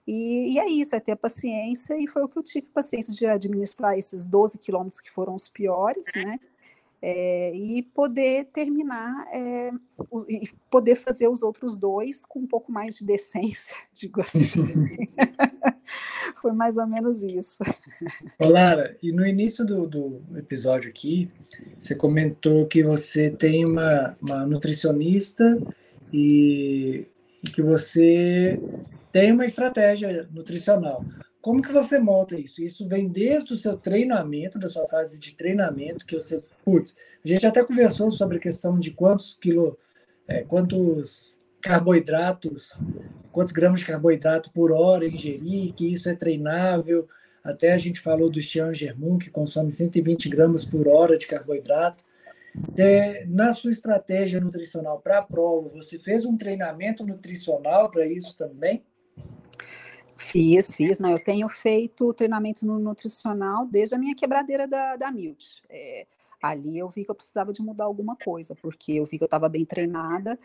[0.07, 3.27] E, e é isso, é ter paciência, e foi o que eu tive paciência de
[3.27, 6.39] administrar esses 12 quilômetros que foram os piores, né?
[7.07, 9.71] é, e poder terminar é,
[10.27, 14.47] e poder fazer os outros dois com um pouco mais de decência, digo assim.
[16.41, 17.59] Foi mais ou menos isso.
[18.39, 21.31] Ô Lara, e no início do, do episódio aqui,
[21.79, 25.59] você comentou que você tem uma, uma nutricionista
[26.11, 27.07] e,
[27.45, 28.59] e que você
[29.12, 31.05] tem uma estratégia nutricional.
[31.41, 32.62] Como que você monta isso?
[32.62, 37.29] Isso vem desde o seu treinamento, da sua fase de treinamento, que você, putz, a
[37.29, 39.79] gente até conversou sobre a questão de quantos quilo,
[40.27, 42.81] é, quantos carboidratos,
[43.31, 47.07] quantos gramas de carboidrato por hora ingerir, que isso é treinável.
[47.43, 52.05] Até a gente falou do Xian Germon, que consome 120 gramas por hora de carboidrato.
[52.79, 58.37] É, na sua estratégia nutricional para a prova, você fez um treinamento nutricional para isso
[58.37, 58.85] também?
[60.17, 60.99] Fiz, fiz.
[60.99, 65.45] Não, eu tenho feito treinamento nutricional desde a minha quebradeira da, da Milt.
[65.69, 66.07] É,
[66.49, 69.27] ali eu vi que eu precisava de mudar alguma coisa, porque eu vi que eu
[69.27, 70.39] estava bem treinada,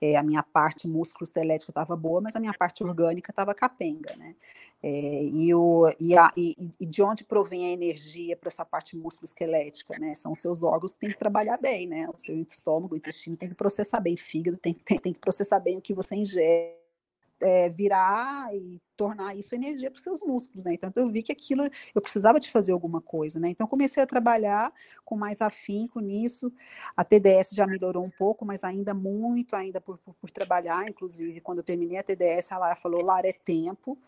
[0.00, 4.14] é, a minha parte músculo esquelética estava boa, mas a minha parte orgânica estava capenga,
[4.16, 4.34] né?
[4.82, 8.96] É, e, o, e, a, e, e, de onde provém a energia para essa parte
[8.96, 10.14] músculo esquelética, né?
[10.14, 12.08] São os seus órgãos que têm que trabalhar bem, né?
[12.12, 15.60] O seu estômago, o intestino tem que processar bem, fígado tem, tem, tem que processar
[15.60, 16.85] bem o que você ingere
[17.40, 20.72] é, virar e tornar isso energia para os seus músculos, né?
[20.72, 23.50] Então eu vi que aquilo eu precisava de fazer alguma coisa, né?
[23.50, 24.72] Então comecei a trabalhar
[25.04, 26.50] com mais afinco nisso.
[26.96, 30.88] A TDS já melhorou um pouco, mas ainda muito, ainda por, por, por trabalhar.
[30.88, 33.98] Inclusive, quando eu terminei a TDS, ela falou: Lara, é tempo,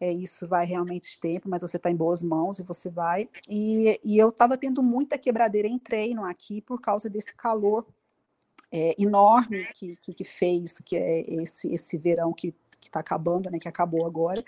[0.00, 3.28] é, isso vai realmente tempo, mas você está em boas mãos e você vai.
[3.48, 7.86] E, e eu estava tendo muita quebradeira em treino aqui por causa desse calor
[8.70, 13.50] é, enorme que, que, que, fez, que é esse, esse verão que que está acabando,
[13.50, 14.44] né, que acabou agora,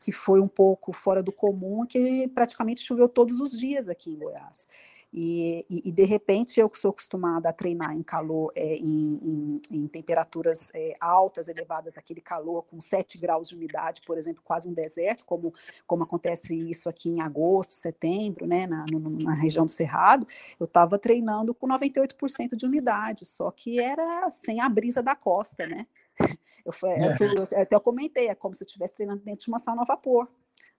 [0.00, 4.18] que foi um pouco fora do comum, que praticamente choveu todos os dias aqui em
[4.18, 4.68] Goiás.
[5.16, 9.20] E, e, e, de repente eu que sou acostumada a treinar em calor, é, em,
[9.22, 14.42] em, em, temperaturas é, altas, elevadas, aquele calor com 7 graus de umidade, por exemplo,
[14.42, 15.54] quase um deserto, como,
[15.86, 18.84] como acontece isso aqui em agosto, setembro, né, na,
[19.22, 20.26] na região do Cerrado,
[20.58, 25.64] eu estava treinando com 98% de umidade, só que era sem a brisa da costa,
[25.64, 25.86] né?
[26.64, 27.16] Eu, é, é.
[27.20, 29.84] eu, até eu comentei, é como se eu estivesse treinando dentro de uma sauna a
[29.84, 30.26] vapor.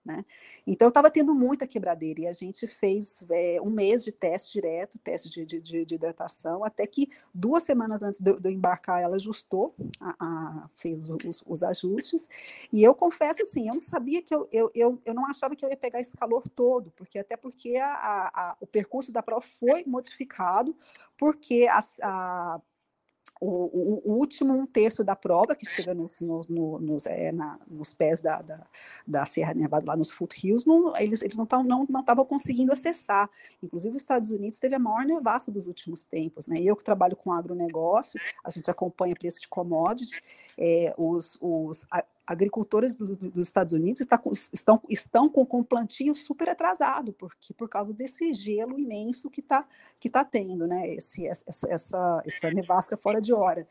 [0.06, 0.24] Né?
[0.64, 5.00] Então, estava tendo muita quebradeira e a gente fez é, um mês de teste direto,
[5.00, 9.74] teste de, de, de, hidratação, até que duas semanas antes de, de embarcar, ela ajustou,
[10.00, 12.28] a, a, fez os, os, ajustes.
[12.72, 15.64] E eu confesso assim, eu não sabia que eu, eu, eu, eu não achava que
[15.64, 19.44] eu ia pegar esse calor todo, porque até porque a, a, o percurso da prova
[19.44, 20.76] foi modificado,
[21.18, 21.66] porque
[22.00, 22.60] a
[23.40, 27.92] o, o, último um terço da prova, que chega nos, nos, nos, é, na, nos
[27.92, 28.66] pés da, da,
[29.06, 33.28] da, Serra Nevada, lá nos foothills, não, eles, eles não estavam não, não conseguindo acessar.
[33.62, 36.46] Inclusive, os Estados Unidos teve a maior nevasca dos últimos tempos.
[36.46, 36.60] Né?
[36.62, 40.22] Eu que trabalho com agronegócio, a gente acompanha preço de commodity,
[40.58, 41.84] é, os, os,
[42.26, 44.20] agricultores do, dos Estados Unidos está,
[44.52, 49.66] estão, estão com, com plantio super atrasado, porque por causa desse gelo imenso que está
[50.00, 50.94] que tá tendo, né?
[50.94, 53.66] Esse, essa, essa, essa nevasca fora de hora.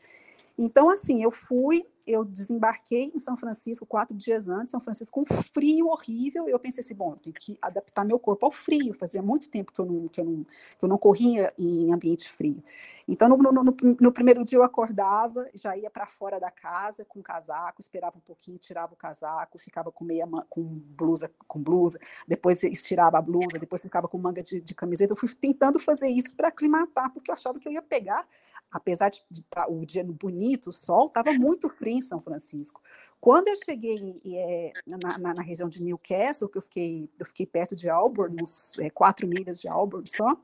[0.58, 5.34] Então, assim, eu fui eu desembarquei em São Francisco quatro dias antes, São Francisco com
[5.34, 6.48] um frio horrível.
[6.48, 8.94] Eu pensei assim, bom, eu tenho que adaptar meu corpo ao frio.
[8.94, 10.46] Fazia muito tempo que eu não, que eu não,
[10.78, 12.62] que eu não corria em ambiente frio.
[13.08, 17.04] Então, no, no, no, no primeiro dia eu acordava, já ia para fora da casa
[17.04, 21.98] com casaco, esperava um pouquinho, tirava o casaco, ficava com meia com blusa, com blusa,
[22.26, 25.12] depois estirava a blusa, depois ficava com manga de, de camiseta.
[25.12, 28.26] Eu fui tentando fazer isso para aclimatar, porque eu achava que eu ia pegar,
[28.70, 32.82] apesar de, de tá, o dia bonito, o sol, estava muito frio em São Francisco.
[33.20, 37.46] Quando eu cheguei é, na, na, na, região de Newcastle, que eu fiquei, eu fiquei
[37.46, 40.36] perto de Auburn, uns é, quatro milhas de Auburn só,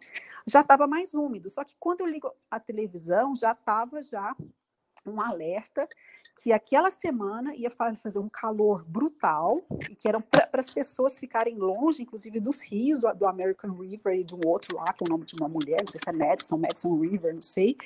[0.46, 1.48] já estava mais úmido.
[1.50, 4.34] Só que quando eu ligo a televisão, já estava já
[5.06, 5.88] um alerta
[6.34, 11.56] que aquela semana ia fazer um calor brutal e que eram para as pessoas ficarem
[11.56, 15.08] longe, inclusive dos rios do, do, American River e de um outro lá, é o
[15.08, 17.76] nome de uma mulher, não sei se é Madison, Madison River, não sei,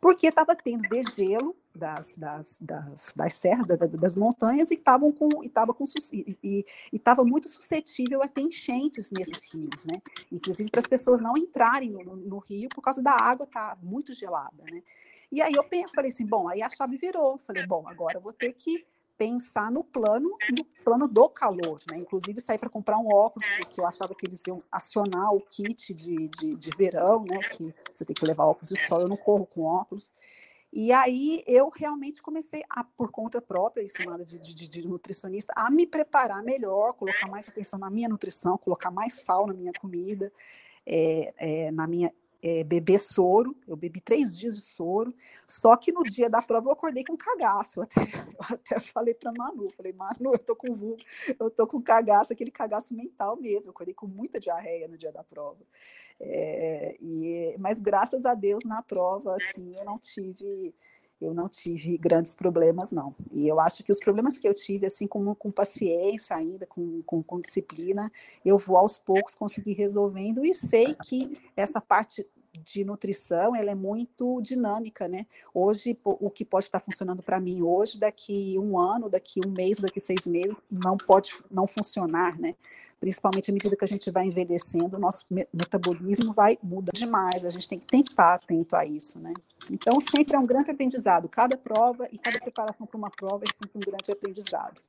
[0.00, 5.42] porque estava tendo degelo das, das, das, das serras, das, das montanhas e estavam com
[5.42, 10.00] e estava com e estava muito suscetível a ter enchentes nesses rios, né?
[10.30, 14.12] Inclusive para as pessoas não entrarem no, no, rio por causa da água tá muito
[14.12, 14.82] gelada, né?
[15.34, 18.32] E aí eu falei assim, bom, aí a chave virou, falei, bom, agora eu vou
[18.32, 18.86] ter que
[19.18, 21.98] pensar no plano, no plano do calor, né?
[21.98, 25.92] Inclusive sair para comprar um óculos, porque eu achava que eles iam acionar o kit
[25.92, 27.40] de, de, de verão, né?
[27.48, 30.12] Que você tem que levar óculos de sol, eu não corro com óculos.
[30.72, 35.52] E aí eu realmente comecei, a, por conta própria, isso nada de, de, de, nutricionista,
[35.56, 39.72] a me preparar melhor, colocar mais atenção na minha nutrição, colocar mais sal na minha
[39.72, 40.32] comida,
[40.86, 42.12] é, é, na minha
[42.44, 45.14] é, beber soro, eu bebi três dias de soro,
[45.48, 49.14] só que no dia da prova eu acordei com cagaço, eu até, eu até falei
[49.14, 50.96] para Manu, falei, Manu, eu tô com
[51.40, 55.10] eu tô com cagaço, aquele cagaço mental mesmo, eu acordei com muita diarreia no dia
[55.10, 55.64] da prova,
[56.20, 60.74] é, e, mas graças a Deus na prova, assim, eu não tive
[61.20, 63.14] eu não tive grandes problemas, não.
[63.32, 67.02] E eu acho que os problemas que eu tive, assim, com, com paciência ainda, com,
[67.02, 68.10] com, com disciplina,
[68.44, 70.44] eu vou aos poucos conseguir resolvendo.
[70.44, 72.26] E sei que essa parte
[72.62, 75.26] de nutrição ela é muito dinâmica, né?
[75.52, 79.78] Hoje o que pode estar funcionando para mim hoje, daqui um ano, daqui um mês,
[79.78, 82.54] daqui seis meses, não pode não funcionar, né?
[83.00, 87.44] Principalmente à medida que a gente vai envelhecendo, o nosso metabolismo vai mudar demais.
[87.44, 89.32] A gente tem, que estar atento a isso, né?
[89.70, 91.28] Então sempre é um grande aprendizado.
[91.28, 94.80] Cada prova e cada preparação para uma prova é sempre um grande aprendizado.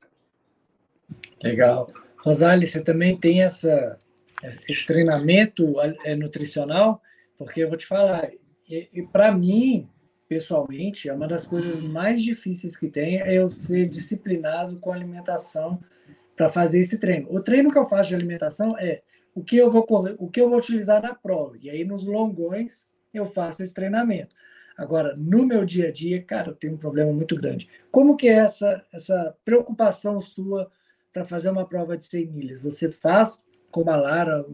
[1.42, 1.88] Legal.
[2.24, 3.98] Rosali, você também tem essa
[4.42, 5.74] esse treinamento
[6.04, 7.00] é, nutricional?
[7.38, 8.30] Porque eu vou te falar,
[8.68, 9.88] e, e para mim,
[10.28, 15.80] pessoalmente, é uma das coisas mais difíceis que tem é eu ser disciplinado com alimentação
[16.36, 17.28] para fazer esse treino.
[17.30, 19.02] O treino que eu faço de alimentação é
[19.34, 21.56] o que eu vou correr, o que eu vou utilizar na prova.
[21.60, 24.34] E aí nos longões eu faço esse treinamento.
[24.76, 27.68] Agora, no meu dia a dia, cara, eu tenho um problema muito grande.
[27.90, 30.70] Como que é essa essa preocupação sua
[31.12, 32.60] para fazer uma prova de 100 milhas?
[32.60, 34.44] Você faz como a Lara,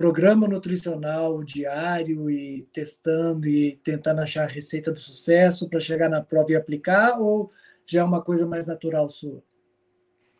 [0.00, 6.22] programa nutricional diário e testando e tentando achar a receita do sucesso para chegar na
[6.22, 7.50] prova e aplicar ou
[7.84, 9.42] já é uma coisa mais natural sua?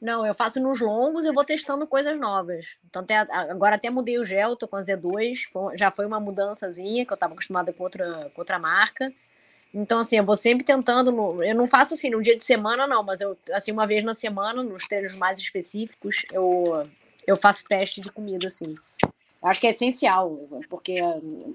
[0.01, 2.79] Não, eu faço nos longos e vou testando coisas novas.
[2.89, 6.19] Então, até, agora até mudei o gel, tô com a Z2, foi, já foi uma
[6.19, 9.13] mudançazinha, que eu estava acostumada com outra, com outra marca.
[9.75, 11.13] Então, assim, eu vou sempre tentando.
[11.13, 14.03] No, eu não faço assim no dia de semana, não, mas eu, assim, uma vez
[14.03, 16.83] na semana, nos treinos mais específicos, eu,
[17.27, 18.75] eu faço teste de comida, assim.
[19.43, 20.97] Acho que é essencial, porque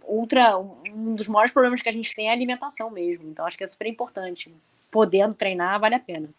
[0.08, 3.30] ultra, um dos maiores problemas que a gente tem é a alimentação mesmo.
[3.30, 4.52] Então, acho que é super importante.
[4.90, 6.30] Podendo treinar, vale a pena.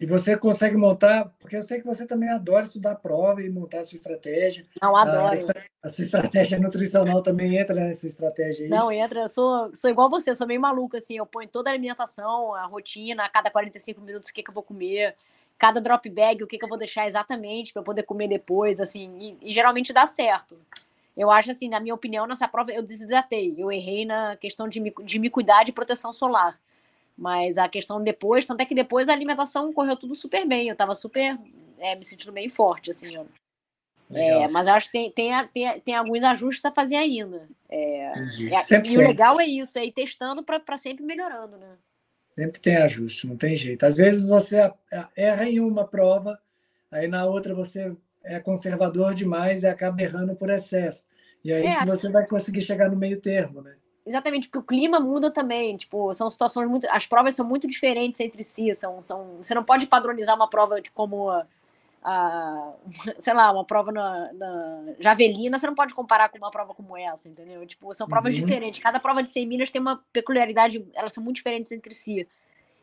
[0.00, 3.80] E você consegue montar, porque eu sei que você também adora estudar prova e montar
[3.80, 4.64] a sua estratégia.
[4.80, 5.34] Não, adoro.
[5.82, 8.70] A, a sua estratégia nutricional também entra nessa estratégia aí.
[8.70, 9.22] Não, entra.
[9.22, 11.16] Eu sou, sou igual você, sou meio maluca, assim.
[11.16, 14.54] Eu ponho toda a alimentação, a rotina, a cada 45 minutos o que, que eu
[14.54, 15.16] vou comer
[15.58, 19.16] cada drop bag, o que, que eu vou deixar exatamente para poder comer depois, assim,
[19.18, 20.56] e, e, geralmente dá certo.
[21.16, 24.80] Eu acho assim, na minha opinião, nessa prova eu desidratei, eu errei na questão de
[24.80, 26.58] me, de me cuidar de proteção solar.
[27.16, 30.76] Mas a questão depois, tanto é que depois a alimentação correu tudo super bem, eu
[30.76, 31.36] tava super
[31.78, 33.26] é, me sentindo bem forte, assim, eu,
[34.10, 37.46] é, mas acho que tem, tem, tem, tem, alguns ajustes a fazer ainda.
[37.68, 41.76] É, é, e o legal é isso, é ir testando para sempre melhorando, né?
[42.38, 43.84] Sempre tem ajuste, não tem jeito.
[43.84, 44.72] Às vezes você
[45.16, 46.38] erra em uma prova,
[46.88, 47.92] aí na outra você
[48.22, 51.04] é conservador demais e acaba errando por excesso.
[51.42, 53.74] E aí é, que você vai conseguir chegar no meio termo, né?
[54.06, 55.76] Exatamente, porque o clima muda também.
[55.76, 56.86] Tipo, são situações muito.
[56.90, 58.72] As provas são muito diferentes entre si.
[58.72, 61.32] São, são, você não pode padronizar uma prova de como
[62.02, 62.72] a,
[63.18, 66.96] sei lá, uma prova na, na, Javelina, você não pode comparar com uma prova como
[66.96, 67.66] essa, entendeu?
[67.66, 68.40] Tipo, são provas uhum.
[68.40, 68.82] diferentes.
[68.82, 72.26] Cada prova de 100 milhas tem uma peculiaridade, elas são muito diferentes entre si.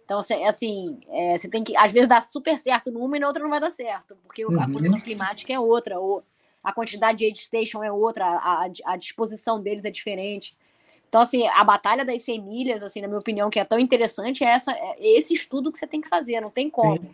[0.04, 3.42] Então, assim, é, você tem que, às vezes, dar super certo numa e na outra
[3.42, 4.62] não vai dar certo, porque uhum.
[4.62, 6.24] a condição climática é outra, ou
[6.64, 10.56] a quantidade de aid station é outra, a, a disposição deles é diferente.
[11.10, 14.44] Então, assim, a batalha das 100 milhas, assim, na minha opinião, que é tão interessante,
[14.44, 16.98] é, essa, é esse estudo que você tem que fazer, não tem como.
[16.98, 17.12] Sim.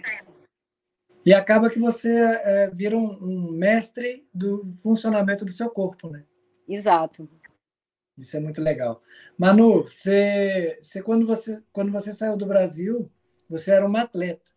[1.25, 6.23] E acaba que você é, vira um, um, mestre do funcionamento do seu corpo, né?
[6.67, 7.29] Exato.
[8.17, 9.01] Isso é muito legal.
[9.37, 13.09] Manu, você, você, quando, você, quando você saiu do Brasil,
[13.47, 14.51] você era uma atleta.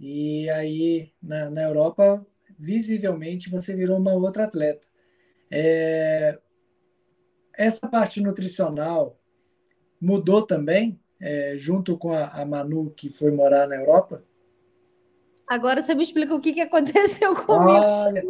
[0.00, 2.26] E aí, na, na Europa,
[2.58, 4.86] visivelmente, você virou uma outra atleta.
[5.50, 6.38] É,
[7.54, 9.18] essa parte nutricional
[10.00, 14.24] mudou também, é, junto com a, a Manu, que foi morar na Europa?
[15.52, 17.84] Agora você me explica o que, que aconteceu comigo.
[17.84, 18.24] Olha,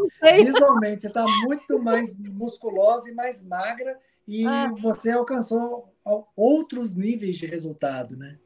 [0.45, 3.97] visualmente, você está muito mais musculosa e mais magra
[4.27, 4.73] e ah.
[4.81, 5.95] você alcançou
[6.37, 8.39] outros níveis de resultado, né?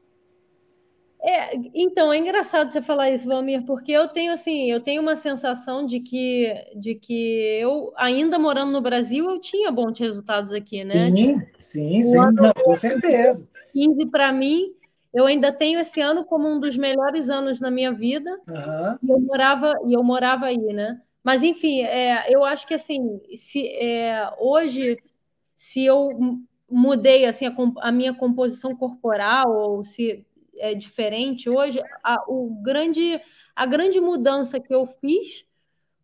[1.19, 5.15] É, então, é engraçado você falar isso, Valmir, porque eu tenho assim, eu tenho uma
[5.15, 10.83] sensação de que, de que eu, ainda morando no Brasil, eu tinha bons resultados aqui,
[10.83, 11.07] né?
[11.07, 13.49] Sim, tipo, sim, sim, não, com certeza.
[13.73, 14.73] 15 para mim,
[15.17, 18.39] eu ainda tenho esse ano como um dos melhores anos na minha vida.
[18.47, 18.97] Uhum.
[19.01, 21.01] E eu morava e eu morava aí, né?
[21.23, 24.95] Mas enfim, é, eu acho que assim, se é, hoje
[25.55, 26.09] se eu
[26.69, 30.23] mudei assim a, a, minha composição corporal ou se
[30.59, 33.19] é diferente hoje, a, o grande,
[33.55, 35.45] a grande mudança que eu fiz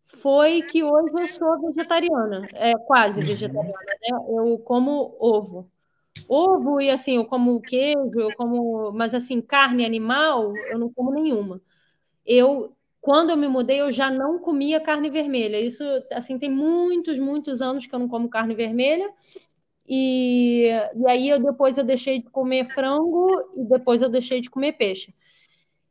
[0.02, 3.26] foi que hoje eu sou vegetariana, é quase uhum.
[3.26, 4.18] vegetariana, né?
[4.28, 5.70] Eu como ovo.
[6.28, 11.12] Ovo e assim, eu como queijo, eu como, mas assim, carne animal, eu não como
[11.12, 11.60] nenhuma.
[12.26, 15.60] Eu quando eu me mudei, eu já não comia carne vermelha.
[15.60, 19.12] Isso, assim, tem muitos, muitos anos que eu não como carne vermelha.
[19.86, 24.48] E, e aí eu depois eu deixei de comer frango e depois eu deixei de
[24.48, 25.14] comer peixe.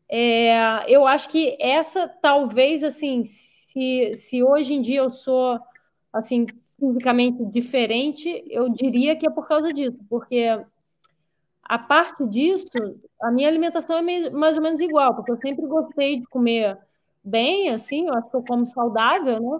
[0.10, 5.60] É, eu acho que essa talvez assim, se, se hoje em dia eu sou
[6.12, 6.48] assim
[6.88, 10.47] fisicamente diferente, eu diria que é por causa disso, porque
[11.64, 12.68] a parte disso,
[13.22, 16.77] a minha alimentação é meio, mais ou menos igual, porque eu sempre gostei de comer
[17.23, 19.60] bem, assim, eu acho que eu como saudável, né?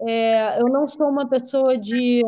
[0.00, 2.22] É, eu não sou uma pessoa de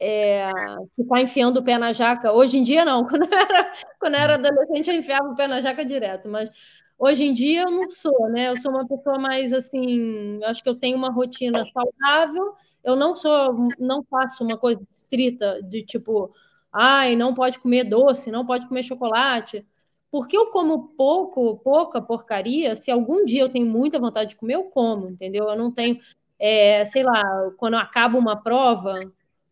[0.00, 0.50] é,
[0.96, 2.32] ficar enfiando o pé na jaca.
[2.32, 3.04] Hoje em dia, não.
[3.08, 6.50] Quando eu era, quando eu era adolescente, eu enfiava o pé na jaca direto, mas
[6.98, 8.48] hoje em dia eu não sou, né?
[8.48, 12.54] Eu sou uma pessoa mais assim, acho que eu tenho uma rotina saudável.
[12.82, 16.32] Eu não sou, não faço uma coisa estrita de tipo,
[16.72, 19.64] ai, não pode comer doce, não pode comer chocolate.
[20.10, 24.54] Porque eu como pouco, pouca porcaria, se algum dia eu tenho muita vontade de comer,
[24.54, 25.46] eu como, entendeu?
[25.48, 25.98] Eu não tenho,
[26.38, 27.22] é, sei lá,
[27.58, 28.98] quando acaba uma prova,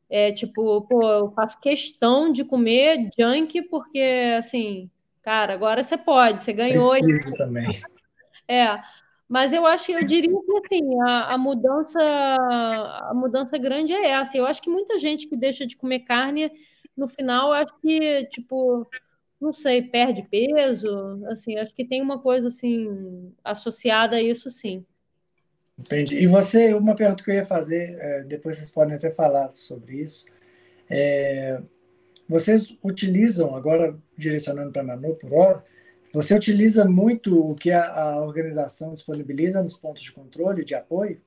[0.09, 4.91] é tipo, pô, eu faço questão de comer junk porque, assim,
[5.21, 6.91] cara, agora você pode, você ganhou.
[6.91, 7.37] Preciso e...
[7.37, 7.69] também.
[8.49, 8.81] É,
[9.29, 14.37] mas eu acho, eu diria que assim, a, a, mudança, a mudança grande é essa.
[14.37, 16.51] Eu acho que muita gente que deixa de comer carne,
[16.97, 18.87] no final, acho que, tipo,
[19.41, 24.85] não sei, perde peso, assim, acho que tem uma coisa assim associada a isso, sim.
[25.79, 26.19] Entendi.
[26.19, 30.01] E você, uma pergunta que eu ia fazer, é, depois vocês podem até falar sobre
[30.01, 30.25] isso.
[30.89, 31.61] É,
[32.29, 35.65] vocês utilizam, agora direcionando para Manu por hora,
[36.13, 41.21] você utiliza muito o que a, a, organização disponibiliza nos pontos de controle, de apoio?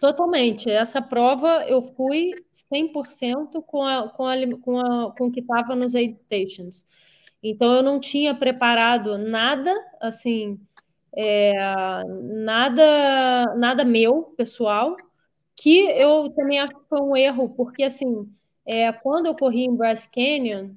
[0.00, 0.70] Totalmente.
[0.70, 2.32] Essa prova eu fui
[2.72, 6.84] 100% com, a, com, a, com, a, com o que estava nos aid stations.
[7.42, 10.58] Então eu não tinha preparado nada, assim,
[11.16, 11.52] é,
[12.04, 14.96] nada, nada meu, pessoal,
[15.54, 18.28] que eu também acho que foi um erro, porque assim,
[18.64, 20.74] é, quando eu corri em Brass Canyon,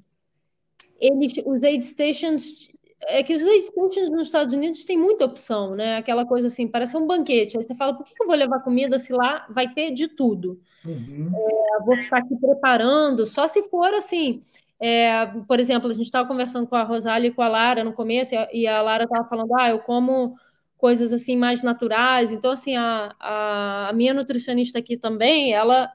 [0.98, 2.70] eles, os aid stations,
[3.02, 5.96] é que os stations nos Estados Unidos tem muita opção, né?
[5.96, 7.56] Aquela coisa assim, parece um banquete.
[7.56, 10.60] Aí você fala, por que eu vou levar comida se lá vai ter de tudo?
[10.84, 11.30] Uhum.
[11.34, 14.42] É, vou ficar aqui preparando, só se for assim,
[14.78, 17.92] é, por exemplo, a gente estava conversando com a Rosália e com a Lara no
[17.92, 20.36] começo, e a Lara estava falando, ah, eu como
[20.78, 22.32] coisas assim mais naturais.
[22.32, 25.92] Então, assim, a, a, a minha nutricionista aqui também, ela,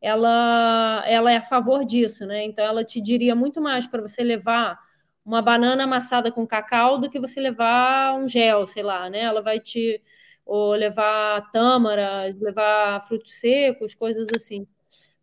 [0.00, 2.44] ela, ela é a favor disso, né?
[2.44, 4.78] Então, ela te diria muito mais para você levar
[5.28, 9.20] uma banana amassada com cacau do que você levar um gel, sei lá, né?
[9.20, 10.02] Ela vai te
[10.46, 14.66] ou levar tâmara, levar frutos secos, coisas assim.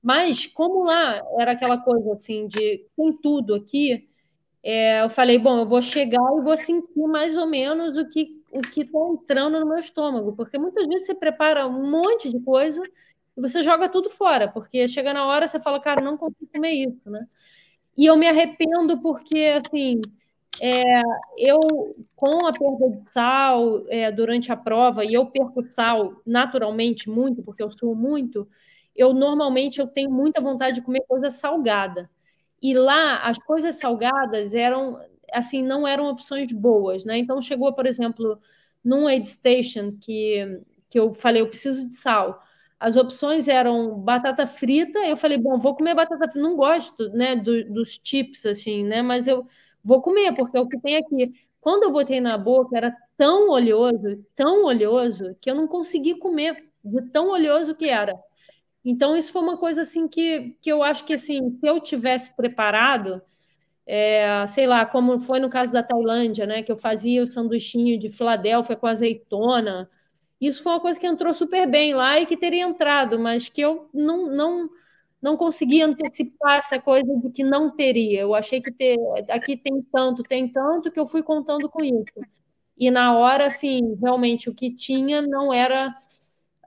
[0.01, 4.07] Mas, como lá era aquela coisa assim de tem tudo aqui,
[4.63, 8.43] é, eu falei, bom, eu vou chegar e vou sentir mais ou menos o que
[8.51, 12.39] o que está entrando no meu estômago, porque muitas vezes você prepara um monte de
[12.39, 12.81] coisa
[13.37, 16.71] e você joga tudo fora, porque chega na hora você fala, cara, não consigo comer
[16.71, 17.27] isso, né?
[17.97, 20.01] E eu me arrependo porque, assim,
[20.61, 21.01] é,
[21.37, 21.59] eu,
[22.15, 27.43] com a perda de sal é, durante a prova, e eu perco sal naturalmente muito,
[27.43, 28.47] porque eu suo muito,
[28.95, 32.09] eu normalmente eu tenho muita vontade de comer coisa salgada.
[32.61, 34.99] E lá as coisas salgadas eram
[35.33, 37.17] assim, não eram opções boas, né?
[37.17, 38.39] Então chegou, por exemplo,
[38.83, 42.41] num aid station que, que eu falei, eu preciso de sal.
[42.79, 47.35] As opções eram batata frita, eu falei, bom, vou comer batata frita, não gosto, né,
[47.35, 49.47] do, dos chips, assim, né, mas eu
[49.83, 51.33] vou comer, porque é o que tem aqui.
[51.61, 56.69] Quando eu botei na boca, era tão oleoso, tão oleoso, que eu não consegui comer,
[56.83, 58.13] de tão oleoso que era.
[58.83, 62.35] Então, isso foi uma coisa, assim, que, que eu acho que, assim, se eu tivesse
[62.35, 63.21] preparado,
[63.85, 67.97] é, sei lá, como foi no caso da Tailândia, né, que eu fazia o sanduichinho
[67.99, 69.89] de Filadélfia com azeitona,
[70.47, 73.61] isso foi uma coisa que entrou super bem lá e que teria entrado, mas que
[73.61, 74.69] eu não, não,
[75.21, 78.21] não consegui antecipar essa coisa de que não teria.
[78.21, 78.97] Eu achei que ter,
[79.29, 82.05] aqui tem tanto, tem tanto, que eu fui contando com isso.
[82.77, 85.93] E na hora, assim, realmente o que tinha não era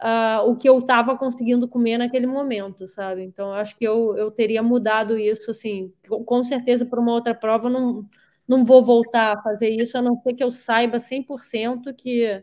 [0.03, 3.23] uh, o que eu estava conseguindo comer naquele momento, sabe?
[3.23, 5.93] Então, acho que eu, eu teria mudado isso, assim,
[6.25, 8.09] com certeza para uma outra prova, não,
[8.47, 12.43] não vou voltar a fazer isso, a não ser que eu saiba 100% que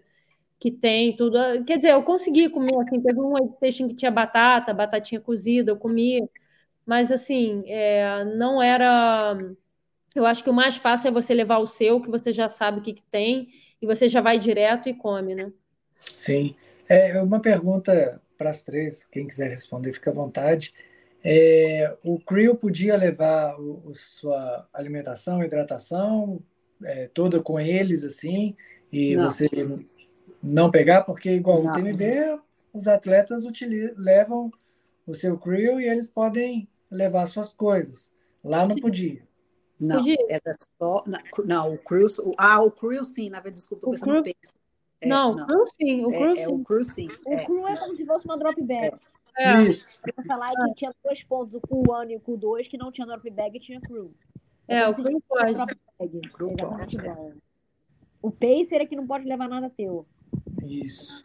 [0.60, 1.38] que tem tudo.
[1.66, 5.78] Quer dizer, eu consegui comer, assim, teve um peixe que tinha batata, batatinha cozida, eu
[5.78, 6.22] comi,
[6.86, 9.38] mas assim, é, não era.
[10.16, 12.80] Eu acho que o mais fácil é você levar o seu, que você já sabe
[12.80, 13.50] o que, que tem,
[13.82, 15.52] e você já vai direto e come, né?
[15.98, 16.56] Sim.
[16.88, 20.74] É uma pergunta para as três, quem quiser responder, fica à vontade.
[21.24, 26.40] É, o Creel podia levar o, o, sua alimentação, hidratação
[26.84, 28.56] é, toda com eles, assim,
[28.92, 29.32] e não.
[29.32, 29.48] você
[30.46, 31.74] não pegar, porque igual não.
[31.74, 32.40] no TMB,
[32.74, 34.52] os atletas utilizam, levam
[35.08, 38.12] o seu crew e eles podem levar suas coisas.
[38.44, 39.24] Lá não podia.
[39.80, 40.18] Não, podia.
[40.30, 41.04] era só.
[41.46, 42.06] Não, o crew.
[42.38, 44.54] Ah, o crew sim, na verdade, desculpa, estou pensando no pace.
[45.02, 46.44] É, não, não, o crew sim, o crew é, sim.
[46.44, 47.08] É, o crew sim.
[47.08, 48.96] O é, crew é, é como se fosse uma drop bag.
[49.38, 49.50] É.
[49.50, 49.64] é.
[49.64, 50.00] Isso.
[50.06, 52.92] Eu falar que tinha dois pontos, o crew 1 e o crew 2, que não
[52.92, 54.14] tinha drop bag e tinha crew.
[54.68, 55.62] É, o crew pode.
[56.00, 56.98] O, crew pode.
[58.22, 60.06] o pacer é que não pode levar nada teu.
[60.64, 61.24] Isso.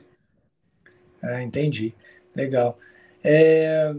[1.22, 1.94] Ah, entendi.
[2.35, 2.78] Legal.
[3.22, 3.94] É...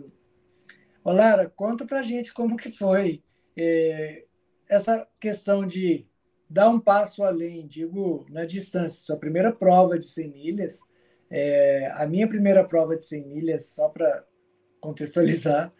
[1.03, 3.23] Ô, Lara, conta pra gente como que foi
[3.57, 4.25] é,
[4.69, 6.05] essa questão de
[6.49, 9.01] dar um passo além, digo, na distância.
[9.01, 10.79] Sua primeira prova de 100 milhas,
[11.29, 14.25] é, a minha primeira prova de 100 milhas, só para
[14.79, 15.73] contextualizar,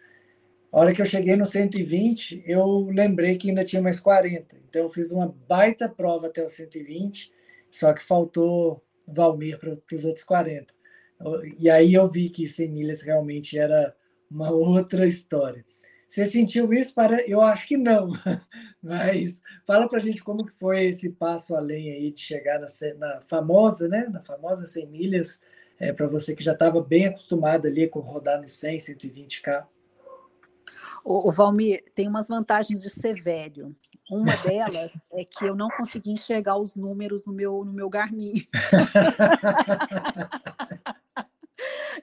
[0.72, 4.56] a hora que eu cheguei no 120, eu lembrei que ainda tinha mais 40.
[4.68, 7.30] Então, eu fiz uma baita prova até o 120,
[7.70, 10.72] só que faltou Valmir para os outros 40.
[11.58, 13.94] E aí eu vi que 100 milhas realmente era
[14.30, 15.64] uma outra história.
[16.12, 16.94] Você sentiu isso?
[16.94, 17.26] Para...
[17.26, 18.10] Eu acho que não,
[18.82, 22.66] mas fala para a gente como que foi esse passo além aí de chegar na,
[22.98, 24.06] na famosa, né?
[24.10, 25.40] Na famosa 100 milhas,
[25.78, 29.66] é, para você que já estava bem acostumado ali com rodar no 100, 120K.
[31.04, 33.74] O, o Valmir, tem umas vantagens de ser velho.
[34.10, 38.46] Uma delas é que eu não consegui enxergar os números no meu, no meu Garmin.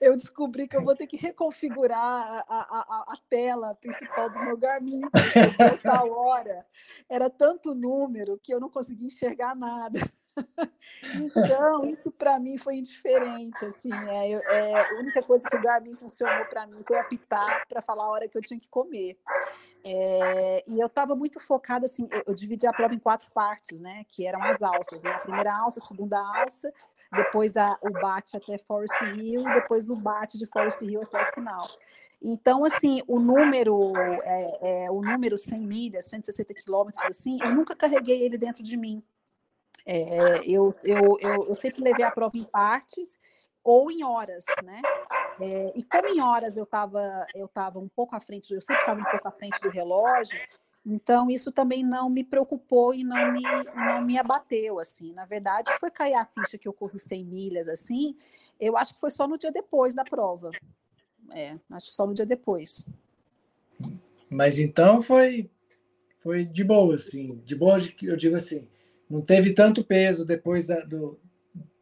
[0.01, 4.57] eu descobri que eu vou ter que reconfigurar a, a, a, tela principal do meu
[4.57, 6.65] Garmin, porque tal hora
[7.09, 9.99] era tanto número que eu não conseguia enxergar nada.
[11.15, 15.93] Então, isso para mim foi indiferente, assim, é, é, a única coisa que o Garmin
[15.95, 19.17] funcionou para mim foi apitar para falar a hora que eu tinha que comer.
[19.83, 23.79] É, e eu estava muito focada, assim, eu, eu, dividi a prova em quatro partes,
[23.79, 26.71] né, que eram as alças, né, a primeira alça, a segunda alça,
[27.13, 31.33] depois a, o bate até Forest Hill depois o bate de Forest Hill até o
[31.33, 31.67] final.
[32.21, 37.75] Então, assim, o número, é, é, o número 100 milhas, 160 quilômetros, assim, eu nunca
[37.75, 39.01] carreguei ele dentro de mim.
[39.91, 43.17] É, eu, eu, eu, eu, sempre levei a prova em partes
[43.63, 44.83] ou em horas, né?
[45.41, 48.81] É, e como em horas eu estava eu tava um pouco à frente, eu sempre
[48.81, 50.39] estava um pouco à frente do relógio,
[50.85, 53.41] então isso também não me preocupou e não me,
[53.75, 55.11] não me abateu, assim.
[55.11, 58.15] Na verdade, foi cair a ficha que eu corri 100 milhas, assim,
[58.59, 60.51] eu acho que foi só no dia depois da prova.
[61.31, 62.85] É, acho que só no dia depois.
[64.29, 65.49] Mas então foi
[66.19, 68.67] foi de boa, assim, de boa, eu digo assim,
[69.09, 71.19] não teve tanto peso depois da, do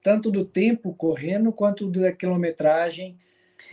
[0.01, 3.19] tanto do tempo correndo quanto da quilometragem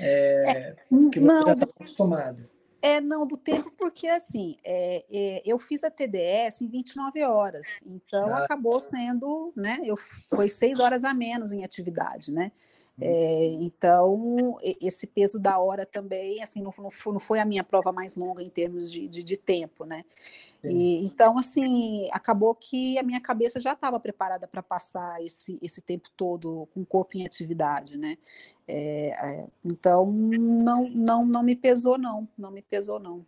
[0.01, 0.77] é, é,
[1.13, 2.49] que você não, já está acostumado.
[2.83, 7.67] É, não, do tempo, porque assim, é, é, eu fiz a TDS em 29 horas,
[7.87, 8.45] então ah.
[8.45, 9.79] acabou sendo, né?
[9.85, 9.97] Eu,
[10.29, 12.53] foi seis horas a menos em atividade, né?
[13.01, 18.15] É, então, esse peso da hora também, assim, não, não, foi a minha prova mais
[18.15, 20.05] longa em termos de, de, de tempo, né?
[20.63, 25.83] E, então, assim, acabou que a minha cabeça já estava preparada para passar esse, esse
[25.83, 28.17] tempo todo com o corpo em atividade, né?
[28.67, 33.27] É, é, então, não, não, não me pesou, não, não me pesou, não.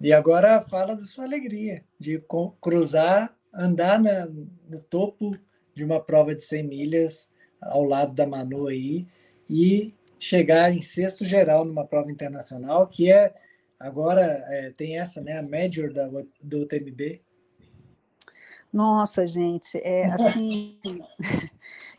[0.00, 2.22] E agora fala da sua alegria de
[2.60, 5.36] cruzar, andar na, no topo
[5.74, 7.28] de uma prova de 100 milhas
[7.60, 9.06] ao lado da Manu aí
[9.48, 13.34] e chegar em sexto geral numa prova internacional que é
[13.78, 16.08] agora é, tem essa né a major da,
[16.42, 17.20] do TMB
[18.72, 20.78] nossa gente é assim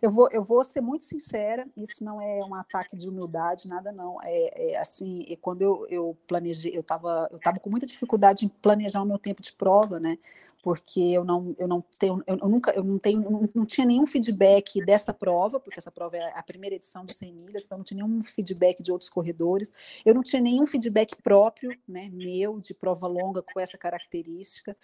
[0.02, 3.92] eu vou eu vou ser muito sincera isso não é um ataque de humildade nada
[3.92, 8.46] não é, é assim quando eu, eu planejei eu estava eu tava com muita dificuldade
[8.46, 10.18] em planejar o meu tempo de prova né
[10.62, 14.06] porque eu não, eu não tenho, eu nunca, eu não tenho, não, não, tinha nenhum
[14.06, 17.86] feedback dessa prova, porque essa prova é a primeira edição de 100 milhas, então não
[17.86, 19.72] tinha nenhum feedback de outros corredores,
[20.06, 24.76] eu não tinha nenhum feedback próprio, né, meu, de prova longa com essa característica,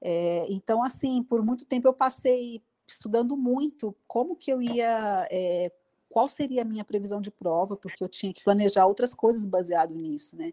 [0.00, 5.72] é, então, assim, por muito tempo eu passei estudando muito como que eu ia é,
[6.16, 9.94] qual seria a minha previsão de prova, porque eu tinha que planejar outras coisas baseado
[9.94, 10.50] nisso, né?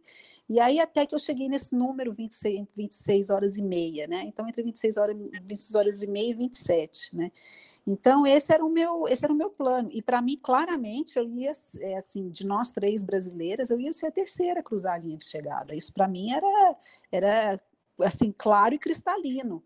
[0.49, 4.26] E aí até que eu cheguei nesse número 26, 26 horas e meia, né?
[4.26, 7.31] Então entre 26 horas, 26 horas e meia e 27, né?
[7.88, 9.88] Então esse era o meu, esse era o meu plano.
[9.94, 14.07] E para mim claramente eu ia é, assim, de nós três brasileiras, eu ia ser
[14.07, 15.73] a terceira a cruzar a linha de chegada.
[15.73, 16.77] Isso para mim era
[17.10, 17.61] era
[18.02, 19.64] assim claro e cristalino.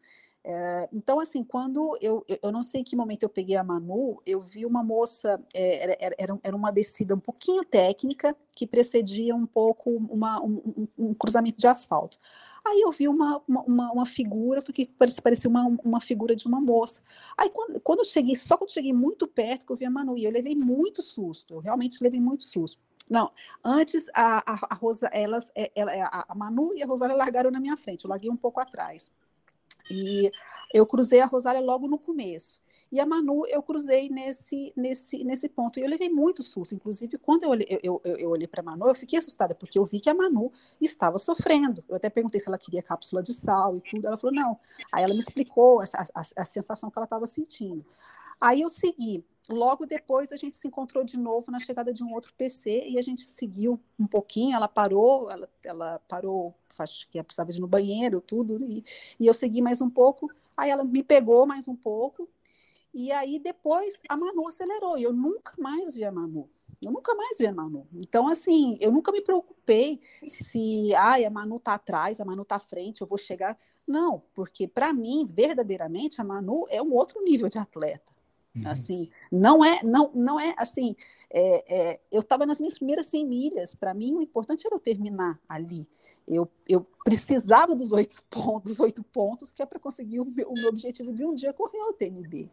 [0.49, 4.21] É, então, assim, quando eu, eu não sei em que momento eu peguei a Manu,
[4.25, 9.35] eu vi uma moça, é, era, era, era uma descida um pouquinho técnica, que precedia
[9.35, 12.17] um pouco uma, um, um, cruzamento de asfalto.
[12.65, 14.89] Aí eu vi uma, uma, uma figura, porque
[15.21, 17.01] parecia uma, uma figura de uma moça.
[17.37, 20.17] Aí quando, quando eu cheguei, só quando cheguei muito perto, que eu vi a Manu,
[20.17, 22.79] e eu levei muito susto, eu realmente levei muito susto.
[23.09, 25.91] Não, antes a, a, a Rosa, elas, é, ela,
[26.25, 29.11] a Manu e a Rosália largaram na minha frente, eu larguei um pouco atrás.
[29.89, 30.31] E
[30.73, 32.61] eu cruzei a Rosália logo no começo.
[32.91, 35.77] E a Manu eu cruzei nesse, nesse, nesse ponto.
[35.77, 36.73] E eu levei muito susto.
[36.73, 39.77] Inclusive, quando eu olhei, eu, eu, eu olhei para a Manu, eu fiquei assustada, porque
[39.77, 41.83] eu vi que a Manu estava sofrendo.
[41.89, 44.07] Eu até perguntei se ela queria cápsula de sal e tudo.
[44.07, 44.57] Ela falou, não.
[44.91, 47.83] Aí ela me explicou essa, a, a sensação que ela estava sentindo.
[48.39, 49.25] Aí eu segui.
[49.49, 52.97] Logo depois a gente se encontrou de novo na chegada de um outro PC e
[52.97, 54.55] a gente seguiu um pouquinho.
[54.55, 58.83] Ela parou, ela, ela parou acho que precisava ir no banheiro, tudo, e,
[59.19, 62.27] e eu segui mais um pouco, aí ela me pegou mais um pouco,
[62.93, 66.49] e aí depois a Manu acelerou, e eu nunca mais vi a Manu.
[66.81, 67.87] Eu nunca mais vi a Manu.
[67.93, 72.57] Então, assim, eu nunca me preocupei se ai, a Manu tá atrás, a Manu tá
[72.57, 73.57] à frente, eu vou chegar.
[73.85, 78.16] Não, porque para mim, verdadeiramente, a Manu é um outro nível de atleta.
[78.63, 78.71] Uhum.
[78.71, 80.95] Assim, não é, não, não é assim.
[81.29, 83.75] É, é, eu estava nas minhas primeiras 100 milhas.
[83.75, 85.87] Para mim, o importante era eu terminar ali.
[86.27, 90.53] Eu, eu precisava dos oito pontos, oito pontos, que é para conseguir o meu, o
[90.53, 92.49] meu, objetivo de um dia correr o TMB.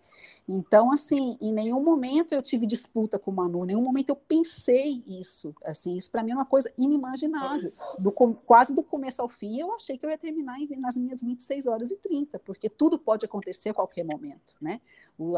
[0.48, 4.16] Então, assim, em nenhum momento eu tive disputa com o Manu, em nenhum momento eu
[4.16, 5.52] pensei isso.
[5.64, 7.72] Assim, isso para mim é uma coisa inimaginável.
[7.98, 11.20] Do, quase do começo ao fim, eu achei que eu ia terminar em, nas minhas
[11.20, 14.80] 26 horas e 30, porque tudo pode acontecer a qualquer momento, né?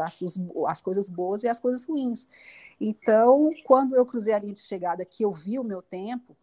[0.03, 0.37] As, os,
[0.67, 2.27] as coisas boas e as coisas ruins.
[2.79, 6.35] Então, quando eu cruzei a linha de chegada, que eu vi o meu tempo,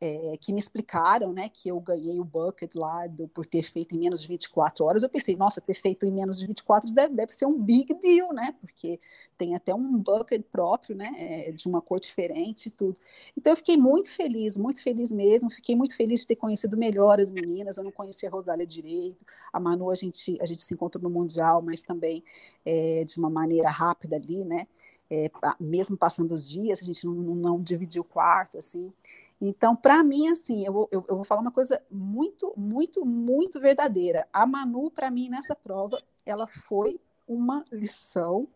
[0.00, 3.96] é, que me explicaram, né, que eu ganhei o bucket lá do, por ter feito
[3.96, 7.14] em menos de 24 horas, eu pensei, nossa, ter feito em menos de 24 deve,
[7.14, 9.00] deve ser um big deal, né, porque
[9.36, 12.96] tem até um bucket próprio, né, é, de uma cor diferente e tudo.
[13.36, 17.18] Então eu fiquei muito feliz, muito feliz mesmo, fiquei muito feliz de ter conhecido melhor
[17.18, 20.72] as meninas, eu não conhecia a Rosália direito, a Manu a gente, a gente se
[20.74, 22.22] encontrou no Mundial, mas também
[22.64, 24.68] é, de uma maneira rápida ali, né,
[25.10, 28.92] é, mesmo passando os dias, a gente não, não dividiu o quarto, assim,
[29.40, 33.60] então, para mim, assim, eu vou, eu, eu vou falar uma coisa muito, muito, muito
[33.60, 34.26] verdadeira.
[34.32, 38.48] A Manu, para mim, nessa prova, ela foi uma lição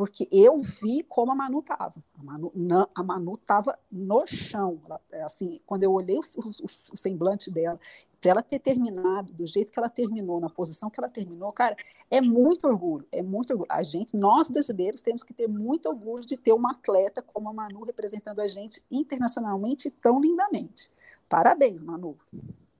[0.00, 2.02] porque eu vi como a Manu estava.
[2.18, 4.80] A Manu, não, a Manu estava no chão.
[4.86, 7.78] Ela, é assim, quando eu olhei o, o, o semblante dela,
[8.18, 11.76] para ela ter terminado do jeito que ela terminou, na posição que ela terminou, cara,
[12.10, 13.68] é muito orgulho, é muito orgulho.
[13.70, 17.52] A gente, nós brasileiros, temos que ter muito orgulho de ter uma atleta como a
[17.52, 20.90] Manu representando a gente internacionalmente tão lindamente.
[21.28, 22.16] Parabéns, Manu.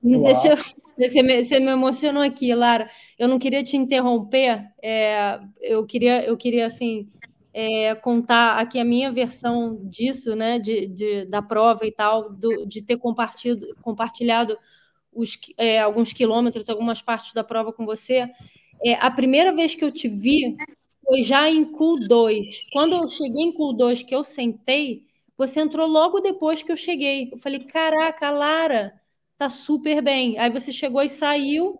[0.03, 0.57] Deixa eu,
[0.97, 2.91] você, me, você me emocionou aqui, Lara.
[3.19, 4.67] Eu não queria te interromper.
[4.83, 7.09] É, eu queria, eu queria assim
[7.53, 12.67] é, contar aqui a minha versão disso, né, de, de da prova e tal, do,
[12.67, 14.59] de ter compartilhado, compartilhado
[15.13, 18.31] os, é, alguns quilômetros, algumas partes da prova com você.
[18.85, 20.57] É, a primeira vez que eu te vi
[21.05, 22.67] foi já em Cool 2.
[22.73, 25.05] Quando eu cheguei em Cool 2, que eu sentei,
[25.37, 27.31] você entrou logo depois que eu cheguei.
[27.33, 29.00] Eu falei, caraca, Lara,
[29.41, 30.39] tá super bem.
[30.39, 31.79] Aí você chegou e saiu.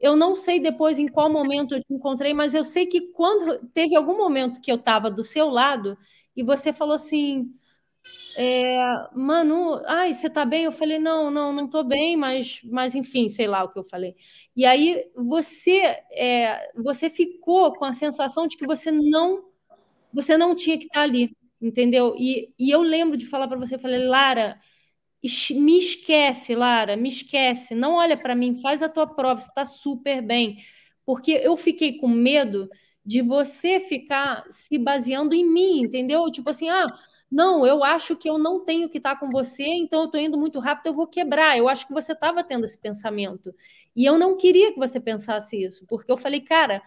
[0.00, 3.66] Eu não sei depois em qual momento eu te encontrei, mas eu sei que quando
[3.74, 5.98] teve algum momento que eu estava do seu lado
[6.36, 7.52] e você falou assim,
[8.36, 8.78] é,
[9.14, 10.64] Manu, ai, você tá bem?
[10.64, 13.84] Eu falei, não, não, não tô bem, mas, mas enfim, sei lá o que eu
[13.84, 14.14] falei.
[14.56, 15.80] E aí você,
[16.12, 19.44] é, você ficou com a sensação de que você não,
[20.12, 22.14] você não tinha que estar ali, entendeu?
[22.16, 24.60] E, e eu lembro de falar para você, falei, Lara,
[25.52, 30.20] me esquece, Lara, me esquece, não olha para mim, faz a tua prova, está super
[30.22, 30.58] bem,
[31.04, 32.68] porque eu fiquei com medo
[33.04, 36.30] de você ficar se baseando em mim, entendeu?
[36.30, 36.86] Tipo assim, ah
[37.30, 40.38] não, eu acho que eu não tenho que estar com você, então eu estou indo
[40.38, 41.58] muito rápido, eu vou quebrar.
[41.58, 43.52] Eu acho que você estava tendo esse pensamento.
[43.96, 46.80] E eu não queria que você pensasse isso, porque eu falei, cara,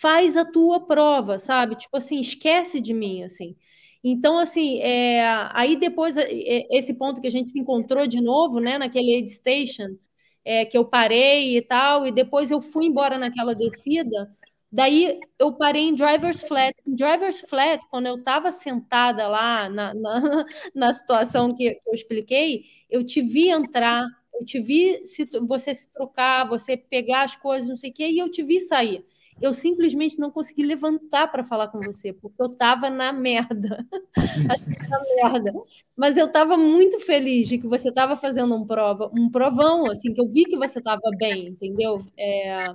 [0.00, 1.74] faz a tua prova, sabe?
[1.76, 3.56] Tipo assim, esquece de mim, assim.
[4.02, 6.28] Então, assim, é, aí depois, é,
[6.70, 9.96] esse ponto que a gente se encontrou de novo, né, naquele aid station,
[10.44, 14.30] é, que eu parei e tal, e depois eu fui embora naquela descida,
[14.70, 16.74] Daí eu parei em Driver's Flat.
[16.86, 20.44] Em Driver's Flat, quando eu estava sentada lá na, na,
[20.74, 25.90] na situação que, eu expliquei, eu te vi entrar, eu te vi se, você se
[25.90, 29.04] trocar, você pegar as coisas, não sei o quê, e eu te vi sair.
[29.40, 33.86] Eu simplesmente não consegui levantar para falar com você, porque eu estava na merda.
[34.90, 35.52] na merda.
[35.96, 40.12] Mas eu estava muito feliz de que você estava fazendo um prova, um provão, assim,
[40.12, 42.04] que eu vi que você estava bem, entendeu?
[42.16, 42.66] É,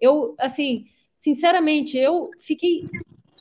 [0.00, 0.86] eu, assim,
[1.18, 2.86] sinceramente, eu fiquei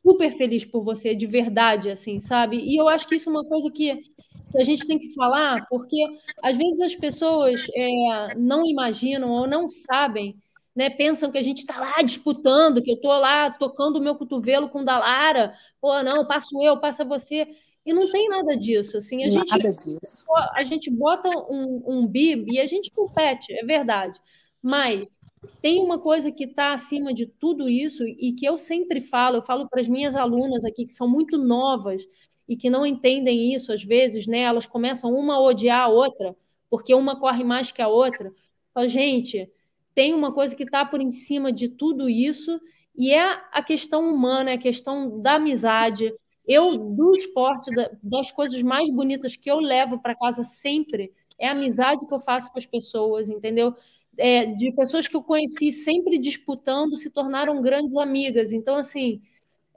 [0.05, 2.57] super feliz por você, de verdade, assim, sabe?
[2.57, 5.65] E eu acho que isso é uma coisa que, que a gente tem que falar,
[5.69, 6.05] porque
[6.41, 10.35] às vezes as pessoas é, não imaginam ou não sabem,
[10.75, 10.89] né?
[10.89, 14.69] Pensam que a gente está lá disputando, que eu estou lá tocando o meu cotovelo
[14.69, 17.47] com o da Lara, pô, não, passo eu, passa você.
[17.85, 20.25] E não tem nada disso, assim, a nada gente disso.
[20.53, 24.19] a gente bota um, um bib e a gente compete, é verdade.
[24.61, 25.19] Mas
[25.61, 29.41] tem uma coisa que está acima de tudo isso e que eu sempre falo, eu
[29.41, 32.07] falo para as minhas alunas aqui que são muito novas
[32.47, 34.39] e que não entendem isso às vezes, né?
[34.39, 36.33] Elas começam uma a odiar a outra,
[36.69, 38.33] porque uma corre mais que a outra.
[38.73, 39.51] Falo, gente,
[39.93, 42.59] tem uma coisa que está por em cima de tudo isso
[42.95, 46.13] e é a questão humana, é a questão da amizade.
[46.45, 47.71] Eu, do esporte,
[48.01, 52.19] das coisas mais bonitas que eu levo para casa sempre é a amizade que eu
[52.19, 53.73] faço com as pessoas, entendeu?
[54.17, 58.51] é, de pessoas que eu conheci sempre disputando se tornaram grandes amigas.
[58.51, 59.21] Então, assim,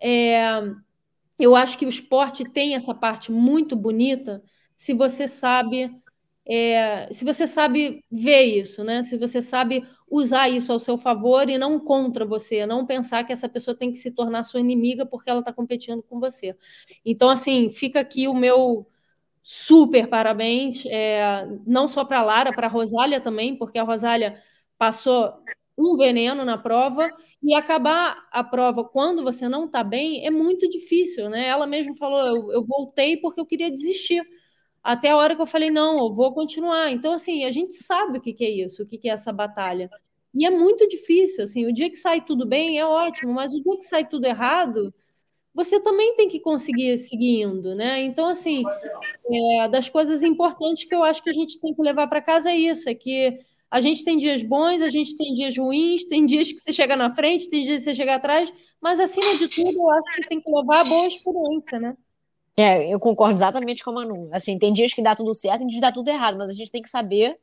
[0.01, 0.43] é,
[1.39, 4.43] eu acho que o esporte tem essa parte muito bonita
[4.77, 5.91] se você sabe.
[6.49, 9.03] É, se você sabe ver isso, né?
[9.03, 13.33] Se você sabe usar isso ao seu favor e não contra você, não pensar que
[13.33, 16.57] essa pessoa tem que se tornar sua inimiga porque ela está competindo com você.
[17.05, 18.87] Então, assim, fica aqui o meu
[19.43, 24.43] super parabéns, é, não só para Lara, para Rosália também, porque a Rosália
[24.79, 25.33] passou
[25.79, 27.11] um veneno na prova
[27.43, 31.47] e acabar a prova quando você não está bem é muito difícil, né?
[31.47, 34.23] Ela mesma falou, eu, eu, voltei porque eu queria desistir.
[34.87, 36.93] Até a hora que eu falei, não, eu vou continuar.
[36.93, 39.33] Então, assim, a gente sabe o que, que é isso, o que, que é essa
[39.33, 39.91] batalha.
[40.33, 43.61] E é muito difícil, assim, o dia que sai tudo bem é ótimo, mas o
[43.61, 44.95] dia que sai tudo errado,
[45.53, 48.01] você também tem que conseguir seguindo, né?
[48.03, 48.63] Então, assim,
[49.29, 52.51] é, das coisas importantes que eu acho que a gente tem que levar para casa
[52.53, 56.25] é isso: é que a gente tem dias bons, a gente tem dias ruins, tem
[56.27, 59.49] dias que você chega na frente, tem dias que você chega atrás, mas acima de
[59.49, 61.97] tudo, eu acho que tem que levar a boa experiência, né?
[62.57, 64.31] É, eu concordo exatamente com a Manu.
[64.33, 66.55] Assim, tem dias que dá tudo certo, tem dias que dá tudo errado, mas a
[66.55, 67.39] gente tem que saber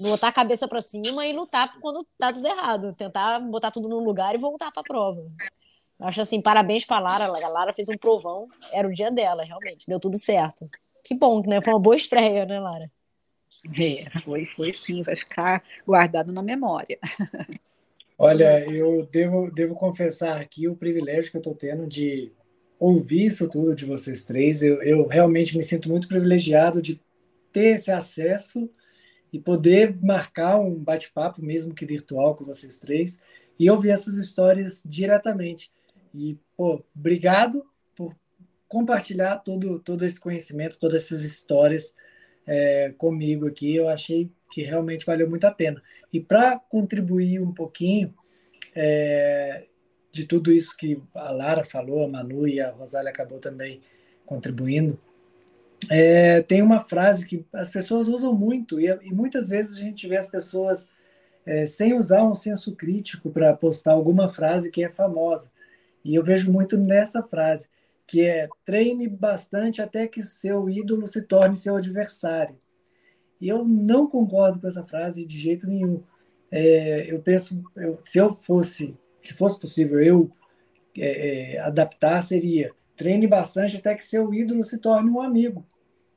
[0.00, 4.00] botar a cabeça para cima e lutar quando dá tudo errado, tentar botar tudo no
[4.00, 5.24] lugar e voltar para a prova.
[6.00, 7.26] Acho assim, parabéns pra Lara.
[7.26, 8.48] A Lara fez um provão.
[8.72, 9.86] Era o dia dela, realmente.
[9.86, 10.68] Deu tudo certo.
[11.04, 11.62] Que bom, né?
[11.62, 12.90] Foi uma boa estreia, né, Lara?
[13.78, 15.02] É, foi, foi sim.
[15.02, 16.98] Vai ficar guardado na memória.
[18.18, 22.32] Olha, eu devo, devo confessar aqui o privilégio que eu estou tendo de
[22.84, 24.62] ouvir isso tudo de vocês três.
[24.62, 27.00] Eu, eu realmente me sinto muito privilegiado de
[27.50, 28.68] ter esse acesso
[29.32, 33.20] e poder marcar um bate-papo, mesmo que virtual, com vocês três,
[33.58, 35.72] e ouvir essas histórias diretamente.
[36.14, 37.64] E, pô, obrigado
[37.96, 38.14] por
[38.68, 41.94] compartilhar todo, todo esse conhecimento, todas essas histórias
[42.46, 43.74] é, comigo aqui.
[43.74, 45.82] Eu achei que realmente valeu muito a pena.
[46.12, 48.14] E para contribuir um pouquinho
[48.74, 49.66] é,
[50.14, 53.80] de tudo isso que a Lara falou, a Manu e a Rosália acabou também
[54.24, 54.98] contribuindo,
[55.90, 60.06] é, tem uma frase que as pessoas usam muito, e, e muitas vezes a gente
[60.06, 60.88] vê as pessoas
[61.44, 65.50] é, sem usar um senso crítico para postar alguma frase que é famosa.
[66.04, 67.68] E eu vejo muito nessa frase,
[68.06, 72.56] que é treine bastante até que seu ídolo se torne seu adversário.
[73.40, 76.02] E eu não concordo com essa frase de jeito nenhum.
[76.52, 80.30] É, eu penso, eu, se eu fosse, se fosse possível eu
[80.98, 85.66] é, é, adaptar, seria treine bastante até que seu ídolo se torne um amigo.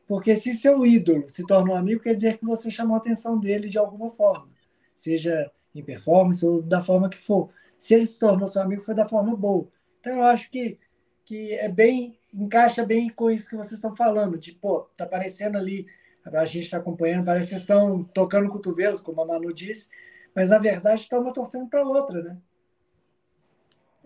[0.05, 3.39] Porque se seu ídolo se torna um amigo, quer dizer que você chamou a atenção
[3.39, 4.49] dele de alguma forma,
[4.93, 7.49] seja em performance ou da forma que for.
[7.77, 9.67] Se ele se tornou seu amigo, foi da forma boa.
[9.99, 10.77] Então eu acho que,
[11.25, 14.37] que é bem, encaixa bem com isso que vocês estão falando.
[14.37, 15.85] Tipo, tá aparecendo ali,
[16.25, 19.89] a gente está acompanhando, parece que vocês estão tocando cotovelos, como a Manu disse,
[20.35, 22.37] mas na verdade está uma torcendo para outra, né?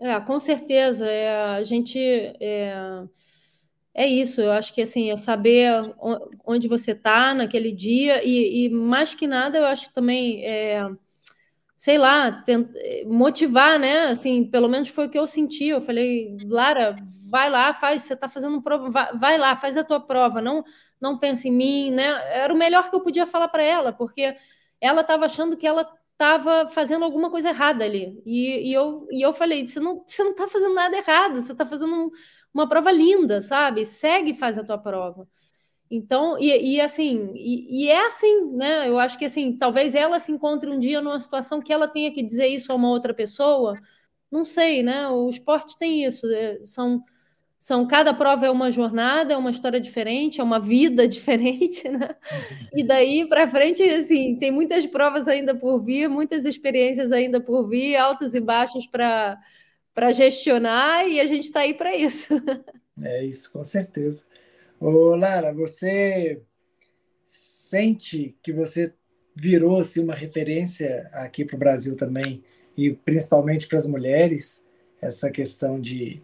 [0.02, 1.06] É, com certeza.
[1.06, 1.98] É, a gente.
[2.40, 2.74] É,
[3.94, 5.70] é isso, eu acho que assim, é saber
[6.46, 10.44] onde você está naquele dia, e, e, mais que nada, eu acho também.
[10.44, 10.84] É,
[11.76, 12.44] sei lá,
[13.06, 14.04] motivar, né?
[14.06, 15.66] Assim, pelo menos foi o que eu senti.
[15.66, 16.96] Eu falei, Lara,
[17.28, 20.64] vai lá, faz, você está fazendo prova, vai, vai, lá, faz a tua prova, não,
[21.00, 22.04] não pense em mim, né?
[22.32, 24.36] Era o melhor que eu podia falar para ela, porque
[24.80, 25.88] ela estava achando que ela
[26.22, 28.22] estava fazendo alguma coisa errada ali.
[28.24, 31.52] E, e, eu, e eu falei, você não, você não está fazendo nada errado, você
[31.52, 32.10] está fazendo um,
[32.54, 33.84] uma prova linda, sabe?
[33.84, 35.26] Segue e faz a tua prova.
[35.90, 38.88] Então, e, e assim, e, e, é assim, né?
[38.88, 42.12] Eu acho que assim, talvez ela se encontre um dia numa situação que ela tenha
[42.12, 43.78] que dizer isso a uma outra pessoa.
[44.30, 45.08] Não sei, né?
[45.08, 46.26] O esporte tem isso.
[46.32, 47.04] É, são,
[47.62, 52.16] são cada prova é uma jornada, é uma história diferente, é uma vida diferente, né?
[52.74, 57.68] E daí para frente, assim, tem muitas provas ainda por vir, muitas experiências ainda por
[57.68, 59.40] vir, altos e baixos para
[59.94, 62.34] para gestionar e a gente está aí para isso.
[63.00, 64.26] É isso, com certeza.
[64.78, 66.40] Ô, Lara, você
[67.24, 68.92] sente que você
[69.34, 72.44] virou-se uma referência aqui para o Brasil também,
[72.76, 74.62] e principalmente para as mulheres,
[75.00, 76.22] essa questão de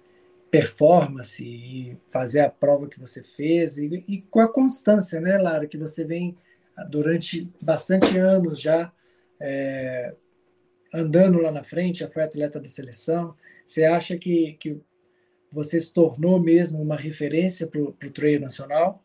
[0.51, 5.67] performance e fazer a prova que você fez, e, e com a constância, né, Lara,
[5.67, 6.37] que você vem
[6.89, 8.93] durante bastante anos já
[9.41, 10.15] é,
[10.93, 13.35] andando lá na frente, já foi atleta da seleção.
[13.67, 14.81] Você acha que, que
[15.51, 19.03] você se tornou mesmo uma referência para o treino nacional?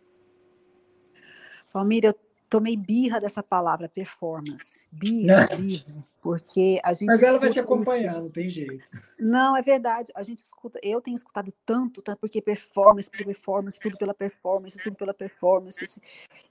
[1.74, 2.14] Valmir, eu
[2.54, 4.86] tomei birra dessa palavra, performance.
[4.92, 6.06] Birra, birra.
[6.22, 7.08] Porque a gente.
[7.08, 8.86] Mas ela vai te acompanhar, não tem jeito.
[9.20, 10.12] Não, é verdade.
[10.14, 14.96] A gente escuta, eu tenho escutado tanto, tanto porque performance, performance, tudo pela performance, tudo
[14.96, 16.00] pela performance.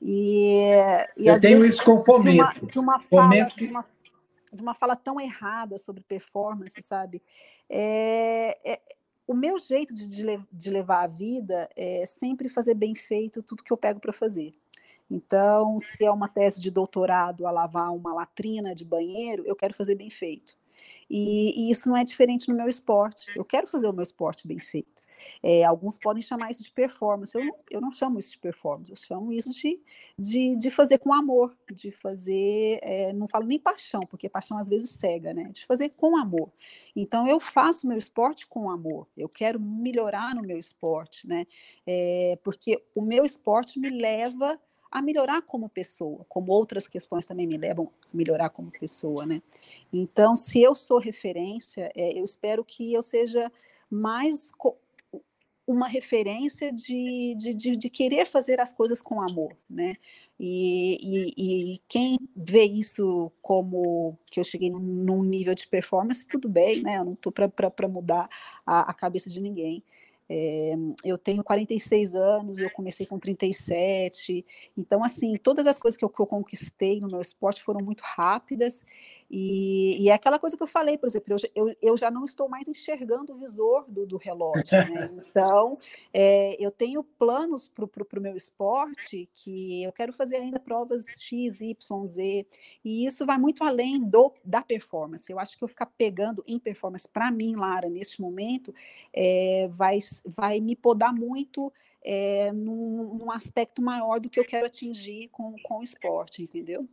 [0.00, 0.72] E,
[1.16, 2.66] e eu tenho vezes, isso com fomento.
[2.66, 3.64] De uma, de uma fala, que...
[3.64, 3.86] de uma,
[4.52, 7.22] de uma fala tão errada sobre performance, sabe?
[7.70, 8.80] É, é,
[9.24, 13.72] o meu jeito de, de, levar a vida é sempre fazer bem feito tudo que
[13.72, 14.52] eu pego para fazer.
[15.12, 19.74] Então, se é uma tese de doutorado a lavar uma latrina de banheiro, eu quero
[19.74, 20.56] fazer bem feito.
[21.10, 23.26] E, e isso não é diferente no meu esporte.
[23.36, 25.02] Eu quero fazer o meu esporte bem feito.
[25.42, 27.36] É, alguns podem chamar isso de performance.
[27.36, 29.78] Eu não, eu não chamo isso de performance, eu chamo isso de,
[30.18, 34.68] de, de fazer com amor, de fazer, é, não falo nem paixão, porque paixão às
[34.68, 35.50] vezes cega, né?
[35.52, 36.50] De fazer com amor.
[36.96, 41.46] Então eu faço meu esporte com amor, eu quero melhorar no meu esporte, né?
[41.86, 44.58] É, porque o meu esporte me leva
[44.92, 49.42] a melhorar como pessoa, como outras questões também me levam a melhorar como pessoa, né?
[49.90, 53.50] Então, se eu sou referência, é, eu espero que eu seja
[53.90, 54.52] mais
[55.66, 59.96] uma referência de, de, de, de, querer fazer as coisas com amor, né?
[60.38, 66.48] E, e, e, quem vê isso como que eu cheguei num nível de performance, tudo
[66.48, 66.98] bem, né?
[66.98, 68.28] Eu não estou para mudar
[68.66, 69.82] a, a cabeça de ninguém.
[70.34, 70.72] É,
[71.04, 74.42] eu tenho 46 anos, eu comecei com 37,
[74.78, 78.00] então, assim, todas as coisas que eu, que eu conquistei no meu esporte foram muito
[78.00, 78.82] rápidas
[79.34, 82.22] e, e, é aquela coisa que eu falei, por exemplo, eu, eu, eu já não
[82.22, 85.10] estou mais enxergando o visor do, do relógio, né?
[85.26, 85.78] Então,
[86.12, 91.62] é, eu tenho planos para o meu esporte que eu quero fazer ainda provas X,
[91.62, 92.46] Y, Z,
[92.84, 95.32] e isso vai muito além do, da performance.
[95.32, 98.74] Eu acho que eu ficar pegando em performance para mim, Lara, neste momento,
[99.14, 101.72] é, vai, vai me podar muito
[102.04, 106.86] é, num, num aspecto maior do que eu quero atingir com, com o esporte, entendeu?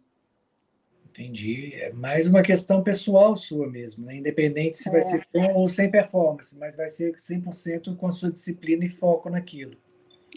[1.09, 1.73] Entendi.
[1.75, 4.17] É mais uma questão pessoal sua mesmo, né?
[4.17, 8.31] Independente se vai ser com ou sem performance, mas vai ser 100% com a sua
[8.31, 9.75] disciplina e foco naquilo.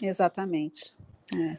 [0.02, 0.94] Exatamente.
[1.34, 1.58] É.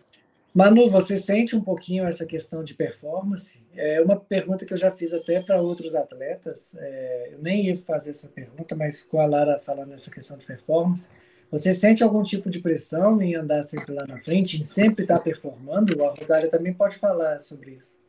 [0.54, 3.60] Manu, você sente um pouquinho essa questão de performance?
[3.76, 6.76] É uma pergunta que eu já fiz até para outros atletas.
[6.78, 10.46] É, eu nem ia fazer essa pergunta, mas com a Lara falando nessa questão de
[10.46, 11.10] performance,
[11.50, 15.20] você sente algum tipo de pressão em andar sempre lá na frente, em sempre estar
[15.20, 16.04] performando?
[16.04, 18.03] A Rosália também pode falar sobre isso.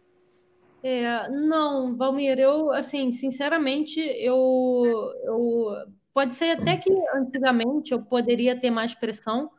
[0.86, 4.84] É, não, Valmir, eu, assim, sinceramente, eu,
[5.24, 5.74] eu
[6.12, 9.50] pode ser até que antigamente eu poderia ter mais pressão,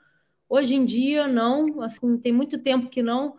[0.48, 3.38] hoje em dia não, assim, tem muito tempo que não,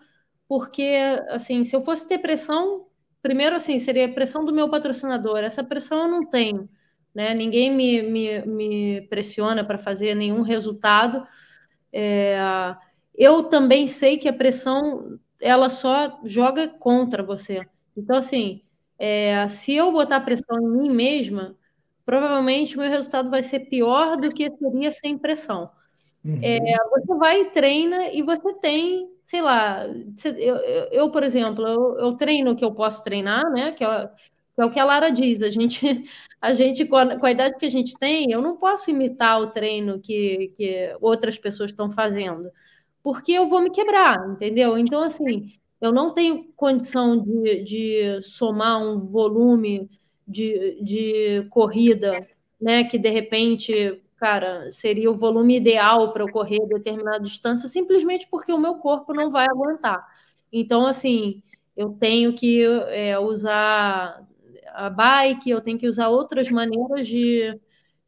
[0.48, 0.96] porque,
[1.28, 2.88] assim, se eu fosse ter pressão,
[3.22, 6.68] primeiro, assim, seria pressão do meu patrocinador, essa pressão eu não tenho,
[7.14, 11.24] né, ninguém me, me, me pressiona para fazer nenhum resultado,
[11.92, 12.36] é,
[13.14, 17.64] eu também sei que a pressão, ela só joga contra você,
[17.96, 18.62] então, assim,
[18.98, 21.56] é, se eu botar pressão em mim mesma,
[22.04, 25.70] provavelmente o meu resultado vai ser pior do que seria sem pressão.
[26.24, 26.40] Uhum.
[26.42, 26.58] É,
[26.90, 29.86] você vai e treina e você tem, sei lá,
[30.36, 30.56] eu,
[30.90, 33.72] eu, por exemplo, eu, eu, treino o que eu posso treinar, né?
[33.72, 34.10] Que é,
[34.54, 35.42] que é, o que a Lara diz.
[35.42, 35.80] A gente,
[36.40, 39.40] a gente com a, com a, idade que a gente tem, eu não posso imitar
[39.40, 42.50] o treino que, que outras pessoas estão fazendo,
[43.02, 44.76] porque eu vou me quebrar, entendeu?
[44.76, 49.90] Então, assim, eu não tenho condição de, de somar um volume
[50.26, 52.26] de, de corrida,
[52.60, 52.84] né?
[52.84, 58.52] Que de repente, cara, seria o volume ideal para eu correr determinada distância, simplesmente porque
[58.52, 60.06] o meu corpo não vai aguentar.
[60.52, 61.42] Então, assim,
[61.76, 64.26] eu tenho que é, usar
[64.74, 67.58] a bike, eu tenho que usar outras maneiras de,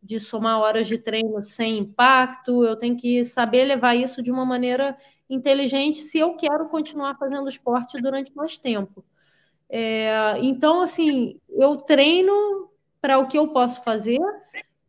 [0.03, 4.45] de somar horas de treino sem impacto, eu tenho que saber levar isso de uma
[4.45, 4.97] maneira
[5.29, 9.05] inteligente se eu quero continuar fazendo esporte durante mais tempo.
[9.69, 14.19] É, então, assim, eu treino para o que eu posso fazer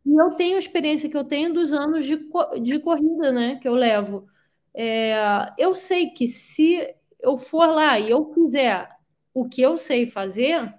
[0.04, 2.18] e eu tenho a experiência que eu tenho dos anos de,
[2.62, 4.26] de corrida, né, que eu levo.
[4.74, 5.14] É,
[5.58, 8.88] eu sei que se eu for lá e eu fizer
[9.34, 10.74] o que eu sei fazer,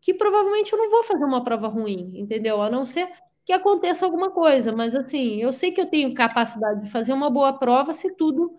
[0.00, 2.62] que provavelmente eu não vou fazer uma prova ruim, entendeu?
[2.62, 3.08] A não ser
[3.44, 7.30] que aconteça alguma coisa, mas assim, eu sei que eu tenho capacidade de fazer uma
[7.30, 8.56] boa prova se tudo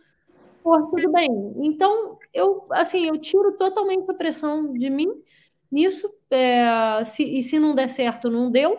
[0.67, 1.29] for tudo bem.
[1.61, 5.09] Então, eu, assim, eu tiro totalmente a pressão de mim
[5.71, 6.13] nisso.
[6.29, 8.77] É, se, e se não der certo, não deu,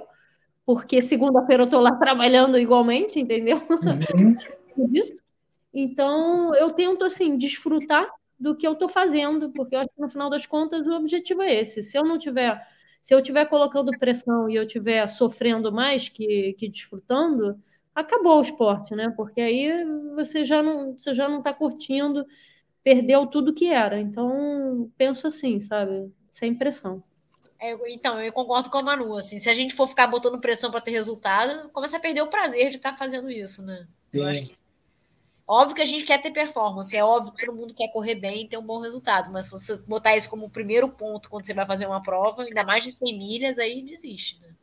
[0.67, 3.57] porque segunda-feira eu estou lá trabalhando igualmente, entendeu?
[3.57, 4.33] Uhum.
[5.73, 8.07] então, eu tento, assim, desfrutar
[8.39, 11.41] do que eu estou fazendo, porque eu acho que no final das contas o objetivo
[11.41, 11.83] é esse.
[11.83, 12.63] Se eu não tiver,
[13.01, 17.59] se eu estiver colocando pressão e eu estiver sofrendo mais que, que desfrutando,
[18.01, 19.13] acabou o esporte, né?
[19.17, 19.85] Porque aí
[20.15, 22.27] você já não você já não está curtindo,
[22.83, 24.01] perdeu tudo que era.
[24.01, 26.13] Então penso assim, sabe?
[26.31, 27.03] Sem pressão.
[27.61, 29.17] É, então, eu concordo com a Manu.
[29.17, 32.29] Assim, se a gente for ficar botando pressão para ter resultado, começa a perder o
[32.29, 33.89] prazer de estar tá fazendo isso, né?
[34.13, 34.21] Sim.
[34.21, 34.59] Eu acho que
[35.49, 38.45] Óbvio que a gente quer ter performance, é óbvio que todo mundo quer correr bem
[38.45, 41.55] e ter um bom resultado, mas se você botar isso como primeiro ponto quando você
[41.55, 44.55] vai fazer uma prova, ainda mais de 100 milhas, aí desiste, né?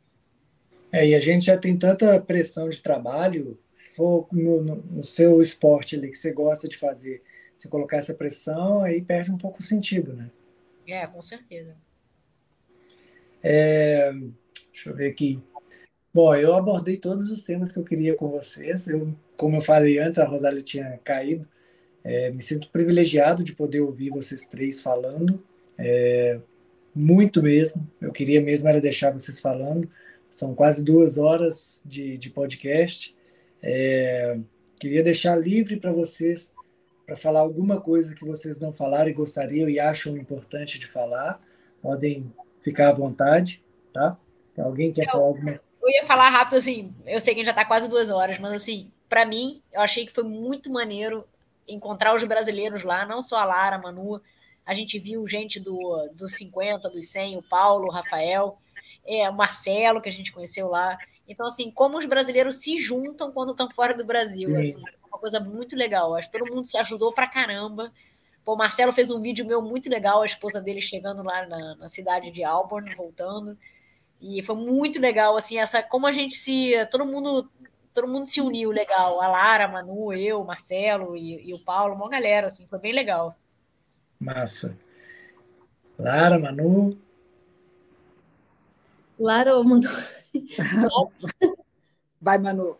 [0.92, 5.02] É, e a gente já tem tanta pressão de trabalho, se for no, no, no,
[5.02, 7.22] seu esporte ali que você gosta de fazer,
[7.56, 10.30] se colocar essa pressão, aí perde um pouco o sentido, né?
[10.86, 11.76] É, com certeza.
[13.42, 14.12] É,
[14.72, 15.42] deixa eu ver aqui.
[16.12, 18.88] Bom, eu abordei todos os temas que eu queria com vocês.
[18.88, 21.46] Eu, como eu falei antes, a Rosália tinha caído.
[22.02, 25.42] É, me sinto privilegiado de poder ouvir vocês três falando.
[25.76, 26.40] É,
[26.94, 27.86] muito mesmo.
[28.00, 29.90] Eu queria mesmo era deixar vocês falando.
[30.36, 33.16] São quase duas horas de, de podcast.
[33.62, 34.38] É,
[34.78, 36.54] queria deixar livre para vocês
[37.06, 41.40] para falar alguma coisa que vocês não falaram e gostariam e acham importante de falar.
[41.80, 42.30] Podem
[42.60, 44.18] ficar à vontade, tá?
[44.58, 47.64] Alguém quer eu, falar alguma Eu ia falar rápido, assim, eu sei que já está
[47.64, 51.26] quase duas horas, mas assim, para mim, eu achei que foi muito maneiro
[51.66, 54.20] encontrar os brasileiros lá, não só a Lara, a Manu,
[54.66, 58.58] a gente viu gente do, dos 50, dos 100, o Paulo, o Rafael,
[59.06, 60.98] é, o Marcelo, que a gente conheceu lá.
[61.28, 65.18] Então, assim, como os brasileiros se juntam quando estão fora do Brasil, assim, é uma
[65.18, 66.14] coisa muito legal.
[66.14, 67.92] Acho que todo mundo se ajudou pra caramba.
[68.44, 71.74] Pô, o Marcelo fez um vídeo meu muito legal, a esposa dele chegando lá na,
[71.76, 73.58] na cidade de Auburn, voltando.
[74.20, 76.72] E foi muito legal, assim, essa como a gente se.
[76.90, 77.50] Todo mundo
[77.96, 79.22] todo mundo se uniu legal.
[79.22, 82.78] A Lara, a Manu, eu, o Marcelo e, e, o Paulo, uma galera, assim, foi
[82.78, 83.34] bem legal.
[84.20, 84.78] Massa.
[85.98, 86.98] Lara, Manu,
[89.18, 89.88] Lara ou Manu?
[92.20, 92.76] Vai, Manu.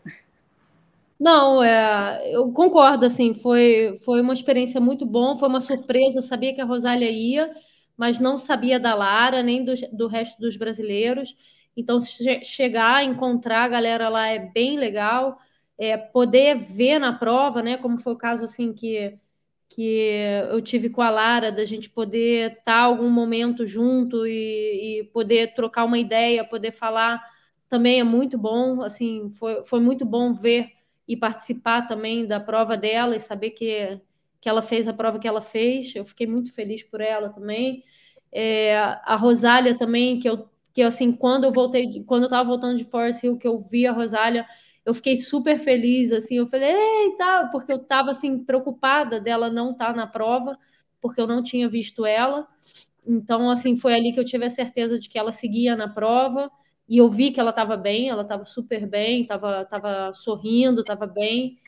[1.19, 6.23] Não, é, eu concordo, assim, foi, foi uma experiência muito bom, foi uma surpresa, eu
[6.23, 7.51] sabia que a Rosália ia,
[7.97, 11.35] mas não sabia da Lara, nem do, do resto dos brasileiros,
[11.75, 11.99] então
[12.43, 15.39] chegar, encontrar a galera lá é bem legal,
[15.79, 19.19] é, poder ver na prova, né, como foi o caso, assim, que
[19.69, 20.11] que
[20.51, 25.05] eu tive com a Lara, da gente poder estar tá algum momento junto e, e,
[25.05, 27.21] poder trocar uma ideia, poder falar,
[27.69, 28.83] também é muito bom.
[28.83, 30.71] Assim, foi, foi muito bom ver
[31.07, 34.01] e participar também da prova dela e saber que,
[34.41, 35.95] que ela fez a prova que ela fez.
[35.95, 37.85] Eu fiquei muito feliz por ela também.
[38.33, 42.79] É, a Rosália também, que eu, que assim, quando eu voltei, quando eu estava voltando
[42.79, 44.47] de Forest Hill, que eu vi a Rosália,
[44.87, 49.73] eu fiquei super feliz, assim, eu falei, eita, porque eu estava assim preocupada dela não
[49.73, 50.57] estar tá na prova,
[51.01, 52.47] porque eu não tinha visto ela.
[53.07, 56.51] Então, assim, foi ali que eu tive a certeza de que ela seguia na prova.
[56.89, 61.07] E eu vi que ela estava bem, ela estava super bem, estava tava sorrindo, estava
[61.07, 61.59] bem.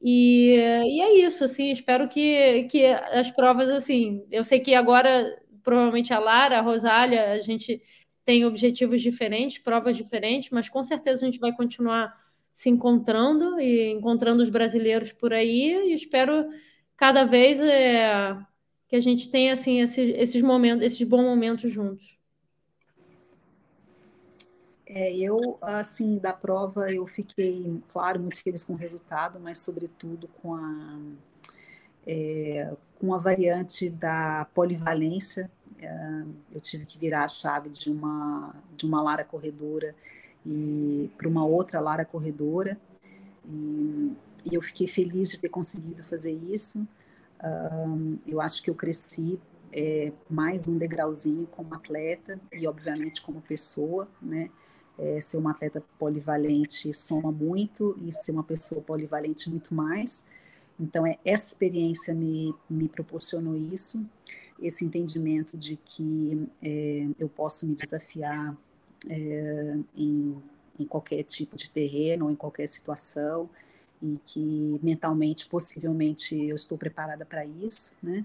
[0.00, 5.36] E, e é isso, assim, espero que, que as provas, assim, eu sei que agora,
[5.64, 7.82] provavelmente a Lara, a Rosália, a gente
[8.24, 12.21] tem objetivos diferentes, provas diferentes, mas com certeza a gente vai continuar
[12.52, 16.50] se encontrando e encontrando os brasileiros por aí e espero
[16.96, 18.36] cada vez é,
[18.88, 22.18] que a gente tenha assim esses, esses momentos, esses bons momentos juntos.
[24.94, 30.28] É, eu, assim, da prova, eu fiquei, claro, muito feliz com o resultado, mas, sobretudo,
[30.28, 30.98] com a,
[32.06, 32.70] é,
[33.00, 35.50] com a variante da polivalência.
[36.52, 39.94] Eu tive que virar a chave de uma, de uma Lara corredora
[40.44, 42.78] e para uma outra Lara corredora.
[43.44, 44.12] E,
[44.44, 46.86] e, eu fiquei feliz de ter conseguido fazer isso.
[47.42, 49.40] Um, eu acho que eu cresci
[49.72, 54.50] é, mais um degrauzinho como atleta e, obviamente, como pessoa, né?
[54.98, 60.24] É, ser uma atleta polivalente soma muito e ser uma pessoa polivalente muito mais.
[60.78, 64.04] Então, é, essa experiência me, me proporcionou isso,
[64.62, 68.56] esse entendimento de que é, eu posso me desafiar
[69.08, 70.36] é, em,
[70.78, 73.50] em qualquer tipo de terreno, em qualquer situação,
[74.02, 78.24] e que mentalmente, possivelmente, eu estou preparada para isso, né?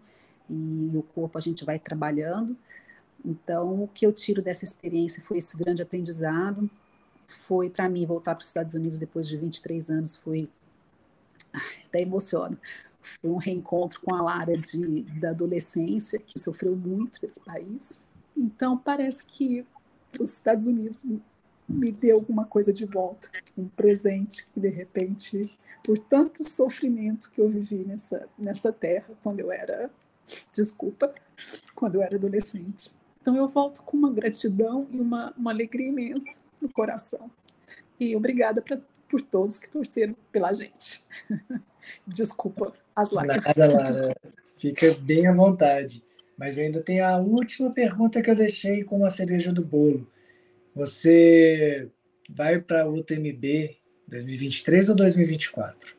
[0.49, 2.55] E o corpo a gente vai trabalhando.
[3.23, 6.69] Então, o que eu tiro dessa experiência foi esse grande aprendizado.
[7.27, 10.49] Foi para mim voltar para os Estados Unidos depois de 23 anos, foi
[11.85, 12.57] até emociono.
[13.21, 18.03] Foi um reencontro com a Lara de, da adolescência, que sofreu muito nesse país.
[18.35, 19.65] Então, parece que
[20.19, 21.03] os Estados Unidos
[21.67, 25.51] me deu alguma coisa de volta, um presente que de repente,
[25.83, 29.91] por tanto sofrimento que eu vivi nessa nessa terra quando eu era,
[30.53, 31.11] desculpa,
[31.75, 32.93] quando eu era adolescente.
[33.21, 37.29] Então eu volto com uma gratidão e uma, uma alegria imensa no coração.
[37.99, 38.79] E obrigada pra,
[39.09, 41.03] por todos que torceram pela gente.
[42.05, 43.55] Desculpa as lágrimas.
[43.55, 44.15] Nada, Lara.
[44.55, 46.03] Fica bem à vontade.
[46.37, 50.07] Mas ainda tem a última pergunta que eu deixei como a cereja do bolo.
[50.75, 51.89] Você
[52.29, 53.75] vai para o UTMB
[54.07, 55.97] 2023 ou 2024?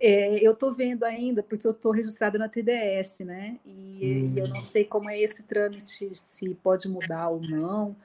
[0.00, 3.58] É, eu estou vendo ainda, porque eu estou registrada na TDS, né?
[3.66, 4.32] E, hum.
[4.36, 7.96] e, eu não sei como é esse trâmite, se pode mudar ou não.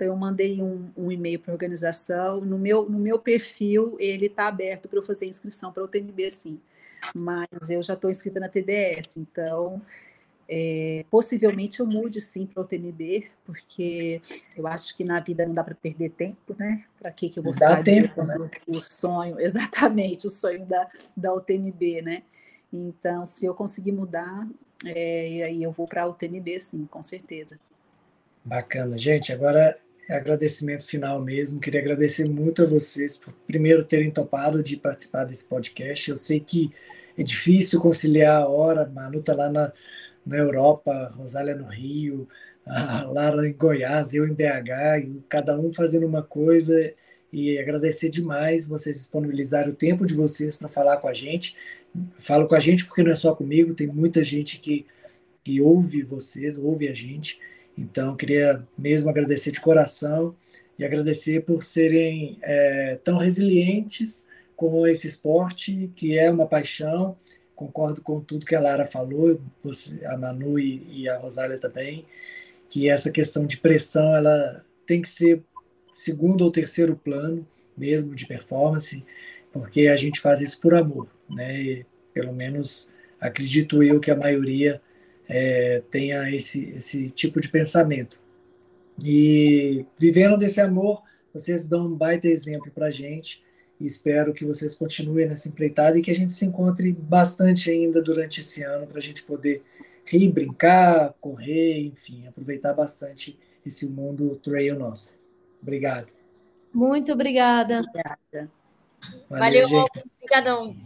[0.00, 2.40] Então, eu mandei um, um e-mail para a organização.
[2.40, 6.30] No meu, no meu perfil, ele está aberto para eu fazer inscrição para o UTMB,
[6.30, 6.58] sim.
[7.14, 9.82] Mas eu já estou inscrita na TDS, então
[10.48, 14.22] é, possivelmente eu mude sim para o TMB, porque
[14.56, 16.82] eu acho que na vida não dá para perder tempo, né?
[16.98, 18.36] Para que, que eu vou dá ficar tempo, né?
[18.66, 22.22] o sonho, exatamente, o sonho da, da UTMB, né?
[22.72, 24.48] Então, se eu conseguir mudar,
[24.86, 27.60] é, aí eu vou para a UTMB, sim, com certeza.
[28.42, 28.96] Bacana.
[28.96, 29.78] Gente, agora
[30.08, 31.60] agradecimento final mesmo.
[31.60, 36.10] Queria agradecer muito a vocês por primeiro terem topado de participar desse podcast.
[36.10, 36.72] Eu sei que
[37.16, 39.72] é difícil conciliar a hora, Manu está lá na
[40.24, 42.28] na Europa, Rosália no Rio,
[42.66, 46.92] a Lara em Goiás, eu em BH, e cada um fazendo uma coisa.
[47.32, 51.56] E agradecer demais vocês disponibilizarem o tempo de vocês para falar com a gente.
[52.18, 54.86] Falo com a gente porque não é só comigo, tem muita gente que,
[55.44, 57.38] que ouve vocês, ouve a gente.
[57.80, 60.36] Então, queria mesmo agradecer de coração
[60.78, 67.16] e agradecer por serem é, tão resilientes com esse esporte, que é uma paixão
[67.60, 72.06] concordo com tudo que a Lara falou, você, a Manu e, e, a Rosália também,
[72.70, 75.42] que essa questão de pressão ela tem que ser
[75.92, 77.46] segundo ou terceiro plano
[77.76, 79.04] mesmo de performance,
[79.52, 81.60] porque a gente faz isso por amor, né?
[81.60, 82.88] E, pelo menos
[83.20, 84.80] acredito eu que a maioria
[85.32, 88.20] é, tenha esse, esse tipo de pensamento.
[89.02, 91.02] E vivendo desse amor,
[91.32, 93.42] vocês dão um baita exemplo para a gente
[93.78, 98.02] e espero que vocês continuem nessa empreitada e que a gente se encontre bastante ainda
[98.02, 99.62] durante esse ano para a gente poder
[100.04, 105.16] rir, brincar, correr, enfim, aproveitar bastante esse mundo trail nosso.
[105.62, 106.12] Obrigado.
[106.74, 107.78] Muito obrigada.
[107.78, 108.50] Obrigada.
[109.30, 109.84] Valeu, Valeu
[110.16, 110.76] Obrigadão.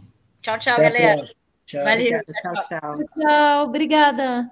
[0.41, 1.44] Tchau, tchau, Até galera.
[1.65, 1.83] Tchau.
[1.83, 2.21] Valeu.
[2.41, 2.97] Tchau, tchau.
[3.19, 4.51] Tchau, obrigada.